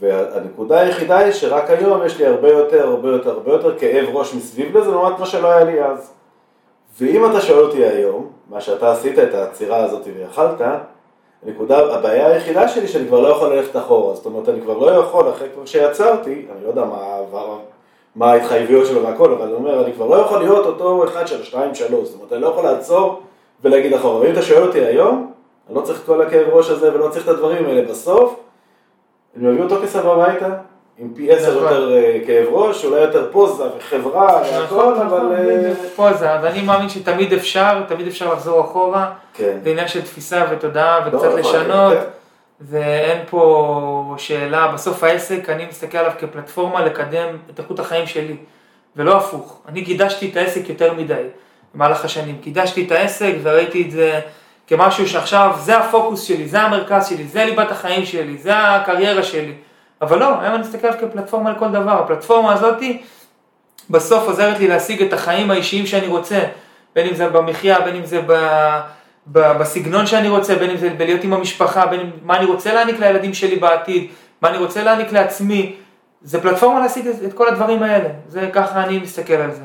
[0.00, 4.34] והנקודה היחידה היא שרק היום יש לי הרבה יותר, הרבה יותר, הרבה יותר כאב ראש
[4.34, 6.12] מסביב לזה, לעומת מה שלא היה לי אז.
[7.00, 10.60] ואם אתה שואל אותי היום, מה שאתה עשית את העצירה הזאת ויכלת,
[11.46, 14.90] הנקודה, הבעיה היחידה שלי שאני כבר לא יכול ללכת אחורה, זאת אומרת אני כבר לא
[14.90, 17.58] יכול, אחרי כבר שיצרתי, אני לא יודע מה, העבר-
[18.16, 21.42] מה ההתחייבויות שלו והכל, אבל אני אומר, אני כבר לא יכול להיות אותו אחד של
[21.44, 23.20] שתיים, שלוש, זאת אומרת אני לא יכול לעצור
[23.64, 25.32] ולהגיד אחורה, ואם אתה שואל אותי היום,
[25.68, 28.40] אני לא צריך את כל הכאב ראש הזה ולא צריך את הדברים האלה, בסוף,
[29.36, 30.48] אני מביא אותו כסף הביתה,
[30.98, 31.62] עם פי עשר נכון.
[31.62, 35.04] יותר אה, כאב ראש, אולי יותר פוזה וחברה והכל, נכון, אבל...
[35.06, 35.78] נכון, אה, בדיוק.
[35.96, 39.58] פה זה, אז אני מאמין שתמיד אפשר, תמיד אפשר לחזור אחורה, כן.
[39.64, 42.04] זה עניין של תפיסה ותודעה לא, וקצת נכון, לשנות, כן.
[42.60, 48.36] ואין פה שאלה, בסוף העסק, אני מסתכל עליו כפלטפורמה לקדם את איכות החיים שלי,
[48.96, 49.60] ולא הפוך.
[49.68, 51.22] אני קידשתי את העסק יותר מדי
[51.74, 54.20] במהלך השנים, קידשתי את העסק וראיתי את זה
[54.68, 59.54] כמשהו שעכשיו זה הפוקוס שלי, זה המרכז שלי, זה ליבת החיים שלי, זה הקריירה שלי,
[60.02, 63.02] אבל לא, היום אני מסתכל עליו כפלטפורמה לכל דבר, הפלטפורמה הזאתי
[63.90, 66.40] בסוף עוזרת לי להשיג את החיים האישיים שאני רוצה,
[66.94, 68.32] בין אם זה במחיה, בין אם זה ב,
[69.26, 72.74] ב, בסגנון שאני רוצה, בין אם זה בלהיות עם המשפחה, בין אם מה אני רוצה
[72.74, 74.10] להעניק לילדים שלי בעתיד,
[74.42, 75.76] מה אני רוצה להעניק לעצמי,
[76.22, 79.64] זה פלטפורמה להשיג את, את כל הדברים האלה, זה ככה אני מסתכל על זה.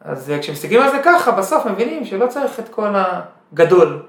[0.00, 4.02] אז אה, כשמסתכלים על זה ככה, בסוף מבינים שלא צריך את כל הגדול.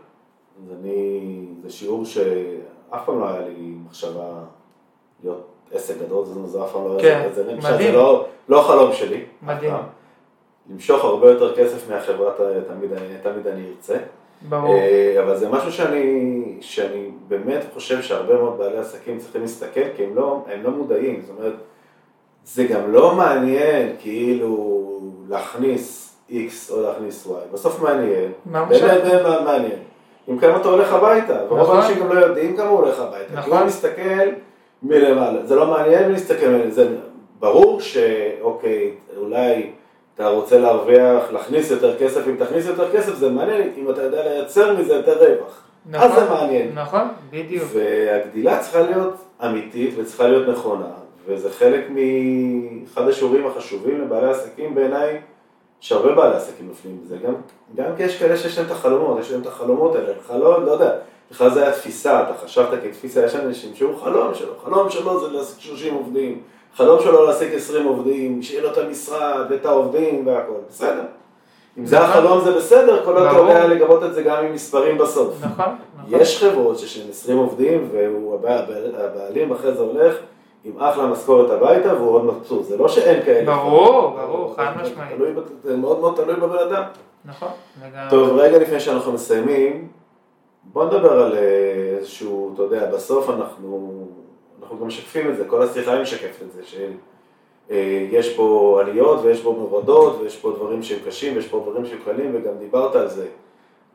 [0.81, 4.29] אני, זה שיעור שאף פעם לא היה לי מחשבה
[5.23, 7.91] להיות עסק גדול, זה, זה אף פעם לא כן, היה, זה, זה, מדהים.
[7.91, 9.23] זה לא, לא החלום שלי.
[9.41, 9.73] מדהים.
[10.69, 12.31] למשוך הרבה יותר כסף מהחברה
[12.67, 12.91] תמיד,
[13.23, 13.97] תמיד אני ארצה.
[14.49, 14.75] ברור.
[14.75, 20.03] אה, אבל זה משהו שאני, שאני באמת חושב שהרבה מאוד בעלי עסקים צריכים להסתכל, כי
[20.03, 21.53] הם לא, הם לא מודעים, זאת אומרת,
[22.45, 24.79] זה גם לא מעניין כאילו
[25.29, 28.69] להכניס X או להכניס Y, בסוף מעניין, משנה?
[28.69, 29.79] באמת מעניין,
[30.29, 31.77] עם כמה אתה הולך הביתה, ורוב נכון.
[31.77, 33.43] האנשים גם לא יודעים כמה הוא הולך הביתה, נכון.
[33.53, 34.29] כי הוא מסתכל
[34.83, 36.87] מלמעלה, זה לא מעניין להסתכל מלמעלה, זה
[37.39, 39.69] ברור שאוקיי, אולי
[40.15, 44.23] אתה רוצה להרוויח, להכניס יותר כסף, אם תכניס יותר כסף זה מעניין, אם אתה יודע
[44.23, 45.63] לייצר מזה יותר רווח,
[45.93, 46.71] אז זה מעניין.
[46.75, 47.63] נכון, בדיוק.
[47.73, 49.13] והגדילה צריכה להיות
[49.45, 50.89] אמיתית וצריכה להיות נכונה,
[51.25, 55.21] וזה חלק מאחד השיעורים החשובים לבעלי עסקים בעיניי,
[55.79, 57.33] שהרבה בעלי עסקים נופלים בזה, גם,
[57.75, 60.71] גם כי יש כאלה שיש להם את החלומות, יש להם את החלומות האלה, חלום, לא
[60.71, 60.91] יודע,
[61.31, 65.27] בכלל זה היה תפיסה, אתה חשבת כתפיסה, יש אנשים שהוא חלום שלו, חלום שלו זה
[65.37, 66.41] להעסיק 30 עובדים,
[66.75, 71.03] חלום שלו להעסיק 20 עובדים, שיהיה לו את המשרד ואת העובדים והכל, בסדר.
[71.77, 72.09] אם זה נכון.
[72.09, 73.37] החלום זה בסדר, כל עוד אתה.
[73.37, 75.33] יודע לגבות את זה גם עם מספרים בסוף.
[75.41, 75.65] נכון,
[75.97, 76.19] נכון.
[76.19, 80.15] יש חברות שיש להן 20 עובדים והבעלים אחרי זה הולך
[80.63, 83.55] עם אחלה משכורת הביתה והוא עוד מבסוט, זה לא שאין כאלה.
[83.55, 85.17] ברור, ברור, חד משמעית.
[85.63, 86.83] זה מאוד מאוד תלוי בבן אדם.
[87.25, 87.49] נכון.
[88.09, 89.87] טוב, רגע לפני שאנחנו מסיימים,
[90.63, 91.39] בוא נדבר על אה,
[91.97, 94.05] איזשהו, אתה יודע, בסוף אנחנו,
[94.61, 96.61] אנחנו גם משקפים את זה, כל השיחה היא משקפת את זה,
[97.69, 101.99] שיש פה עליות ויש פה מורדות ויש פה דברים שהם קשים ויש פה דברים שהם
[102.05, 103.27] קלים וגם דיברת על זה.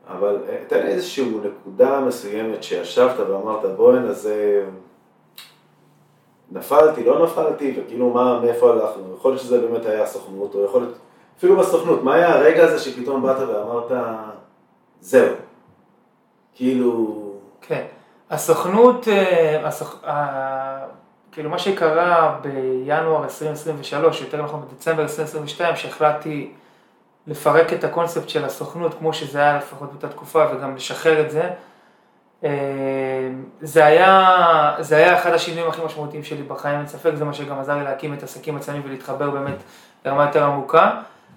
[0.08, 4.64] אבל אה, תן איזושהי נקודה מסוימת שישבת ואמרת, בוא'נה זה...
[6.52, 10.82] נפלתי, לא נפלתי, וכאילו מה, מאיפה הלכנו, יכול להיות שזה באמת היה הסוכנות, או יכול
[10.82, 10.94] להיות,
[11.38, 13.92] אפילו בסוכנות, מה היה הרגע הזה שפתאום באת ואמרת,
[15.00, 15.34] זהו,
[16.54, 17.22] כאילו,
[17.60, 17.84] כן.
[18.30, 20.04] הסוכנות, אה, הסוכ...
[21.32, 26.52] כאילו מה שקרה בינואר 2023, יותר נכון בדצמבר 2022, שהחלטתי
[27.26, 31.50] לפרק את הקונספט של הסוכנות כמו שזה היה לפחות באותה תקופה וגם לשחרר את זה,
[33.60, 37.58] זה היה, זה היה אחד השינויים הכי משמעותיים שלי בחיים, אין ספק, זה מה שגם
[37.58, 39.56] עזר לי להקים את עסקים עצמיים ולהתחבר באמת
[40.04, 40.90] לרמה יותר עמוקה,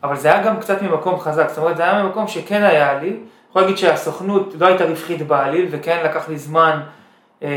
[0.03, 3.19] אבל זה היה גם קצת ממקום חזק, זאת אומרת זה היה ממקום שכן היה לי,
[3.49, 6.79] יכול להגיד שהסוכנות לא הייתה רווחית בעליל וכן לקח לי זמן
[7.43, 7.49] אה,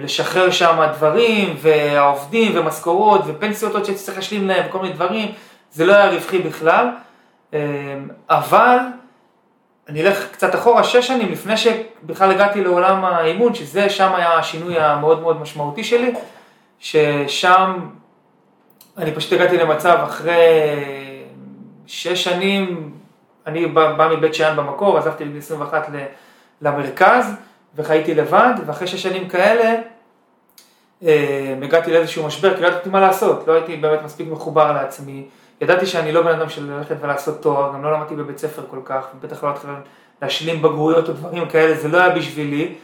[0.00, 5.32] לשחרר שם דברים והעובדים ומשכורות ופנסיות עוד שהייתי צריך להשלים להם וכל מיני דברים,
[5.72, 6.88] זה לא היה רווחי בכלל,
[7.54, 7.60] אה,
[8.30, 8.78] אבל
[9.88, 14.78] אני אלך קצת אחורה, שש שנים לפני שבכלל הגעתי לעולם האימון, שזה שם היה השינוי
[14.78, 16.14] המאוד מאוד משמעותי שלי,
[16.78, 17.88] ששם
[18.98, 20.34] אני פשוט הגעתי למצב אחרי
[21.86, 22.92] שש שנים,
[23.46, 26.04] אני בא, בא מבית שאן במקור, עזבתי בגיל 21 ל-
[26.62, 27.32] למרכז
[27.76, 29.74] וחייתי לבד, ואחרי שש שנים כאלה
[31.02, 35.26] אה, הגעתי לאיזשהו משבר, כי לא ידעתי מה לעשות, לא הייתי באמת מספיק מחובר לעצמי,
[35.60, 38.80] ידעתי שאני לא בן אדם של ללכת ולעשות תואר, גם לא למדתי בבית ספר כל
[38.84, 39.70] כך, בטח לא התחיל
[40.22, 42.74] להשלים בגרויות או דברים כאלה, זה לא היה בשבילי,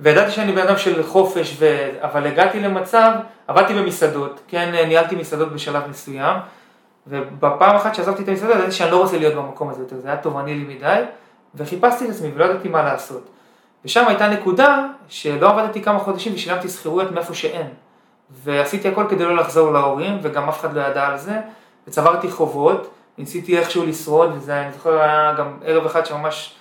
[0.00, 1.88] וידעתי שאני בן אדם של חופש, ו...
[2.00, 3.12] אבל הגעתי למצב,
[3.46, 6.36] עבדתי במסעדות, כן, ניהלתי מסעדות בשלב מסוים,
[7.06, 10.16] ובפעם אחת שעזבתי את המסעדה, ידעתי שאני לא רוצה להיות במקום הזה יותר, זה היה
[10.16, 11.02] תובעני לי מדי,
[11.54, 13.30] וחיפשתי את עצמי ולא ידעתי מה לעשות.
[13.84, 17.66] ושם הייתה נקודה שלא עבדתי כמה חודשים ושילמתי שכירויות מאיפה שאין.
[18.30, 21.40] ועשיתי הכל כדי לא לחזור להורים, וגם אף אחד לא ידע על זה,
[21.88, 26.54] וצברתי חובות, ניסיתי איכשהו לשרוד, וזה, אני זוכר, היה גם ערב אחד שממש,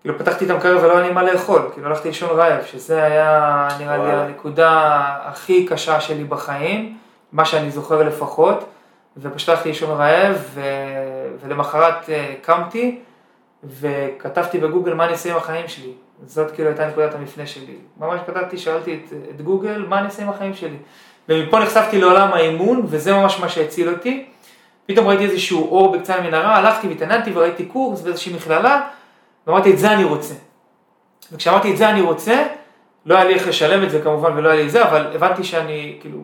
[0.00, 3.68] כאילו פתחתי את המקרר ולא היה לי מה לאכול, כאילו הלכתי לישון רעב, שזה היה
[3.78, 4.12] נראה לי.
[4.12, 6.96] הנקודה הכי קשה שלי בחיים,
[7.32, 8.64] מה שאני זוכר לפחות,
[9.16, 10.60] ופשוט הלכתי לישון רעב, ו...
[11.40, 13.00] ולמחרת אה, קמתי,
[13.64, 15.92] וכתבתי בגוגל מה אני אעשה עם החיים שלי.
[16.26, 17.76] זאת כאילו הייתה נקודת המפנה שלי.
[18.00, 20.76] ממש כתבתי, שאלתי את, את גוגל, מה אני אעשה עם החיים שלי.
[21.28, 24.26] ומפה נחשפתי לעולם האימון, וזה ממש מה שהציל אותי.
[24.86, 28.80] פתאום ראיתי איזשהו אור בקצה המנהרה, הלכתי והתעניינתי וראיתי קורס באיזושהי מכללה,
[29.46, 30.34] ואמרתי, את זה אני רוצה.
[31.32, 32.42] וכשאמרתי, את זה אני רוצה,
[33.06, 35.98] לא היה לי איך לשלם את זה כמובן, ולא היה לי זה, אבל הבנתי שאני,
[36.00, 36.18] כאילו,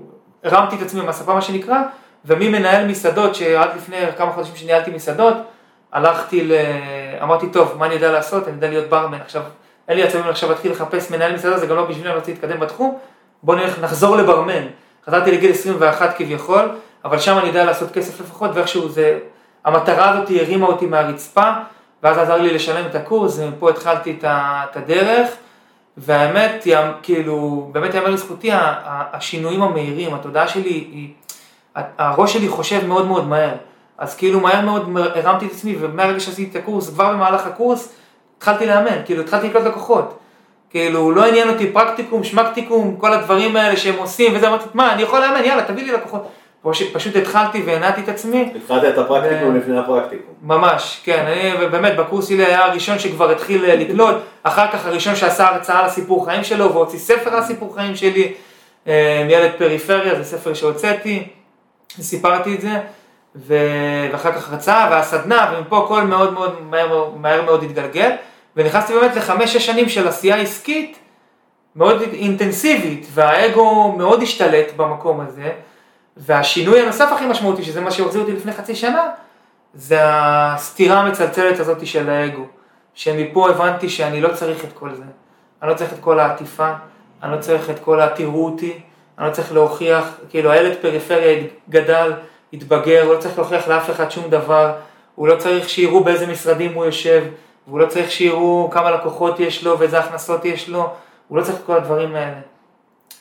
[0.44, 1.82] הרמתי את עצמי מהספה, מה שנקרא,
[2.24, 5.34] וממנהל מסעדות, שעד לפני כמה חודשים שניהלתי מסעדות,
[5.92, 6.52] הלכתי ל...
[7.22, 8.48] אמרתי, טוב, מה אני יודע לעשות?
[8.48, 9.20] אני יודע להיות ברמן.
[9.20, 9.42] עכשיו,
[9.88, 12.60] אין לי עצבים עכשיו להתחיל לחפש מנהל מסעדה, זה גם לא בשבילי, אני רוצה להתקדם
[12.60, 12.98] בתחום.
[13.42, 14.66] בוא נלך, נחזור לברמן.
[15.06, 16.68] חזרתי לגיל 21 כביכול,
[17.04, 19.18] אבל שם אני יודע לעשות כסף לפחות, ואיכשהו זה,
[19.64, 21.50] המטרה הזאת הרימה אותי מהרצפה,
[22.02, 25.28] ואז עזר לי לשלם את הקורס, ומפה התחלתי את הדרך,
[25.96, 26.66] והאמת,
[27.02, 31.08] כאילו, באמת יאמר לזכותי, השינויים המהירים, התודעה שלי היא,
[31.98, 33.54] הראש שלי חושב מאוד מאוד מהר.
[33.98, 37.94] אז כאילו מהר מאוד הרמתי את עצמי, ומהרגע שעשיתי את הקורס, כבר במהלך הקורס,
[38.38, 40.18] התחלתי לאמן, כאילו התחלתי לקלוט לקוחות.
[40.70, 45.02] כאילו, לא עניין אותי פרקטיקום, שמקטיקום, כל הדברים האלה שהם עושים, וזה אמרתי, מה, אני
[45.02, 46.28] יכול לאמן, יאללה, תביא לי לקוחות.
[46.70, 48.52] פשוט התחלתי והנעתי את עצמי.
[48.56, 50.34] התחלת את הפרקטיקום לפני הפרקטיקום.
[50.42, 55.16] ממש, כן, אני באמת בקורס שלי היה הראשון שכבר התחיל אה, לקלוט, אחר כך הראשון
[55.16, 58.32] שעשה הרצאה על הסיפור חיים שלו והוציא ספר על הסיפור חיים שלי,
[58.86, 61.28] אה, ילד פריפריה, זה ספר שהוצאתי,
[62.00, 62.80] סיפרתי את זה,
[63.34, 68.10] ואחר כך הרצאה והסדנה, ומפה הכל מאוד מאוד מהר, מהר מאוד התגלגל,
[68.56, 70.98] ונכנסתי באמת לחמש-שש שנים של עשייה עסקית
[71.76, 75.52] מאוד אינטנסיבית, והאגו מאוד השתלט במקום הזה.
[76.16, 79.08] והשינוי הנוסף הכי משמעותי, שזה מה שהחזיר אותי לפני חצי שנה,
[79.74, 82.46] זה הסתירה המצלצלת הזאת של האגו.
[82.94, 85.02] שמפה הבנתי שאני לא צריך את כל זה.
[85.62, 86.72] אני לא צריך את כל העטיפה,
[87.22, 88.80] אני לא צריך את כל ה"תראו אותי",
[89.18, 92.12] אני לא צריך להוכיח, כאילו הילד פריפריה גדל,
[92.52, 94.72] התבגר, הוא לא צריך להוכיח לאף אחד שום דבר,
[95.14, 97.24] הוא לא צריך שיראו באיזה משרדים הוא יושב,
[97.66, 100.90] והוא לא צריך שיראו כמה לקוחות יש לו ואיזה הכנסות יש לו,
[101.28, 102.40] הוא לא צריך את כל הדברים האלה.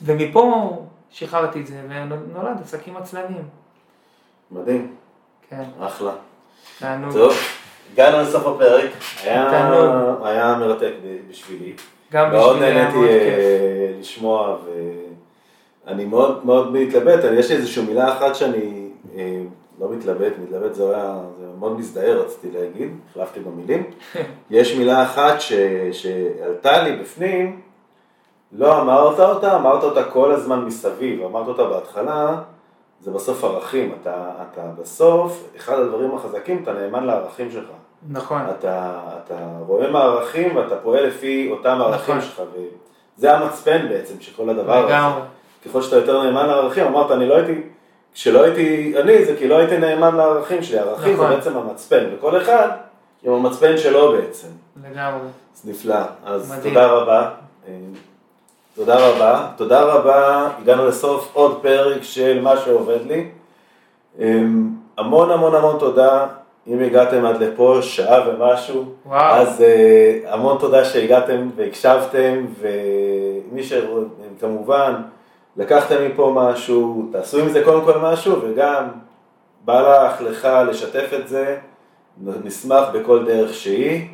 [0.02, 0.78] ומפה
[1.12, 3.44] שחררתי את זה, ונולד עסקים עצלניים.
[4.52, 4.96] מדהים.
[5.50, 5.64] כן.
[5.80, 6.12] אחלה.
[6.80, 7.14] תענוג.
[7.14, 7.34] טוב,
[7.94, 8.90] הגענו לסוף הפרק,
[9.24, 9.70] היה,
[10.24, 10.94] היה מרתק
[11.30, 11.74] בשבילי.
[12.12, 14.58] גם בשבילי מאוד נהניתי אה, לשמוע,
[15.86, 19.42] ואני מאוד מאוד מתלבט, יש לי איזושהי מילה אחת שאני אה,
[19.80, 23.84] לא מתלבט, מתלבט זה היה, זה מאוד מזדהה רציתי להגיד, החלפתי במילים.
[24.52, 25.54] יש מילה אחת ש,
[25.92, 27.62] שעלתה לי בפנים,
[28.54, 32.36] לא אמרת אותה, אמרת אותה כל הזמן מסביב, אמרת אותה בהתחלה,
[33.02, 37.70] זה בסוף ערכים, אתה, אתה בסוף, אחד הדברים החזקים, אתה נאמן לערכים שלך.
[38.10, 38.42] נכון.
[38.60, 39.36] אתה, אתה
[39.68, 42.30] רואה מהערכים ואתה פועל לפי אותם ערכים נכון.
[42.30, 42.42] שלך,
[43.18, 44.88] וזה המצפן בעצם של כל הדבר הזה.
[44.88, 45.22] לגמרי.
[45.66, 47.62] ככל שאתה יותר נאמן לערכים, אמרת, אני לא הייתי,
[48.14, 51.30] כשלא הייתי אני, זה כי לא הייתי נאמן לערכים שלי, הערכים נכון.
[51.30, 52.70] זה בעצם המצפן, וכל אחד
[53.24, 54.48] עם המצפן שלו בעצם.
[54.84, 55.28] לגמרי.
[55.56, 55.96] אז נפלא,
[56.26, 56.74] אז מדהים.
[56.74, 57.30] תודה רבה.
[58.76, 59.48] תודה רבה.
[59.56, 63.28] תודה רבה, הגענו לסוף עוד פרק של מה שעובד לי.
[64.20, 66.28] אמ, המון המון המון תודה.
[66.68, 69.36] אם הגעתם עד לפה, שעה ומשהו, וואו.
[69.36, 74.94] אז uh, המון תודה שהגעתם והקשבתם, ומי שכמובן
[75.58, 78.88] לקחתם מפה משהו, תעשו עם זה קודם כל משהו, וגם
[79.66, 81.58] בא לך לך לשתף את זה,
[82.44, 84.08] נשמח בכל דרך שהיא.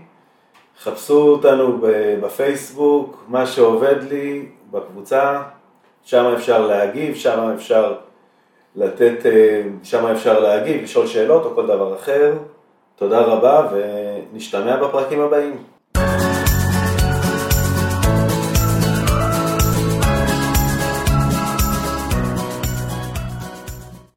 [0.82, 1.78] חפשו אותנו
[2.21, 5.41] בפייסבוק, מה שעובד לי בקבוצה,
[6.03, 7.95] שם אפשר להגיב, שם אפשר
[8.75, 12.34] לתת, אה, שם אפשר להגיב, לשאול שאלות או כל דבר אחר.
[12.95, 15.63] תודה רבה ונשתמע בפרקים הבאים.